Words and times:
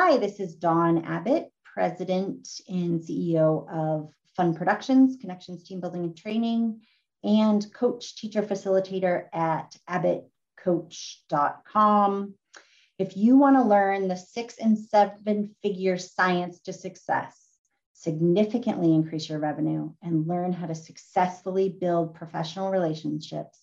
Hi, 0.00 0.16
this 0.16 0.38
is 0.38 0.54
Dawn 0.54 1.04
Abbott, 1.04 1.50
President 1.64 2.48
and 2.68 3.00
CEO 3.00 3.68
of 3.68 4.12
Fun 4.36 4.54
Productions, 4.54 5.16
Connections 5.20 5.64
Team 5.64 5.80
Building 5.80 6.04
and 6.04 6.16
Training, 6.16 6.82
and 7.24 7.66
coach, 7.74 8.14
teacher, 8.14 8.42
facilitator 8.42 9.24
at 9.32 9.74
abbottcoach.com. 9.90 12.34
If 13.00 13.16
you 13.16 13.38
want 13.38 13.56
to 13.56 13.64
learn 13.64 14.06
the 14.06 14.14
six 14.14 14.58
and 14.58 14.78
seven 14.78 15.56
figure 15.64 15.98
science 15.98 16.60
to 16.60 16.72
success, 16.72 17.36
significantly 17.92 18.94
increase 18.94 19.28
your 19.28 19.40
revenue, 19.40 19.90
and 20.00 20.28
learn 20.28 20.52
how 20.52 20.66
to 20.66 20.76
successfully 20.76 21.70
build 21.70 22.14
professional 22.14 22.70
relationships, 22.70 23.58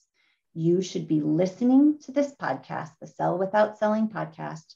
you 0.53 0.81
should 0.81 1.07
be 1.07 1.21
listening 1.21 1.97
to 1.99 2.11
this 2.11 2.35
podcast, 2.35 2.89
the 2.99 3.07
Sell 3.07 3.37
Without 3.37 3.77
Selling 3.77 4.09
podcast, 4.09 4.75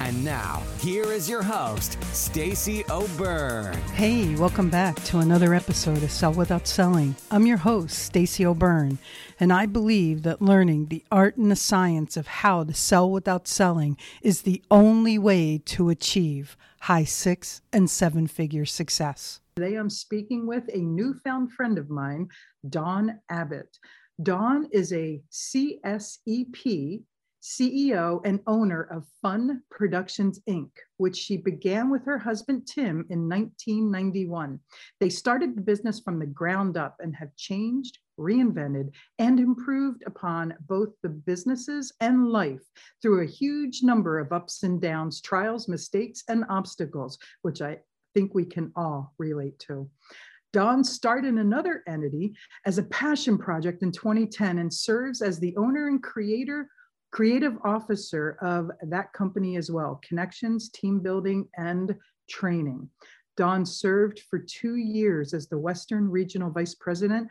And 0.00 0.24
now, 0.24 0.62
here 0.80 1.12
is 1.12 1.28
your 1.28 1.42
host, 1.42 2.02
Stacey 2.14 2.84
O'Byrne. 2.88 3.74
Hey, 3.94 4.34
welcome 4.36 4.70
back 4.70 4.94
to 5.04 5.18
another 5.18 5.54
episode 5.54 6.02
of 6.02 6.10
Sell 6.10 6.32
Without 6.32 6.66
Selling. 6.66 7.16
I'm 7.30 7.46
your 7.46 7.56
host, 7.56 7.98
Stacey 7.98 8.46
O'Byrne, 8.46 8.98
and 9.40 9.52
I 9.52 9.66
believe 9.66 10.22
that 10.22 10.40
learning 10.40 10.86
the 10.86 11.04
art 11.10 11.36
and 11.36 11.50
the 11.50 11.56
science 11.56 12.16
of 12.16 12.28
how 12.28 12.64
to 12.64 12.72
sell 12.72 13.10
without 13.10 13.48
selling 13.48 13.96
is 14.22 14.42
the 14.42 14.62
only 14.70 15.18
way 15.18 15.58
to 15.66 15.90
achieve 15.90 16.56
high 16.82 17.04
six 17.04 17.60
and 17.72 17.90
seven 17.90 18.28
figure 18.28 18.64
success. 18.64 19.40
Today 19.56 19.74
I'm 19.74 19.90
speaking 19.90 20.46
with 20.46 20.70
a 20.72 20.78
newfound 20.78 21.52
friend 21.52 21.76
of 21.76 21.90
mine, 21.90 22.28
Dawn 22.68 23.18
Abbott. 23.28 23.78
Dawn 24.22 24.68
is 24.72 24.92
a 24.92 25.20
CSEP 25.32 27.02
CEO 27.42 28.20
and 28.24 28.40
owner 28.46 28.82
of 28.82 29.06
Fun 29.22 29.62
Productions 29.70 30.40
Inc., 30.48 30.70
which 30.96 31.16
she 31.16 31.36
began 31.36 31.90
with 31.90 32.04
her 32.04 32.18
husband 32.18 32.66
Tim 32.66 33.06
in 33.10 33.28
1991. 33.28 34.58
They 35.00 35.08
started 35.08 35.56
the 35.56 35.62
business 35.62 36.00
from 36.00 36.18
the 36.18 36.26
ground 36.26 36.76
up 36.76 36.96
and 37.00 37.14
have 37.14 37.34
changed, 37.36 37.98
reinvented, 38.18 38.90
and 39.18 39.38
improved 39.38 40.02
upon 40.06 40.54
both 40.66 40.90
the 41.02 41.08
businesses 41.08 41.92
and 42.00 42.28
life 42.28 42.64
through 43.00 43.22
a 43.22 43.30
huge 43.30 43.82
number 43.82 44.18
of 44.18 44.32
ups 44.32 44.64
and 44.64 44.80
downs, 44.80 45.20
trials, 45.20 45.68
mistakes, 45.68 46.24
and 46.28 46.44
obstacles, 46.48 47.18
which 47.42 47.62
I 47.62 47.78
think 48.14 48.34
we 48.34 48.44
can 48.44 48.72
all 48.74 49.14
relate 49.18 49.58
to. 49.60 49.88
Dawn 50.52 50.82
started 50.82 51.34
another 51.34 51.82
entity 51.86 52.34
as 52.64 52.78
a 52.78 52.84
passion 52.84 53.36
project 53.36 53.82
in 53.82 53.92
2010 53.92 54.58
and 54.58 54.72
serves 54.72 55.20
as 55.20 55.38
the 55.38 55.54
owner 55.56 55.88
and 55.88 56.02
creator 56.02 56.70
creative 57.10 57.56
officer 57.64 58.36
of 58.40 58.70
that 58.82 59.12
company 59.12 59.56
as 59.56 59.70
well 59.70 60.00
connections, 60.06 60.68
team 60.70 61.00
building, 61.00 61.48
and 61.56 61.94
training. 62.28 62.88
Dawn 63.36 63.64
served 63.64 64.20
for 64.28 64.38
two 64.38 64.74
years 64.74 65.32
as 65.32 65.46
the 65.46 65.58
Western 65.58 66.10
Regional 66.10 66.50
Vice 66.50 66.74
President 66.74 67.28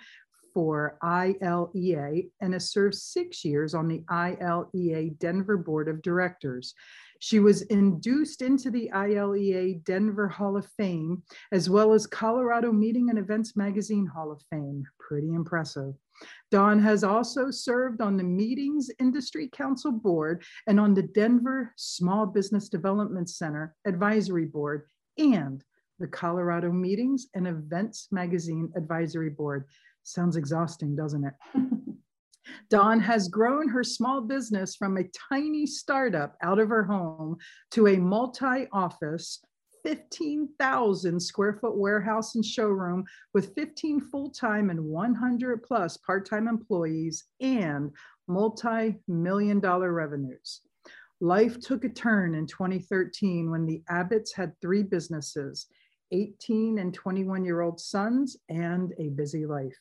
for 0.57 0.97
ILEA 1.03 2.31
and 2.41 2.53
has 2.53 2.71
served 2.71 2.95
six 2.95 3.45
years 3.45 3.75
on 3.75 3.87
the 3.87 3.99
ILEA 4.09 5.15
Denver 5.19 5.55
Board 5.55 5.87
of 5.87 6.01
Directors. 6.01 6.73
She 7.19 7.37
was 7.37 7.61
induced 7.61 8.41
into 8.41 8.71
the 8.71 8.89
ILEA 8.91 9.83
Denver 9.83 10.27
Hall 10.27 10.57
of 10.57 10.65
Fame, 10.75 11.21
as 11.51 11.69
well 11.69 11.93
as 11.93 12.07
Colorado 12.07 12.71
Meeting 12.71 13.11
and 13.11 13.19
Events 13.19 13.55
Magazine 13.55 14.07
Hall 14.07 14.31
of 14.31 14.41
Fame. 14.49 14.83
Pretty 14.97 15.31
impressive. 15.35 15.93
Dawn 16.49 16.79
has 16.79 17.03
also 17.03 17.51
served 17.51 18.01
on 18.01 18.17
the 18.17 18.23
Meetings 18.23 18.89
Industry 18.99 19.49
Council 19.53 19.91
Board 19.91 20.43
and 20.65 20.79
on 20.79 20.95
the 20.95 21.03
Denver 21.03 21.71
Small 21.75 22.25
Business 22.25 22.67
Development 22.67 23.29
Center 23.29 23.75
Advisory 23.85 24.45
Board 24.45 24.87
and 25.19 25.63
the 25.99 26.07
Colorado 26.07 26.71
Meetings 26.71 27.27
and 27.35 27.47
Events 27.47 28.07
Magazine 28.11 28.71
Advisory 28.75 29.29
Board. 29.29 29.65
Sounds 30.07 30.37
exhausting, 30.37 30.95
doesn't 30.95 31.25
it? 31.25 31.33
Dawn 32.69 32.97
has 33.01 33.27
grown 33.27 33.67
her 33.67 33.83
small 33.83 34.21
business 34.21 34.73
from 34.73 34.95
a 34.95 35.09
tiny 35.29 35.65
startup 35.65 36.37
out 36.41 36.59
of 36.59 36.69
her 36.69 36.85
home 36.85 37.35
to 37.71 37.87
a 37.87 37.97
multi 37.97 38.67
office, 38.71 39.41
15,000 39.83 41.19
square 41.19 41.57
foot 41.59 41.75
warehouse 41.75 42.35
and 42.35 42.45
showroom 42.45 43.03
with 43.33 43.53
15 43.55 43.99
full 43.99 44.29
time 44.29 44.69
and 44.69 44.81
100 44.81 45.61
plus 45.63 45.97
part 45.97 46.25
time 46.25 46.47
employees 46.47 47.25
and 47.41 47.91
multi 48.29 48.95
million 49.09 49.59
dollar 49.59 49.91
revenues. 49.91 50.61
Life 51.19 51.59
took 51.59 51.83
a 51.83 51.89
turn 51.89 52.33
in 52.33 52.47
2013 52.47 53.51
when 53.51 53.65
the 53.65 53.83
Abbotts 53.89 54.33
had 54.33 54.53
three 54.61 54.83
businesses 54.83 55.67
18 56.11 56.79
and 56.79 56.93
21 56.93 57.43
year 57.43 57.59
old 57.59 57.79
sons 57.81 58.37
and 58.47 58.93
a 58.99 59.09
busy 59.09 59.45
life. 59.45 59.77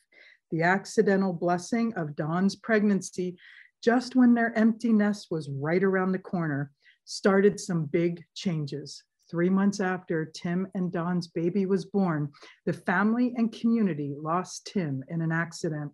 The 0.51 0.61
accidental 0.63 1.33
blessing 1.33 1.93
of 1.95 2.15
Dawn's 2.15 2.55
pregnancy, 2.55 3.37
just 3.83 4.15
when 4.15 4.33
their 4.33 4.57
empty 4.57 4.93
nest 4.93 5.27
was 5.29 5.49
right 5.49 5.83
around 5.83 6.11
the 6.11 6.19
corner, 6.19 6.71
started 7.05 7.59
some 7.59 7.85
big 7.85 8.23
changes. 8.33 9.03
Three 9.29 9.49
months 9.49 9.81
after 9.81 10.25
Tim 10.25 10.67
and 10.73 10.91
Dawn's 10.91 11.27
baby 11.27 11.65
was 11.65 11.85
born, 11.85 12.31
the 12.65 12.73
family 12.73 13.33
and 13.35 13.51
community 13.51 14.15
lost 14.17 14.69
Tim 14.71 15.03
in 15.09 15.21
an 15.21 15.33
accident. 15.33 15.91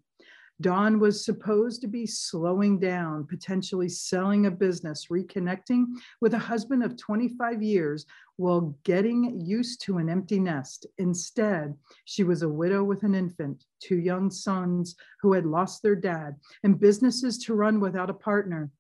Dawn 0.62 1.00
was 1.00 1.25
supposed 1.25 1.81
to 1.81 1.88
be 1.88 2.06
slowing 2.06 2.80
down, 2.80 3.25
potentially 3.25 3.90
selling 3.90 4.46
a 4.46 4.52
business, 4.52 5.08
reconnecting 5.12 5.86
with 6.22 6.36
a 6.36 6.40
husband 6.40 6.84
of 6.84 6.96
25 6.96 7.64
years 7.64 8.06
while 8.38 8.78
getting 8.84 9.41
used 9.41 9.81
to 9.81 9.97
an 9.97 10.09
empty 10.09 10.40
nest. 10.40 10.86
Instead, 10.97 11.75
she 12.06 12.24
was 12.24 12.44
a 12.44 12.50
widow 12.50 12.84
with 12.84 13.03
an 13.03 13.16
infant, 13.16 13.66
two 13.80 13.97
young 13.97 14.30
sons 14.30 14.96
who 15.22 15.34
had 15.34 15.46
lost 15.46 15.81
their 15.81 15.96
dad, 15.96 16.36
and 16.64 16.80
businesses 16.80 17.38
to 17.40 17.56
run 17.56 17.80
without 17.80 18.09
a 18.09 18.14
partner. 18.14 18.72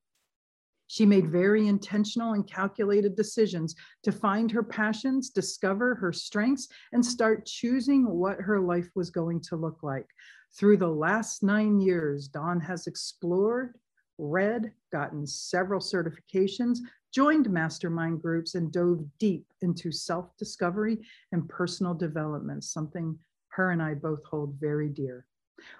She 0.87 1.05
made 1.07 1.31
very 1.31 1.67
intentional 1.67 2.33
and 2.33 2.45
calculated 2.45 3.15
decisions 3.15 3.73
to 4.03 4.11
find 4.11 4.51
her 4.51 4.61
passions, 4.61 5.31
discover 5.31 5.95
her 5.95 6.13
strengths, 6.13 6.67
and 6.91 7.03
start 7.03 7.47
choosing 7.47 8.07
what 8.07 8.39
her 8.39 8.59
life 8.59 8.89
was 8.93 9.09
going 9.09 9.41
to 9.41 9.55
look 9.55 9.81
like. 9.81 10.07
Through 10.55 10.77
the 10.77 10.87
last 10.87 11.41
nine 11.41 11.79
years, 11.79 12.27
Dawn 12.27 12.59
has 12.59 12.85
explored, 12.85 13.75
read, 14.19 14.71
gotten 14.91 15.25
several 15.25 15.79
certifications, 15.79 16.77
joined 17.11 17.49
mastermind 17.49 18.21
groups, 18.21 18.53
and 18.53 18.71
dove 18.71 19.03
deep 19.17 19.47
into 19.61 19.91
self 19.91 20.35
discovery 20.37 20.99
and 21.31 21.49
personal 21.49 21.95
development, 21.95 22.63
something 22.63 23.17
her 23.49 23.71
and 23.71 23.81
I 23.81 23.95
both 23.95 24.23
hold 24.25 24.55
very 24.59 24.89
dear. 24.89 25.25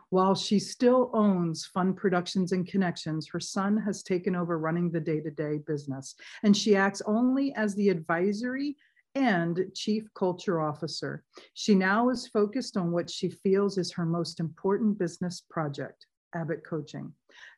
While 0.10 0.34
she 0.34 0.60
still 0.60 1.12
owns 1.14 1.66
Fun 1.66 1.94
Productions 1.94 2.52
and 2.52 2.68
Connections, 2.68 3.28
her 3.28 3.40
son 3.40 3.78
has 3.78 4.02
taken 4.02 4.36
over 4.36 4.58
running 4.58 4.90
the 4.90 5.00
day 5.00 5.20
to 5.20 5.32
day 5.32 5.60
business, 5.60 6.16
and 6.44 6.56
she 6.56 6.76
acts 6.76 7.02
only 7.06 7.54
as 7.54 7.76
the 7.76 7.90
advisory 7.90 8.78
and 9.16 9.66
Chief 9.76 10.08
Culture 10.16 10.62
Officer. 10.62 11.24
She 11.54 11.76
now 11.76 12.10
is 12.10 12.28
focused 12.28 12.78
on 12.78 12.92
what 12.92 13.10
she 13.10 13.30
feels 13.30 13.78
is 13.78 13.92
her 13.92 14.06
most 14.06 14.40
important 14.40 14.98
business 14.98 15.44
project, 15.50 16.08
Abbott 16.36 16.66
Coaching. 16.66 17.14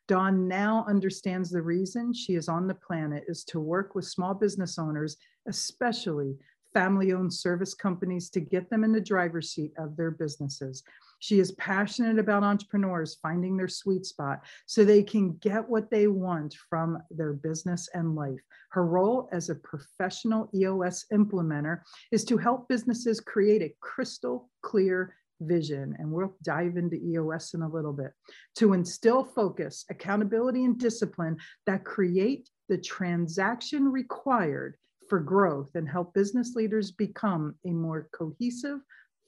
Dawn 0.08 0.48
now 0.48 0.86
understands 0.88 1.50
the 1.50 1.62
reason 1.62 2.14
she 2.14 2.36
is 2.36 2.48
on 2.48 2.68
the 2.68 2.76
planet 2.76 3.24
is 3.28 3.44
to 3.46 3.60
work 3.60 3.96
with 3.96 4.06
small 4.06 4.34
business 4.34 4.78
owners, 4.78 5.18
especially 5.48 6.36
family 6.74 7.14
owned 7.14 7.34
service 7.34 7.74
companies, 7.74 8.30
to 8.30 8.42
get 8.42 8.70
them 8.70 8.84
in 8.84 8.92
the 8.92 9.00
driver's 9.00 9.52
seat 9.52 9.72
of 9.78 9.96
their 9.96 10.12
businesses. 10.12 10.84
She 11.20 11.40
is 11.40 11.54
passionate 11.54 12.20
about 12.20 12.44
entrepreneurs 12.44 13.18
finding 13.22 13.58
their 13.58 13.68
sweet 13.68 14.06
spot 14.06 14.42
so 14.66 14.84
they 14.84 15.04
can 15.04 15.34
get 15.38 15.68
what 15.68 15.90
they 15.90 16.08
want 16.08 16.56
from 16.70 16.98
their 17.10 17.34
business 17.34 17.90
and 17.94 18.16
life. 18.16 18.42
Her 18.72 18.86
role 18.86 19.30
as 19.32 19.50
a 19.50 19.56
professional 19.56 20.50
EOS 20.54 21.06
implementer 21.12 21.82
is 22.12 22.26
to 22.26 22.38
help 22.38 22.68
businesses 22.68 23.20
create 23.20 23.62
a 23.62 23.76
crystal 23.80 24.50
clear 24.62 25.16
vision. 25.42 25.96
And 26.00 26.12
we'll 26.12 26.36
dive 26.44 26.78
into 26.78 26.96
EOS 26.96 27.54
in 27.54 27.62
a 27.62 27.70
little 27.70 27.94
bit 27.94 28.12
to 28.56 28.74
instill 28.74 29.24
focus, 29.24 29.86
accountability, 29.90 30.64
and 30.64 30.78
discipline 30.80 31.38
that 31.66 31.84
create 31.84 32.50
the 32.70 32.78
transaction 32.78 33.92
required 33.92 34.78
for 35.10 35.20
growth 35.20 35.70
and 35.76 35.88
help 35.88 36.14
business 36.14 36.56
leaders 36.56 36.92
become 36.92 37.56
a 37.66 37.70
more 37.70 38.08
cohesive, 38.12 38.80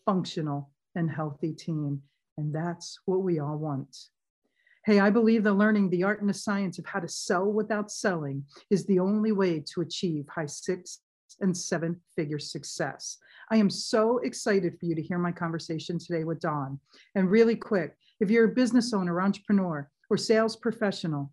functional, 0.05 0.71
and 0.97 1.09
healthy 1.09 1.53
team. 1.53 2.01
And 2.37 2.53
that's 2.53 2.99
what 3.05 3.21
we 3.21 3.39
all 3.39 3.57
want. 3.57 3.95
Hey, 4.85 4.99
I 4.99 5.09
believe 5.09 5.43
that 5.43 5.53
learning 5.53 5.89
the 5.89 6.03
art 6.03 6.21
and 6.21 6.29
the 6.29 6.33
science 6.33 6.79
of 6.79 6.85
how 6.85 6.99
to 6.99 7.07
sell 7.07 7.45
without 7.45 7.91
selling 7.91 8.45
is 8.69 8.85
the 8.85 8.99
only 8.99 9.31
way 9.31 9.63
to 9.73 9.81
achieve 9.81 10.25
high 10.29 10.45
six 10.45 10.99
and 11.41 11.55
seven 11.55 11.99
figure 12.15 12.39
success. 12.39 13.17
I 13.49 13.57
am 13.57 13.69
so 13.69 14.19
excited 14.19 14.79
for 14.79 14.85
you 14.85 14.95
to 14.95 15.01
hear 15.01 15.17
my 15.17 15.31
conversation 15.31 15.99
today 15.99 16.23
with 16.23 16.39
Dawn. 16.39 16.79
And 17.15 17.29
really 17.29 17.55
quick, 17.55 17.97
if 18.19 18.29
you're 18.31 18.45
a 18.45 18.55
business 18.55 18.93
owner, 18.93 19.21
entrepreneur, 19.21 19.89
or 20.09 20.17
sales 20.17 20.55
professional, 20.55 21.31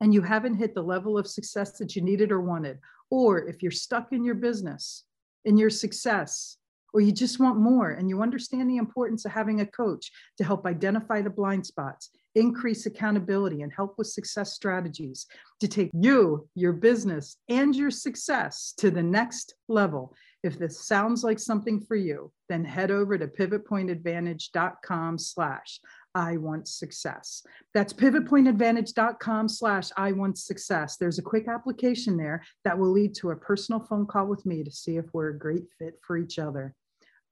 and 0.00 0.12
you 0.12 0.22
haven't 0.22 0.56
hit 0.56 0.74
the 0.74 0.82
level 0.82 1.16
of 1.16 1.26
success 1.26 1.78
that 1.78 1.94
you 1.94 2.02
needed 2.02 2.32
or 2.32 2.40
wanted, 2.40 2.78
or 3.10 3.46
if 3.46 3.62
you're 3.62 3.70
stuck 3.70 4.12
in 4.12 4.24
your 4.24 4.34
business, 4.34 5.04
in 5.44 5.56
your 5.56 5.70
success, 5.70 6.56
or 6.92 7.00
you 7.00 7.12
just 7.12 7.40
want 7.40 7.58
more 7.58 7.90
and 7.90 8.08
you 8.08 8.22
understand 8.22 8.68
the 8.68 8.76
importance 8.76 9.24
of 9.24 9.32
having 9.32 9.60
a 9.60 9.66
coach 9.66 10.10
to 10.38 10.44
help 10.44 10.66
identify 10.66 11.20
the 11.20 11.30
blind 11.30 11.66
spots, 11.66 12.10
increase 12.34 12.86
accountability, 12.86 13.62
and 13.62 13.72
help 13.72 13.96
with 13.98 14.06
success 14.06 14.52
strategies 14.52 15.26
to 15.60 15.68
take 15.68 15.90
you, 15.94 16.48
your 16.54 16.72
business, 16.72 17.36
and 17.48 17.74
your 17.74 17.90
success 17.90 18.74
to 18.78 18.90
the 18.90 19.02
next 19.02 19.54
level. 19.68 20.14
If 20.42 20.58
this 20.58 20.84
sounds 20.86 21.22
like 21.22 21.38
something 21.38 21.80
for 21.80 21.94
you, 21.94 22.32
then 22.48 22.64
head 22.64 22.90
over 22.90 23.16
to 23.16 23.28
pivotpointadvantage.com 23.28 25.18
slash 25.18 25.80
I 26.14 26.36
want 26.36 26.68
success. 26.68 27.42
That's 27.72 27.92
pivotpointadvantage.com 27.92 29.48
slash 29.48 29.90
I 29.96 30.12
want 30.12 30.36
success. 30.38 30.96
There's 30.96 31.18
a 31.18 31.22
quick 31.22 31.48
application 31.48 32.16
there 32.16 32.42
that 32.64 32.78
will 32.78 32.90
lead 32.90 33.14
to 33.16 33.30
a 33.30 33.36
personal 33.36 33.80
phone 33.80 34.06
call 34.06 34.26
with 34.26 34.44
me 34.44 34.62
to 34.62 34.70
see 34.70 34.96
if 34.96 35.06
we're 35.12 35.30
a 35.30 35.38
great 35.38 35.64
fit 35.78 35.94
for 36.06 36.18
each 36.18 36.38
other. 36.38 36.74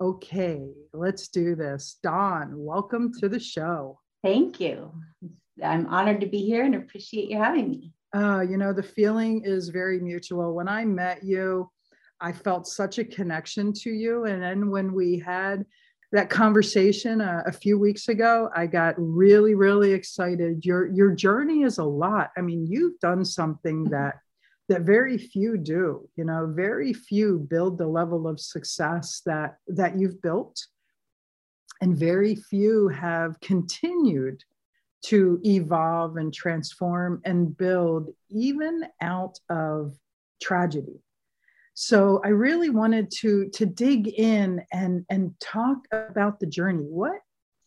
Okay, 0.00 0.66
let's 0.94 1.28
do 1.28 1.54
this. 1.54 1.98
Dawn, 2.02 2.54
welcome 2.56 3.12
to 3.20 3.28
the 3.28 3.38
show. 3.38 4.00
Thank 4.24 4.58
you. 4.58 4.90
I'm 5.62 5.86
honored 5.88 6.22
to 6.22 6.26
be 6.26 6.38
here 6.38 6.64
and 6.64 6.74
appreciate 6.74 7.28
you 7.28 7.36
having 7.36 7.70
me. 7.70 7.92
Uh, 8.14 8.40
you 8.40 8.56
know, 8.56 8.72
the 8.72 8.82
feeling 8.82 9.42
is 9.44 9.68
very 9.68 10.00
mutual. 10.00 10.54
When 10.54 10.68
I 10.68 10.86
met 10.86 11.22
you, 11.22 11.70
I 12.18 12.32
felt 12.32 12.66
such 12.66 12.98
a 12.98 13.04
connection 13.04 13.74
to 13.74 13.90
you. 13.90 14.24
And 14.24 14.42
then 14.42 14.70
when 14.70 14.94
we 14.94 15.18
had 15.18 15.66
that 16.12 16.30
conversation 16.30 17.20
uh, 17.20 17.42
a 17.44 17.52
few 17.52 17.78
weeks 17.78 18.08
ago, 18.08 18.48
I 18.56 18.68
got 18.68 18.94
really, 18.96 19.54
really 19.54 19.92
excited. 19.92 20.64
Your 20.64 20.86
your 20.86 21.12
journey 21.12 21.62
is 21.62 21.76
a 21.76 21.84
lot. 21.84 22.30
I 22.38 22.40
mean, 22.40 22.66
you've 22.66 22.98
done 23.00 23.22
something 23.22 23.84
that 23.90 24.14
that 24.70 24.82
very 24.82 25.18
few 25.18 25.58
do 25.58 26.08
you 26.16 26.24
know 26.24 26.46
very 26.46 26.92
few 26.92 27.40
build 27.40 27.76
the 27.76 27.86
level 27.86 28.28
of 28.28 28.38
success 28.38 29.20
that 29.26 29.56
that 29.66 29.98
you've 29.98 30.22
built. 30.22 30.56
And 31.82 31.96
very 31.96 32.34
few 32.36 32.88
have 32.88 33.40
continued 33.40 34.44
to 35.06 35.40
evolve 35.44 36.18
and 36.18 36.32
transform 36.32 37.22
and 37.24 37.56
build 37.56 38.10
even 38.28 38.84
out 39.00 39.38
of 39.48 39.96
tragedy. 40.40 41.00
So 41.74 42.20
i 42.24 42.28
really 42.28 42.70
wanted 42.70 43.10
to 43.22 43.48
to 43.54 43.66
dig 43.66 44.08
in 44.08 44.62
and 44.72 45.04
and 45.10 45.34
talk 45.40 45.78
about 45.92 46.38
the 46.38 46.46
journey. 46.46 46.84
What 46.84 47.20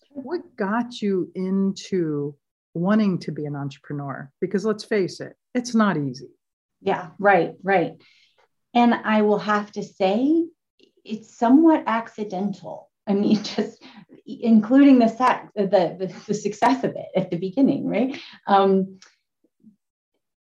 what 0.10 0.56
got 0.56 1.02
you 1.02 1.30
into 1.36 2.36
wanting 2.74 3.20
to 3.20 3.32
be 3.34 3.46
an 3.46 3.58
entrepreneur? 3.58 4.32
Because 4.40 4.64
let's 4.64 4.86
face 4.86 5.20
it 5.20 5.36
it's 5.54 5.76
not 5.76 5.98
easy 5.98 6.30
yeah, 6.84 7.10
right, 7.18 7.54
right. 7.64 7.94
And 8.74 8.94
I 8.94 9.22
will 9.22 9.40
have 9.40 9.72
to 9.74 9.84
say, 9.84 10.46
it's 11.06 11.38
somewhat 11.38 11.84
accidental. 11.88 12.90
I 13.08 13.14
mean, 13.14 13.44
just 13.56 13.84
including 14.26 15.00
the, 15.00 15.08
the, 15.56 15.68
the, 15.68 16.14
the 16.28 16.34
success 16.34 16.84
of 16.84 16.92
it 16.96 17.08
at 17.16 17.30
the 17.30 17.38
beginning, 17.38 17.88
right? 17.88 18.20
Um, 18.48 19.00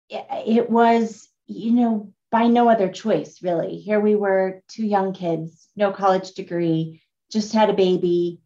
it, 0.09 0.25
it 0.47 0.69
was, 0.69 1.27
you 1.47 1.71
know, 1.71 2.13
by 2.31 2.47
no 2.47 2.69
other 2.69 2.89
choice, 2.89 3.41
really. 3.41 3.77
Here 3.77 3.99
we 3.99 4.15
were, 4.15 4.61
two 4.67 4.85
young 4.85 5.13
kids, 5.13 5.67
no 5.75 5.91
college 5.91 6.33
degree, 6.33 7.01
just 7.31 7.53
had 7.53 7.69
a 7.69 7.73
baby, 7.73 8.39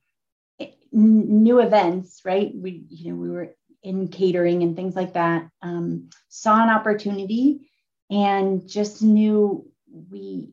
new 0.92 1.60
events, 1.60 2.22
right? 2.24 2.52
We, 2.56 2.86
you 2.90 3.12
know, 3.12 3.18
we 3.18 3.30
were 3.30 3.56
in 3.82 4.08
catering 4.08 4.64
and 4.64 4.76
things 4.76 4.96
like 4.96 5.14
that. 5.14 5.50
Um, 5.62 6.10
saw 6.30 6.64
an 6.64 6.70
opportunity 6.70 7.70
and 8.14 8.68
just 8.70 9.02
knew 9.02 9.68
we 10.12 10.50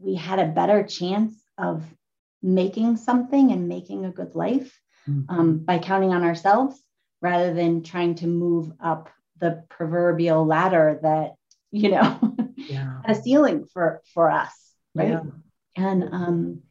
we 0.00 0.14
had 0.14 0.38
a 0.38 0.46
better 0.46 0.84
chance 0.84 1.34
of 1.56 1.82
making 2.42 2.96
something 2.96 3.50
and 3.50 3.68
making 3.68 4.04
a 4.04 4.12
good 4.12 4.34
life 4.34 4.78
mm-hmm. 5.08 5.34
um, 5.34 5.58
by 5.58 5.78
counting 5.78 6.12
on 6.12 6.22
ourselves 6.22 6.78
rather 7.20 7.52
than 7.54 7.82
trying 7.82 8.14
to 8.14 8.26
move 8.26 8.70
up 8.78 9.08
the 9.40 9.64
proverbial 9.70 10.44
ladder 10.44 11.00
that 11.02 11.34
you 11.70 11.90
know 11.90 12.36
yeah. 12.56 13.00
a 13.06 13.14
ceiling 13.14 13.64
for 13.64 14.02
for 14.12 14.30
us 14.30 14.72
right 14.94 15.08
yeah. 15.08 15.22
and 15.76 16.04
um, 16.12 16.62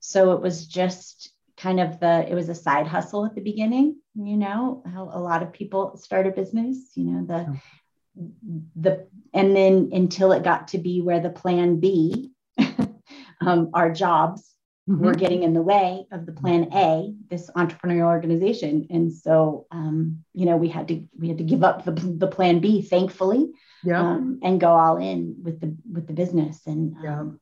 so 0.00 0.32
it 0.32 0.42
was 0.42 0.66
just 0.66 1.30
kind 1.56 1.80
of 1.80 1.98
the 1.98 2.30
it 2.30 2.34
was 2.34 2.48
a 2.48 2.54
side 2.54 2.86
hustle 2.86 3.24
at 3.24 3.34
the 3.34 3.40
beginning 3.40 3.96
you 4.14 4.36
know 4.36 4.82
how 4.92 5.10
a 5.12 5.18
lot 5.18 5.42
of 5.42 5.52
people 5.52 5.96
start 5.96 6.26
a 6.26 6.30
business 6.30 6.92
you 6.94 7.04
know 7.04 7.24
the 7.24 7.58
the 8.76 9.06
and 9.32 9.54
then 9.54 9.90
until 9.92 10.32
it 10.32 10.42
got 10.42 10.68
to 10.68 10.78
be 10.78 11.00
where 11.00 11.20
the 11.20 11.30
plan 11.30 11.80
B, 11.80 12.30
um, 13.40 13.70
our 13.74 13.92
jobs 13.92 14.54
mm-hmm. 14.88 15.04
were 15.04 15.14
getting 15.14 15.42
in 15.42 15.52
the 15.52 15.62
way 15.62 16.06
of 16.10 16.26
the 16.26 16.32
plan 16.32 16.68
A, 16.72 17.14
this 17.28 17.50
entrepreneurial 17.50 18.06
organization. 18.06 18.86
And 18.90 19.12
so, 19.12 19.66
um, 19.70 20.24
you 20.34 20.46
know, 20.46 20.56
we 20.56 20.68
had 20.68 20.88
to 20.88 21.04
we 21.18 21.28
had 21.28 21.38
to 21.38 21.44
give 21.44 21.62
up 21.62 21.84
the, 21.84 21.92
the 21.92 22.26
plan 22.28 22.60
B, 22.60 22.82
thankfully, 22.82 23.50
yeah. 23.84 24.00
um, 24.00 24.40
and 24.42 24.60
go 24.60 24.70
all 24.70 24.96
in 24.96 25.36
with 25.42 25.60
the 25.60 25.76
with 25.90 26.06
the 26.06 26.14
business. 26.14 26.60
And 26.66 26.96
yeah. 27.02 27.20
Um, 27.20 27.40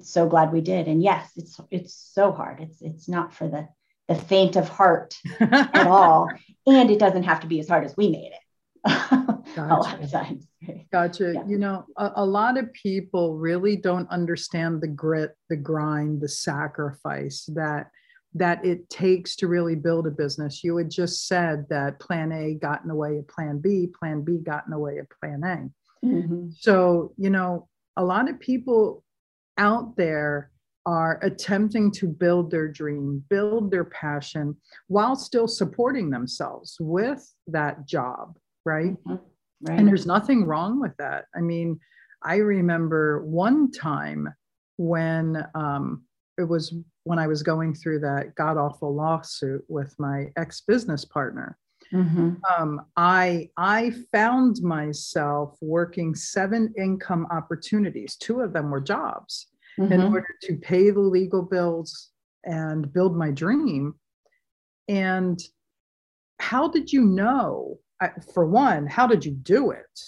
so 0.00 0.28
glad 0.28 0.52
we 0.52 0.60
did. 0.60 0.86
And 0.88 1.02
yes, 1.02 1.30
it's 1.36 1.60
it's 1.70 1.94
so 1.94 2.32
hard. 2.32 2.60
It's 2.60 2.80
it's 2.80 3.08
not 3.08 3.34
for 3.34 3.48
the 3.48 3.68
the 4.08 4.14
faint 4.14 4.56
of 4.56 4.68
heart 4.68 5.16
at 5.40 5.86
all, 5.86 6.30
and 6.66 6.90
it 6.90 6.98
doesn't 6.98 7.24
have 7.24 7.40
to 7.40 7.46
be 7.46 7.60
as 7.60 7.68
hard 7.68 7.84
as 7.84 7.96
we 7.96 8.10
made 8.10 8.32
it. 8.32 8.41
gotcha. 8.86 9.42
a 9.56 9.76
lot 9.76 10.02
of 10.02 10.10
times. 10.10 10.46
Gotcha. 10.90 11.32
Yeah. 11.34 11.46
You 11.46 11.58
know, 11.58 11.86
a, 11.96 12.12
a, 12.16 12.26
lot 12.26 12.58
of 12.58 12.72
people 12.72 13.36
really 13.36 13.76
don't 13.76 14.08
understand 14.10 14.80
the 14.80 14.88
grit, 14.88 15.36
the 15.48 15.56
grind, 15.56 16.20
the 16.20 16.28
sacrifice 16.28 17.48
that 17.54 17.90
that 18.34 18.64
it 18.64 18.88
takes 18.88 19.36
to 19.36 19.46
really 19.46 19.74
build 19.74 20.06
a 20.06 20.10
business. 20.10 20.64
You 20.64 20.76
had 20.78 20.90
just 20.90 21.28
said 21.28 21.66
that 21.68 22.00
plan 22.00 22.32
A 22.32 22.54
got 22.54 22.82
in 22.82 22.88
the 22.88 22.94
way 22.94 23.18
of 23.18 23.28
plan 23.28 23.58
B, 23.58 23.88
plan 23.98 24.22
B 24.22 24.38
got 24.38 24.64
in 24.64 24.70
the 24.70 24.78
way 24.78 24.98
of 24.98 25.06
plan 25.20 25.42
A. 25.44 26.06
Mm-hmm. 26.06 26.48
So, 26.58 27.12
you 27.18 27.30
know, 27.30 27.68
a 27.96 28.04
lot 28.04 28.30
of 28.30 28.40
people 28.40 29.04
out 29.58 29.96
there 29.96 30.50
are 30.86 31.20
attempting 31.22 31.90
to 31.92 32.08
build 32.08 32.50
their 32.50 32.68
dream, 32.68 33.22
build 33.28 33.70
their 33.70 33.84
passion 33.84 34.56
while 34.88 35.14
still 35.14 35.46
supporting 35.46 36.10
themselves 36.10 36.76
with 36.80 37.22
that 37.46 37.86
job, 37.86 38.36
right? 38.64 38.92
Mm-hmm. 39.04 39.14
right? 39.62 39.78
And 39.78 39.88
there's 39.88 40.06
nothing 40.06 40.44
wrong 40.44 40.80
with 40.80 40.96
that. 40.98 41.26
I 41.34 41.40
mean, 41.40 41.78
I 42.22 42.36
remember 42.36 43.24
one 43.24 43.70
time 43.70 44.28
when 44.76 45.44
um, 45.54 46.04
it 46.38 46.44
was 46.44 46.74
when 47.04 47.18
I 47.18 47.26
was 47.26 47.42
going 47.42 47.74
through 47.74 48.00
that 48.00 48.34
god 48.36 48.56
awful 48.56 48.94
lawsuit 48.94 49.64
with 49.68 49.94
my 49.98 50.30
ex 50.36 50.60
business 50.60 51.04
partner. 51.04 51.58
Mm-hmm. 51.92 52.34
Um, 52.50 52.86
I 52.96 53.50
I 53.56 53.92
found 54.12 54.62
myself 54.62 55.56
working 55.60 56.14
seven 56.14 56.72
income 56.78 57.26
opportunities. 57.30 58.16
Two 58.16 58.40
of 58.40 58.52
them 58.52 58.70
were 58.70 58.80
jobs 58.80 59.48
mm-hmm. 59.78 59.92
in 59.92 60.00
order 60.00 60.28
to 60.42 60.56
pay 60.56 60.90
the 60.90 61.00
legal 61.00 61.42
bills 61.42 62.10
and 62.44 62.92
build 62.92 63.16
my 63.16 63.30
dream. 63.30 63.94
And 64.88 65.40
how 66.38 66.68
did 66.68 66.92
you 66.92 67.02
know 67.02 67.78
for 68.32 68.46
one, 68.46 68.86
how 68.86 69.06
did 69.06 69.24
you 69.24 69.32
do 69.32 69.70
it? 69.70 70.00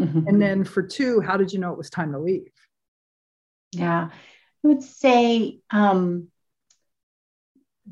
Mm-hmm. 0.00 0.26
And 0.26 0.42
then 0.42 0.64
for 0.64 0.82
two, 0.82 1.20
how 1.20 1.36
did 1.36 1.52
you 1.52 1.58
know 1.58 1.72
it 1.72 1.78
was 1.78 1.90
time 1.90 2.12
to 2.12 2.18
leave? 2.18 2.52
Yeah, 3.72 4.10
I 4.10 4.68
would 4.68 4.82
say 4.82 5.60
um, 5.70 6.28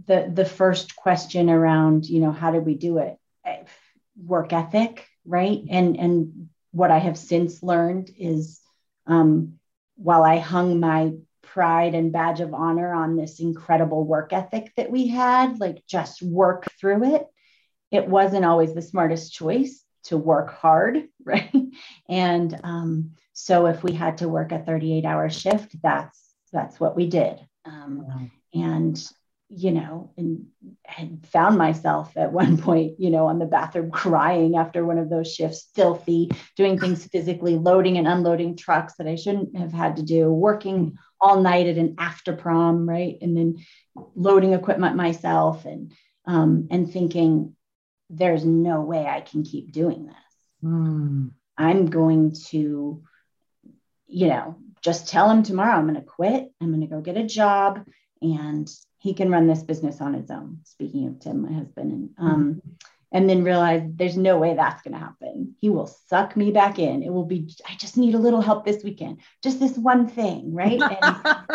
the 0.06 0.30
the 0.32 0.44
first 0.44 0.96
question 0.96 1.50
around, 1.50 2.06
you 2.06 2.20
know, 2.20 2.32
how 2.32 2.50
did 2.50 2.64
we 2.64 2.74
do 2.74 2.98
it? 2.98 3.16
Eh, 3.44 3.64
work 4.16 4.52
ethic, 4.52 5.06
right? 5.24 5.62
And 5.70 5.96
and 5.96 6.48
what 6.72 6.90
I 6.90 6.98
have 6.98 7.18
since 7.18 7.62
learned 7.62 8.10
is, 8.18 8.60
um, 9.06 9.58
while 9.96 10.22
I 10.22 10.38
hung 10.38 10.80
my 10.80 11.12
pride 11.42 11.94
and 11.94 12.12
badge 12.12 12.40
of 12.40 12.54
honor 12.54 12.92
on 12.94 13.16
this 13.16 13.40
incredible 13.40 14.04
work 14.04 14.32
ethic 14.32 14.72
that 14.76 14.90
we 14.90 15.08
had, 15.08 15.60
like 15.60 15.84
just 15.86 16.22
work 16.22 16.66
through 16.80 17.14
it 17.14 17.26
it 17.92 18.08
wasn't 18.08 18.44
always 18.44 18.74
the 18.74 18.82
smartest 18.82 19.32
choice 19.32 19.84
to 20.04 20.16
work 20.16 20.52
hard, 20.52 21.08
right? 21.24 21.54
And 22.08 22.58
um, 22.64 23.12
so 23.32 23.66
if 23.66 23.84
we 23.84 23.92
had 23.92 24.18
to 24.18 24.28
work 24.28 24.50
a 24.50 24.58
38 24.58 25.04
hour 25.04 25.30
shift, 25.30 25.76
that's 25.82 26.18
that's 26.52 26.78
what 26.80 26.96
we 26.96 27.06
did. 27.06 27.38
Um, 27.64 28.30
and 28.52 29.02
you 29.54 29.70
know, 29.70 30.10
and 30.16 30.46
had 30.86 31.26
found 31.26 31.58
myself 31.58 32.16
at 32.16 32.32
one 32.32 32.56
point, 32.62 32.98
you 32.98 33.10
know, 33.10 33.26
on 33.26 33.38
the 33.38 33.44
bathroom 33.44 33.90
crying 33.90 34.56
after 34.56 34.84
one 34.84 34.98
of 34.98 35.10
those 35.10 35.32
shifts, 35.32 35.68
filthy, 35.74 36.30
doing 36.56 36.78
things 36.78 37.04
physically, 37.06 37.58
loading 37.58 37.98
and 37.98 38.08
unloading 38.08 38.56
trucks 38.56 38.94
that 38.96 39.06
I 39.06 39.16
shouldn't 39.16 39.56
have 39.56 39.72
had 39.72 39.96
to 39.96 40.02
do, 40.02 40.30
working 40.30 40.96
all 41.20 41.40
night 41.40 41.66
at 41.66 41.76
an 41.76 41.96
after 41.98 42.34
prom, 42.34 42.88
right? 42.88 43.18
And 43.20 43.36
then 43.36 43.58
loading 44.14 44.54
equipment 44.54 44.96
myself 44.96 45.66
and 45.66 45.92
um, 46.24 46.68
and 46.70 46.90
thinking, 46.90 47.54
there's 48.12 48.44
no 48.44 48.82
way 48.82 49.06
I 49.06 49.20
can 49.20 49.42
keep 49.42 49.72
doing 49.72 50.06
this. 50.06 50.14
Mm. 50.64 51.32
I'm 51.56 51.86
going 51.86 52.34
to, 52.50 53.02
you 54.06 54.26
know, 54.26 54.56
just 54.82 55.08
tell 55.08 55.30
him 55.30 55.42
tomorrow 55.42 55.76
I'm 55.76 55.86
going 55.86 55.94
to 55.94 56.02
quit. 56.02 56.52
I'm 56.60 56.68
going 56.68 56.80
to 56.80 56.86
go 56.86 57.00
get 57.00 57.16
a 57.16 57.24
job 57.24 57.86
and 58.20 58.70
he 58.98 59.14
can 59.14 59.30
run 59.30 59.46
this 59.46 59.62
business 59.62 60.00
on 60.00 60.14
his 60.14 60.30
own. 60.30 60.60
Speaking 60.64 61.08
of 61.08 61.18
Tim, 61.18 61.42
my 61.42 61.52
husband, 61.52 61.92
and 61.92 62.10
um, 62.18 62.44
mm-hmm. 62.44 62.68
and 63.10 63.28
then 63.28 63.42
realize 63.42 63.82
there's 63.94 64.16
no 64.16 64.38
way 64.38 64.54
that's 64.54 64.82
going 64.82 64.92
to 64.92 65.00
happen. 65.00 65.56
He 65.60 65.70
will 65.70 65.88
suck 66.08 66.36
me 66.36 66.52
back 66.52 66.78
in. 66.78 67.02
It 67.02 67.12
will 67.12 67.24
be. 67.24 67.52
I 67.68 67.74
just 67.74 67.96
need 67.96 68.14
a 68.14 68.18
little 68.18 68.40
help 68.40 68.64
this 68.64 68.84
weekend, 68.84 69.18
just 69.42 69.58
this 69.58 69.76
one 69.76 70.06
thing, 70.06 70.54
right? 70.54 70.80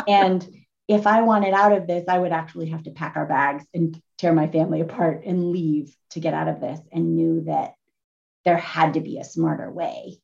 And, 0.08 0.44
and 0.44 0.58
if 0.88 1.08
I 1.08 1.22
wanted 1.22 1.54
out 1.54 1.72
of 1.72 1.88
this, 1.88 2.06
I 2.08 2.18
would 2.18 2.32
actually 2.32 2.70
have 2.70 2.84
to 2.84 2.92
pack 2.92 3.16
our 3.16 3.26
bags 3.26 3.66
and 3.74 4.02
tear 4.18 4.34
my 4.34 4.48
family 4.48 4.82
apart 4.82 5.24
and 5.26 5.52
leave 5.52 5.96
to 6.12 6.20
get 6.20 6.34
out 6.34 6.48
of 6.48 6.60
this. 6.60 6.80
And 6.92 7.16
knew 7.16 7.44
that 7.46 7.76
there 8.46 8.58
had 8.58 8.94
to 8.94 9.02
be 9.02 9.20
a 9.20 9.24
smarter 9.24 9.72
way. 9.72 10.20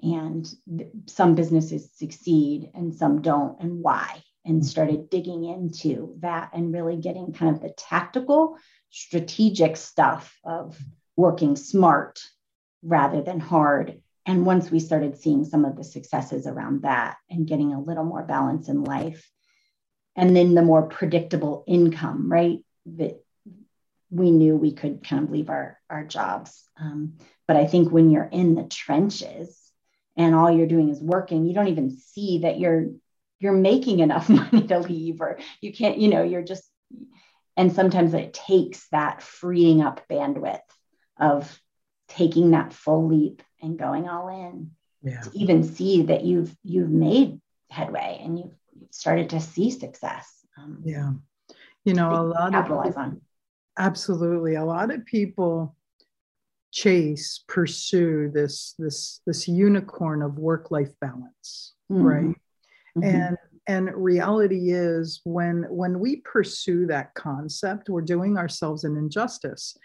And 0.00 0.48
th- 0.68 0.90
some 1.06 1.34
businesses 1.34 1.90
succeed 1.94 2.70
and 2.74 2.94
some 2.94 3.20
don't, 3.22 3.60
and 3.60 3.82
why 3.82 4.22
and 4.48 4.62
mm-hmm. 4.62 4.66
started 4.66 5.10
digging 5.10 5.44
into 5.44 6.16
that 6.20 6.50
and 6.52 6.72
really 6.72 6.96
getting 6.96 7.32
kind 7.32 7.54
of 7.54 7.62
the 7.62 7.70
tactical, 7.70 8.56
strategic 8.90 9.76
stuff 9.76 10.36
of 10.44 10.76
working 11.16 11.54
smart 11.54 12.20
rather 12.82 13.22
than 13.22 13.40
hard. 13.40 14.00
And 14.24 14.46
once 14.46 14.70
we 14.70 14.80
started 14.80 15.18
seeing 15.18 15.44
some 15.44 15.64
of 15.64 15.76
the 15.76 15.84
successes 15.84 16.46
around 16.46 16.82
that 16.82 17.16
and 17.30 17.46
getting 17.46 17.72
a 17.72 17.80
little 17.80 18.04
more 18.04 18.24
balance 18.24 18.68
in 18.68 18.84
life, 18.84 19.30
and 20.16 20.34
then 20.34 20.54
the 20.54 20.62
more 20.62 20.82
predictable 20.82 21.64
income, 21.66 22.30
right? 22.30 22.58
That 22.86 23.22
we 24.10 24.30
knew 24.30 24.56
we 24.56 24.72
could 24.72 25.06
kind 25.06 25.24
of 25.24 25.30
leave 25.30 25.50
our, 25.50 25.78
our 25.90 26.04
jobs. 26.04 26.64
Um, 26.80 27.14
but 27.46 27.56
I 27.56 27.66
think 27.66 27.90
when 27.90 28.10
you're 28.10 28.28
in 28.30 28.54
the 28.54 28.64
trenches 28.64 29.58
and 30.16 30.34
all 30.34 30.50
you're 30.50 30.66
doing 30.66 30.88
is 30.88 31.00
working, 31.00 31.46
you 31.46 31.54
don't 31.54 31.68
even 31.68 31.96
see 31.96 32.38
that 32.38 32.58
you're 32.58 32.88
you're 33.40 33.52
making 33.52 34.00
enough 34.00 34.28
money 34.28 34.66
to 34.66 34.78
leave 34.78 35.20
or 35.20 35.38
you 35.60 35.72
can't 35.72 35.98
you 35.98 36.08
know 36.08 36.22
you're 36.22 36.42
just 36.42 36.64
and 37.56 37.72
sometimes 37.72 38.14
it 38.14 38.32
takes 38.32 38.88
that 38.90 39.22
freeing 39.22 39.82
up 39.82 40.00
bandwidth 40.08 40.60
of 41.18 41.60
taking 42.08 42.52
that 42.52 42.72
full 42.72 43.08
leap 43.08 43.42
and 43.60 43.78
going 43.78 44.08
all 44.08 44.28
in 44.28 44.70
yeah. 45.02 45.20
to 45.20 45.30
even 45.34 45.62
see 45.62 46.02
that 46.02 46.24
you've 46.24 46.54
you've 46.62 46.90
made 46.90 47.40
headway 47.70 48.20
and 48.22 48.38
you've, 48.38 48.54
started 48.90 49.30
to 49.30 49.40
see 49.40 49.70
success 49.70 50.46
um, 50.56 50.80
yeah 50.84 51.12
you 51.84 51.94
know 51.94 52.10
a 52.10 52.22
lot 52.22 52.52
capitalize 52.52 52.92
of 52.92 52.98
on 52.98 53.20
absolutely 53.78 54.56
a 54.56 54.64
lot 54.64 54.92
of 54.92 55.04
people 55.04 55.74
chase 56.70 57.44
pursue 57.48 58.30
this 58.32 58.74
this 58.78 59.20
this 59.26 59.48
unicorn 59.48 60.20
of 60.20 60.38
work 60.38 60.70
life 60.70 60.92
balance 61.00 61.74
mm-hmm. 61.90 62.02
right 62.02 62.36
Mm-hmm. 62.98 63.16
And 63.16 63.36
and 63.66 63.90
reality 63.94 64.72
is 64.72 65.20
when 65.24 65.64
when 65.68 65.98
we 65.98 66.16
pursue 66.16 66.86
that 66.86 67.14
concept, 67.14 67.88
we're 67.88 68.00
doing 68.00 68.38
ourselves 68.38 68.84
an 68.84 68.96
injustice 68.96 69.76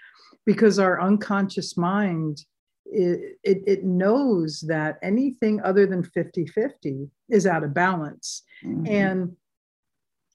because 0.46 0.80
our 0.80 1.02
unconscious 1.02 1.78
mind 1.78 2.46
it, 2.86 3.38
it, 3.44 3.64
it, 3.66 3.84
knows 3.86 4.60
that 4.68 5.00
anything 5.02 5.60
other 5.62 5.88
than 5.88 6.04
50-50 6.04 7.10
is 7.30 7.48
out 7.48 7.64
of 7.64 7.74
balance 7.74 8.44
mm-hmm. 8.64 8.86
and 8.86 9.38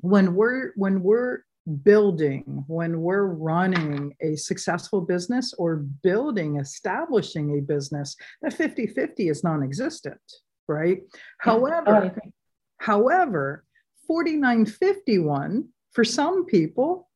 when 0.00 0.35
we're 0.35 0.73
when 0.75 1.03
we're 1.03 1.41
building 1.83 2.65
when 2.67 3.01
we're 3.01 3.27
running 3.27 4.15
a 4.21 4.37
successful 4.37 5.01
business 5.01 5.55
or 5.59 5.77
building 6.03 6.57
establishing 6.57 7.59
a 7.59 7.61
business 7.61 8.17
that 8.43 8.57
50-50 8.57 9.31
is 9.31 9.45
non-existent 9.45 10.21
right 10.67 11.03
yeah. 11.03 11.21
however 11.39 12.13
oh, 12.15 12.31
However, 12.79 13.65
4951 14.07 15.69
for 15.93 16.05
some 16.05 16.47
people 16.47 17.09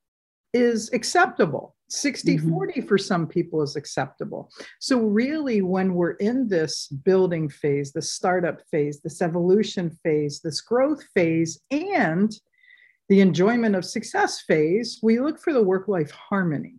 is 0.53 0.93
acceptable. 0.93 1.77
60 1.89 2.39
mm-hmm. 2.39 2.51
40 2.51 2.81
for 2.83 2.99
some 2.99 3.27
people 3.27 3.63
is 3.63 3.77
acceptable. 3.77 4.51
So, 4.81 5.01
really, 5.01 5.61
when 5.63 5.95
we're 5.95 6.13
in 6.13 6.49
this 6.49 6.89
building 6.89 7.49
phase, 7.49 7.93
the 7.93 8.03
startup 8.03 8.63
phase, 8.71 9.01
this 9.01 9.21
evolution 9.21 9.91
phase, 10.03 10.41
this 10.41 10.61
growth 10.63 11.05
phase, 11.15 11.61
and 11.71 12.35
the 13.09 13.21
enjoyment 13.21 13.77
of 13.77 13.85
success 13.85 14.41
phase, 14.41 15.01
we 15.03 15.21
look 15.21 15.39
for 15.39 15.53
the 15.53 15.63
work 15.63 15.89
life 15.89 16.11
harmony, 16.11 16.77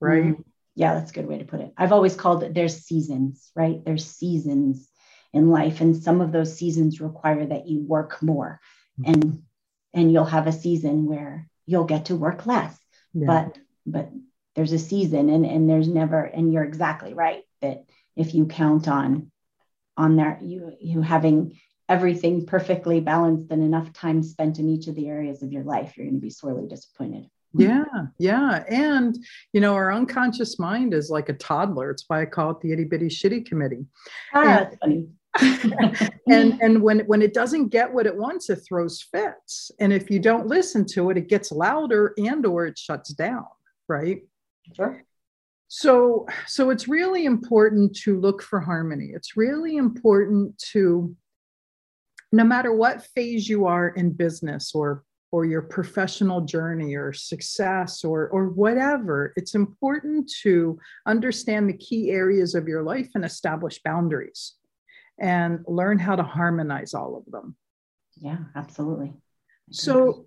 right? 0.00 0.24
Mm-hmm. 0.24 0.42
Yeah, 0.74 0.94
that's 0.94 1.10
a 1.10 1.14
good 1.14 1.26
way 1.26 1.38
to 1.38 1.44
put 1.44 1.60
it. 1.60 1.72
I've 1.76 1.92
always 1.92 2.14
called 2.14 2.42
it 2.42 2.54
there's 2.54 2.84
seasons, 2.84 3.50
right? 3.54 3.84
There's 3.84 4.06
seasons 4.06 4.88
in 5.32 5.50
life 5.50 5.80
and 5.80 6.02
some 6.02 6.20
of 6.20 6.32
those 6.32 6.56
seasons 6.56 7.00
require 7.00 7.46
that 7.46 7.66
you 7.66 7.80
work 7.80 8.22
more 8.22 8.60
mm-hmm. 9.00 9.12
and 9.12 9.42
and 9.94 10.12
you'll 10.12 10.24
have 10.24 10.46
a 10.46 10.52
season 10.52 11.06
where 11.06 11.48
you'll 11.66 11.84
get 11.84 12.06
to 12.06 12.16
work 12.16 12.46
less 12.46 12.78
yeah. 13.12 13.26
but 13.26 13.58
but 13.86 14.10
there's 14.54 14.72
a 14.72 14.78
season 14.78 15.28
and 15.28 15.44
and 15.44 15.68
there's 15.68 15.88
never 15.88 16.22
and 16.22 16.52
you're 16.52 16.64
exactly 16.64 17.14
right 17.14 17.42
that 17.60 17.84
if 18.16 18.34
you 18.34 18.46
count 18.46 18.88
on 18.88 19.30
on 19.96 20.16
there 20.16 20.38
you 20.42 20.72
you 20.80 21.02
having 21.02 21.58
everything 21.88 22.46
perfectly 22.46 23.00
balanced 23.00 23.50
and 23.50 23.62
enough 23.62 23.92
time 23.92 24.22
spent 24.22 24.58
in 24.58 24.68
each 24.68 24.88
of 24.88 24.94
the 24.94 25.08
areas 25.08 25.42
of 25.42 25.52
your 25.52 25.64
life 25.64 25.96
you're 25.96 26.06
going 26.06 26.14
to 26.16 26.20
be 26.20 26.30
sorely 26.30 26.66
disappointed. 26.66 27.28
Yeah 27.54 27.84
yeah 28.18 28.64
and 28.68 29.18
you 29.52 29.60
know 29.60 29.74
our 29.74 29.92
unconscious 29.92 30.58
mind 30.58 30.92
is 30.92 31.10
like 31.10 31.28
a 31.28 31.34
toddler. 31.34 31.90
It's 31.90 32.04
why 32.06 32.22
i 32.22 32.26
call 32.26 32.50
it 32.50 32.60
the 32.60 32.72
itty 32.72 32.84
bitty 32.84 33.08
shitty 33.08 33.46
committee. 33.46 33.86
Ah, 34.34 34.40
and, 34.40 34.48
that's 34.48 34.76
funny. 34.76 35.08
And 36.26 36.60
and 36.60 36.82
when 36.82 37.00
when 37.00 37.22
it 37.22 37.32
doesn't 37.32 37.68
get 37.68 37.92
what 37.92 38.06
it 38.06 38.14
wants 38.14 38.50
it 38.50 38.56
throws 38.56 39.00
fits. 39.00 39.70
And 39.80 39.92
if 39.92 40.10
you 40.10 40.18
don't 40.18 40.46
listen 40.46 40.84
to 40.88 41.08
it 41.10 41.16
it 41.16 41.28
gets 41.28 41.50
louder 41.50 42.12
and 42.18 42.44
or 42.44 42.66
it 42.66 42.78
shuts 42.78 43.14
down 43.14 43.46
right? 43.88 44.22
Sure. 44.74 45.02
So 45.68 46.26
so 46.46 46.70
it's 46.70 46.88
really 46.88 47.24
important 47.24 47.96
to 48.04 48.18
look 48.20 48.42
for 48.42 48.60
harmony. 48.60 49.10
It's 49.14 49.36
really 49.36 49.76
important 49.76 50.58
to 50.72 51.14
no 52.32 52.44
matter 52.44 52.72
what 52.72 53.06
phase 53.14 53.48
you 53.48 53.66
are 53.66 53.88
in 53.88 54.12
business 54.12 54.72
or 54.74 55.04
or 55.30 55.44
your 55.44 55.60
professional 55.60 56.40
journey 56.40 56.94
or 56.94 57.12
success 57.12 58.02
or 58.02 58.28
or 58.28 58.48
whatever 58.48 59.32
it's 59.36 59.54
important 59.54 60.30
to 60.42 60.78
understand 61.06 61.68
the 61.68 61.76
key 61.76 62.10
areas 62.10 62.54
of 62.54 62.66
your 62.66 62.82
life 62.82 63.10
and 63.14 63.24
establish 63.24 63.80
boundaries 63.82 64.54
and 65.18 65.64
learn 65.66 65.98
how 65.98 66.16
to 66.16 66.22
harmonize 66.22 66.94
all 66.94 67.16
of 67.16 67.30
them. 67.30 67.56
Yeah, 68.20 68.38
absolutely. 68.54 69.12
So 69.70 70.26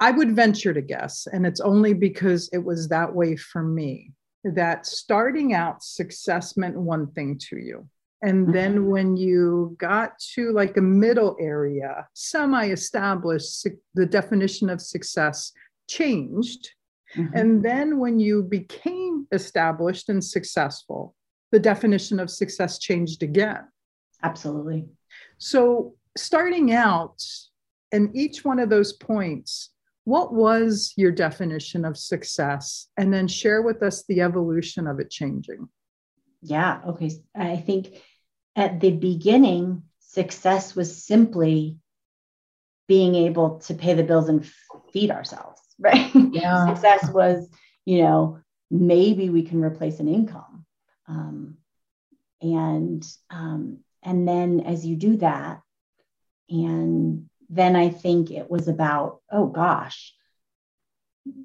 I 0.00 0.10
would 0.10 0.34
venture 0.34 0.72
to 0.72 0.80
guess, 0.80 1.26
and 1.30 1.46
it's 1.46 1.60
only 1.60 1.94
because 1.94 2.48
it 2.52 2.64
was 2.64 2.88
that 2.88 3.14
way 3.14 3.36
for 3.36 3.62
me, 3.62 4.12
that 4.44 4.86
starting 4.86 5.54
out 5.54 5.82
success 5.82 6.56
meant 6.56 6.76
one 6.76 7.08
thing 7.12 7.38
to 7.50 7.58
you. 7.58 7.88
And 8.22 8.44
mm-hmm. 8.44 8.52
then 8.52 8.86
when 8.86 9.16
you 9.16 9.76
got 9.78 10.18
to 10.34 10.52
like 10.52 10.76
a 10.76 10.80
middle 10.82 11.36
area, 11.40 12.06
semi 12.14 12.68
established, 12.68 13.66
the 13.94 14.06
definition 14.06 14.70
of 14.70 14.80
success 14.80 15.52
changed. 15.88 16.70
Mm-hmm. 17.16 17.36
And 17.36 17.62
then 17.62 17.98
when 17.98 18.18
you 18.18 18.44
became 18.44 19.26
established 19.32 20.08
and 20.08 20.22
successful, 20.22 21.14
the 21.50 21.58
definition 21.58 22.18
of 22.20 22.30
success 22.30 22.78
changed 22.78 23.22
again. 23.22 23.68
Absolutely. 24.22 24.86
So, 25.38 25.94
starting 26.16 26.72
out, 26.72 27.22
in 27.90 28.10
each 28.14 28.44
one 28.44 28.58
of 28.58 28.70
those 28.70 28.94
points, 28.94 29.70
what 30.04 30.32
was 30.32 30.94
your 30.96 31.12
definition 31.12 31.84
of 31.84 31.96
success? 31.96 32.88
And 32.96 33.12
then 33.12 33.28
share 33.28 33.62
with 33.62 33.82
us 33.82 34.04
the 34.04 34.20
evolution 34.22 34.86
of 34.86 34.98
it 34.98 35.10
changing. 35.10 35.68
Yeah. 36.40 36.80
Okay. 36.88 37.10
I 37.36 37.56
think 37.56 38.02
at 38.56 38.80
the 38.80 38.90
beginning, 38.90 39.82
success 40.00 40.74
was 40.74 41.04
simply 41.04 41.78
being 42.88 43.14
able 43.14 43.60
to 43.60 43.74
pay 43.74 43.94
the 43.94 44.02
bills 44.02 44.28
and 44.28 44.46
feed 44.92 45.10
ourselves, 45.10 45.60
right? 45.78 46.10
Yeah. 46.14 46.66
success 46.66 47.10
was, 47.10 47.48
you 47.84 48.02
know, 48.02 48.38
maybe 48.70 49.30
we 49.30 49.42
can 49.42 49.62
replace 49.62 50.00
an 50.00 50.08
income. 50.08 50.64
Um, 51.08 51.58
and 52.40 53.06
um, 53.30 53.78
and 54.02 54.26
then 54.26 54.60
as 54.60 54.84
you 54.84 54.96
do 54.96 55.16
that, 55.18 55.60
and 56.48 57.28
then 57.48 57.76
I 57.76 57.90
think 57.90 58.30
it 58.30 58.50
was 58.50 58.68
about, 58.68 59.20
oh 59.30 59.46
gosh, 59.46 60.14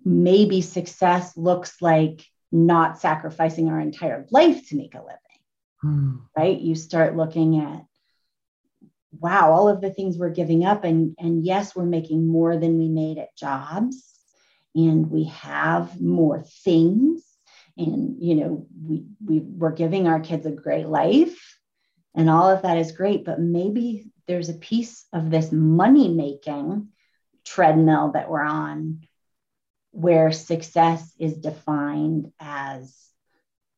maybe 0.03 0.61
success 0.61 1.37
looks 1.37 1.81
like 1.81 2.25
not 2.51 2.99
sacrificing 2.99 3.69
our 3.69 3.79
entire 3.79 4.25
life 4.31 4.69
to 4.69 4.75
make 4.75 4.95
a 4.95 4.99
living, 4.99 5.17
hmm. 5.81 6.17
right? 6.35 6.59
You 6.59 6.75
start 6.75 7.15
looking 7.15 7.59
at, 7.59 7.85
wow, 9.11 9.51
all 9.51 9.69
of 9.69 9.81
the 9.81 9.89
things 9.89 10.17
we're 10.17 10.29
giving 10.29 10.65
up. 10.65 10.83
And, 10.83 11.15
and 11.17 11.45
yes, 11.45 11.75
we're 11.75 11.85
making 11.85 12.27
more 12.27 12.57
than 12.57 12.77
we 12.77 12.89
made 12.89 13.17
at 13.17 13.35
jobs, 13.35 14.03
and 14.75 15.09
we 15.09 15.25
have 15.25 15.99
more 15.99 16.43
things. 16.63 17.23
And, 17.77 18.21
you 18.21 18.35
know, 18.35 18.67
we, 18.83 19.05
we, 19.23 19.39
we're 19.39 19.71
giving 19.71 20.07
our 20.07 20.19
kids 20.19 20.45
a 20.45 20.51
great 20.51 20.87
life, 20.87 21.57
and 22.15 22.29
all 22.29 22.49
of 22.49 22.63
that 22.63 22.77
is 22.77 22.91
great. 22.91 23.25
But 23.25 23.39
maybe 23.39 24.11
there's 24.27 24.49
a 24.49 24.53
piece 24.53 25.05
of 25.13 25.29
this 25.29 25.51
money 25.51 26.09
making 26.09 26.89
treadmill 27.45 28.11
that 28.11 28.29
we're 28.29 28.43
on 28.43 29.07
where 29.91 30.31
success 30.31 31.11
is 31.17 31.37
defined 31.37 32.31
as 32.39 32.95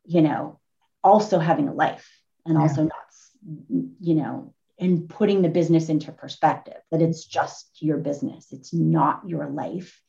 you 0.06 0.22
know 0.22 0.58
also 1.03 1.39
having 1.39 1.68
a 1.68 1.74
life 1.74 2.10
and 2.46 2.56
yeah. 2.56 2.62
also 2.62 2.84
not 2.84 2.94
you 4.00 4.15
know 4.15 4.53
and 4.79 5.10
putting 5.10 5.41
the 5.41 5.50
business 5.50 5.89
into 5.89 6.12
perspective 6.12 6.77
that 6.89 7.01
it's 7.01 7.25
just 7.25 7.70
your 7.82 7.98
business. 7.98 8.48
It's 8.51 8.74
not 8.74 9.27
your 9.27 9.50
life. 9.50 10.01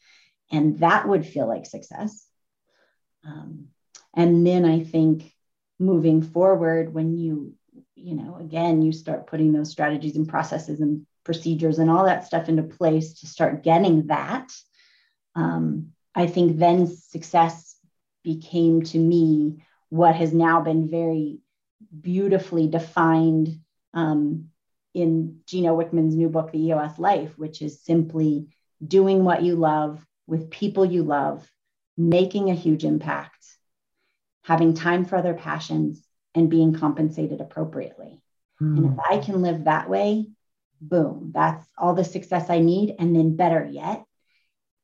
And 0.53 0.79
that 0.79 1.09
would 1.09 1.27
feel 1.27 1.49
like 1.49 1.67
success. 1.67 2.25
Um, 3.27 3.69
and 4.15 4.47
then 4.47 4.65
i 4.65 4.83
think 4.83 5.33
moving 5.79 6.23
forward 6.23 6.93
when 6.93 7.17
you 7.17 7.55
you 7.95 8.15
know 8.15 8.37
again 8.41 8.83
you 8.83 8.93
start 8.93 9.27
putting 9.27 9.53
those 9.53 9.71
strategies 9.71 10.17
and 10.17 10.29
processes 10.29 10.81
and 10.81 11.07
procedures 11.23 11.79
and 11.79 11.91
all 11.91 12.05
that 12.05 12.25
stuff 12.25 12.49
into 12.49 12.63
place 12.63 13.21
to 13.21 13.27
start 13.27 13.63
getting 13.63 14.07
that 14.09 14.51
um, 15.37 15.93
I 16.15 16.27
think 16.27 16.59
then 16.59 16.87
success 16.87 17.77
became 18.25 18.83
to 18.83 18.99
me 18.99 19.63
what 19.91 20.15
has 20.15 20.33
now 20.33 20.61
been 20.63 20.89
very 20.89 21.41
beautifully 22.01 22.69
defined 22.69 23.61
um, 23.93 24.49
in 24.95 25.41
Gino 25.47 25.77
Wickman's 25.77 26.15
new 26.15 26.29
book, 26.29 26.53
The 26.53 26.67
EOS 26.67 26.99
Life, 26.99 27.37
which 27.37 27.61
is 27.61 27.83
simply 27.83 28.49
doing 28.85 29.25
what 29.25 29.43
you 29.43 29.57
love 29.57 30.05
with 30.27 30.51
people 30.51 30.85
you 30.85 31.03
love, 31.03 31.49
making 31.97 32.51
a 32.51 32.55
huge 32.55 32.85
impact, 32.85 33.45
having 34.43 34.75
time 34.75 35.05
for 35.05 35.17
other 35.17 35.35
passions, 35.35 36.03
and 36.35 36.49
being 36.49 36.73
compensated 36.73 37.41
appropriately. 37.41 38.23
Mm. 38.61 38.77
And 38.77 38.93
if 38.93 38.99
I 38.99 39.19
can 39.19 39.43
live 39.43 39.65
that 39.65 39.91
way, 39.91 40.27
boom, 40.81 41.33
that's 41.35 41.67
all 41.77 41.95
the 41.95 42.05
success 42.05 42.49
I 42.49 42.61
need. 42.61 42.95
And 42.99 43.15
then 43.15 43.37
better 43.37 43.65
yet, 43.65 44.05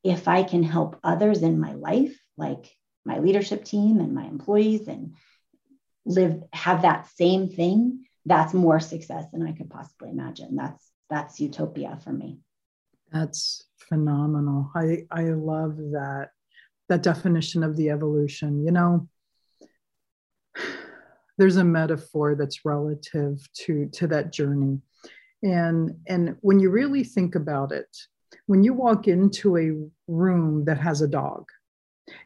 if 0.02 0.28
I 0.28 0.42
can 0.42 0.62
help 0.62 0.98
others 1.02 1.42
in 1.42 1.60
my 1.60 1.74
life, 1.74 2.18
like 2.36 2.76
my 3.06 3.20
leadership 3.20 3.64
team 3.64 4.00
and 4.00 4.14
my 4.14 4.24
employees, 4.24 4.88
and 4.88 5.14
live 6.04 6.42
have 6.52 6.82
that 6.82 7.08
same 7.16 7.48
thing, 7.48 8.04
that's 8.26 8.52
more 8.52 8.80
success 8.80 9.24
than 9.32 9.46
I 9.46 9.52
could 9.52 9.70
possibly 9.70 10.10
imagine. 10.10 10.56
That's 10.56 10.90
that's 11.08 11.40
utopia 11.40 11.98
for 12.02 12.12
me. 12.12 12.40
That's 13.12 13.62
phenomenal. 13.88 14.70
I 14.74 15.06
I 15.10 15.22
love 15.30 15.76
that 15.76 16.30
that 16.88 17.02
definition 17.02 17.62
of 17.62 17.76
the 17.76 17.90
evolution. 17.90 18.64
You 18.64 18.72
know, 18.72 19.08
there's 21.38 21.56
a 21.56 21.64
metaphor 21.64 22.34
that's 22.34 22.64
relative 22.64 23.46
to 23.64 23.88
to 23.94 24.06
that 24.08 24.32
journey. 24.32 24.80
And 25.42 25.96
and 26.08 26.36
when 26.40 26.58
you 26.60 26.70
really 26.70 27.04
think 27.04 27.34
about 27.34 27.72
it, 27.72 27.88
when 28.46 28.64
you 28.64 28.72
walk 28.72 29.06
into 29.06 29.56
a 29.56 29.72
room 30.10 30.64
that 30.64 30.78
has 30.78 31.02
a 31.02 31.08
dog, 31.08 31.44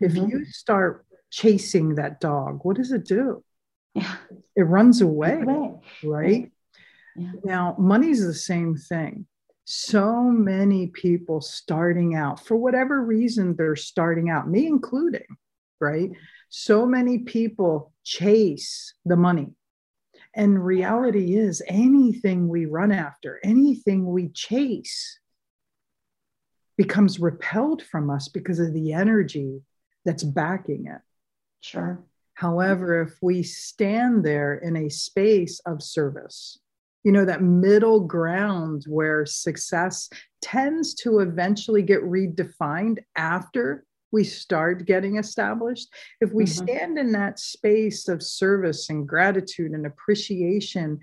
if 0.00 0.12
mm-hmm. 0.12 0.28
you 0.28 0.44
start 0.46 1.06
chasing 1.30 1.94
that 1.96 2.20
dog, 2.20 2.60
what 2.62 2.76
does 2.76 2.92
it 2.92 3.04
do? 3.04 3.42
Yeah. 3.94 4.16
It 4.56 4.62
runs 4.62 5.00
away, 5.00 5.40
away. 5.40 5.74
right? 6.04 6.52
Yeah. 7.16 7.32
Now, 7.44 7.76
money's 7.78 8.24
the 8.24 8.34
same 8.34 8.76
thing. 8.76 9.26
So 9.64 10.22
many 10.24 10.88
people 10.88 11.40
starting 11.40 12.14
out, 12.14 12.44
for 12.44 12.56
whatever 12.56 13.02
reason, 13.02 13.54
they're 13.56 13.76
starting 13.76 14.30
out, 14.30 14.48
me 14.48 14.66
including, 14.66 15.26
right? 15.80 16.10
So 16.48 16.86
many 16.86 17.18
people 17.18 17.92
chase 18.04 18.94
the 19.04 19.16
money. 19.16 19.48
And 20.34 20.64
reality 20.64 21.36
is 21.36 21.62
anything 21.66 22.48
we 22.48 22.66
run 22.66 22.92
after, 22.92 23.40
anything 23.42 24.06
we 24.06 24.28
chase, 24.28 25.18
becomes 26.76 27.20
repelled 27.20 27.82
from 27.82 28.10
us 28.10 28.28
because 28.28 28.58
of 28.58 28.72
the 28.72 28.92
energy 28.92 29.60
that's 30.04 30.22
backing 30.22 30.86
it. 30.86 31.00
Sure. 31.60 32.02
However, 32.34 33.02
if 33.02 33.18
we 33.20 33.42
stand 33.42 34.24
there 34.24 34.54
in 34.54 34.76
a 34.76 34.88
space 34.88 35.60
of 35.66 35.82
service, 35.82 36.58
you 37.04 37.12
know, 37.12 37.24
that 37.24 37.42
middle 37.42 38.00
ground 38.00 38.84
where 38.88 39.26
success 39.26 40.08
tends 40.42 40.94
to 40.94 41.20
eventually 41.20 41.82
get 41.82 42.02
redefined 42.02 42.98
after 43.16 43.84
we 44.12 44.24
start 44.24 44.86
getting 44.86 45.16
established. 45.16 45.88
If 46.20 46.32
we 46.32 46.44
mm-hmm. 46.44 46.64
stand 46.64 46.98
in 46.98 47.12
that 47.12 47.38
space 47.38 48.08
of 48.08 48.22
service 48.22 48.90
and 48.90 49.06
gratitude 49.06 49.72
and 49.72 49.86
appreciation 49.86 51.00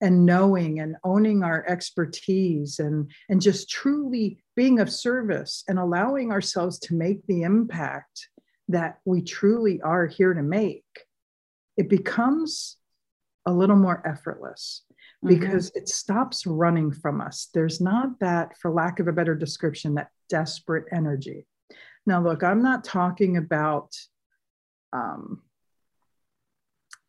and 0.00 0.24
knowing 0.24 0.80
and 0.80 0.96
owning 1.04 1.42
our 1.42 1.64
expertise 1.68 2.78
and, 2.78 3.10
and 3.28 3.40
just 3.40 3.68
truly 3.68 4.42
being 4.54 4.80
of 4.80 4.90
service 4.90 5.64
and 5.68 5.78
allowing 5.78 6.30
ourselves 6.30 6.78
to 6.78 6.94
make 6.94 7.26
the 7.26 7.42
impact 7.42 8.28
that 8.68 8.98
we 9.04 9.22
truly 9.22 9.80
are 9.80 10.06
here 10.06 10.34
to 10.34 10.42
make, 10.42 10.84
it 11.76 11.88
becomes 11.88 12.76
a 13.46 13.52
little 13.52 13.76
more 13.76 14.06
effortless 14.06 14.82
mm-hmm. 15.24 15.28
because 15.28 15.72
it 15.74 15.88
stops 15.88 16.46
running 16.46 16.92
from 16.92 17.20
us. 17.20 17.48
There's 17.54 17.80
not 17.80 18.18
that, 18.20 18.56
for 18.58 18.70
lack 18.70 19.00
of 19.00 19.08
a 19.08 19.12
better 19.12 19.34
description, 19.34 19.94
that 19.94 20.10
desperate 20.28 20.84
energy. 20.92 21.46
Now, 22.06 22.22
look, 22.22 22.42
I'm 22.42 22.62
not 22.62 22.84
talking 22.84 23.36
about 23.36 23.94
um, 24.92 25.42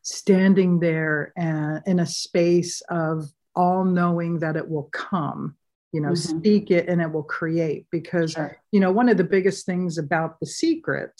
standing 0.01 0.79
there 0.79 1.33
and, 1.37 1.81
in 1.85 1.99
a 1.99 2.05
space 2.05 2.81
of 2.89 3.29
all 3.55 3.83
knowing 3.83 4.39
that 4.39 4.55
it 4.55 4.69
will 4.69 4.89
come 4.91 5.55
you 5.91 6.01
know 6.01 6.09
mm-hmm. 6.09 6.37
speak 6.39 6.71
it 6.71 6.87
and 6.87 7.01
it 7.01 7.11
will 7.11 7.23
create 7.23 7.87
because 7.91 8.31
sure. 8.31 8.57
you 8.71 8.79
know 8.79 8.91
one 8.91 9.09
of 9.09 9.17
the 9.17 9.23
biggest 9.23 9.65
things 9.65 9.97
about 9.97 10.39
the 10.39 10.45
secret 10.45 11.11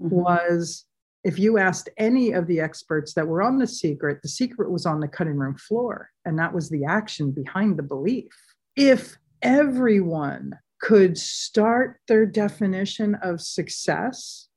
mm-hmm. 0.00 0.14
was 0.14 0.84
if 1.24 1.38
you 1.38 1.58
asked 1.58 1.88
any 1.98 2.32
of 2.32 2.46
the 2.46 2.60
experts 2.60 3.14
that 3.14 3.26
were 3.26 3.42
on 3.42 3.58
the 3.58 3.66
secret 3.66 4.18
the 4.22 4.28
secret 4.28 4.70
was 4.70 4.86
on 4.86 5.00
the 5.00 5.08
cutting 5.08 5.36
room 5.36 5.56
floor 5.56 6.10
and 6.24 6.38
that 6.38 6.52
was 6.52 6.68
the 6.70 6.84
action 6.84 7.30
behind 7.30 7.76
the 7.76 7.82
belief 7.82 8.32
if 8.76 9.16
everyone 9.42 10.52
could 10.80 11.18
start 11.18 12.00
their 12.06 12.24
definition 12.24 13.16
of 13.16 13.40
success 13.40 14.48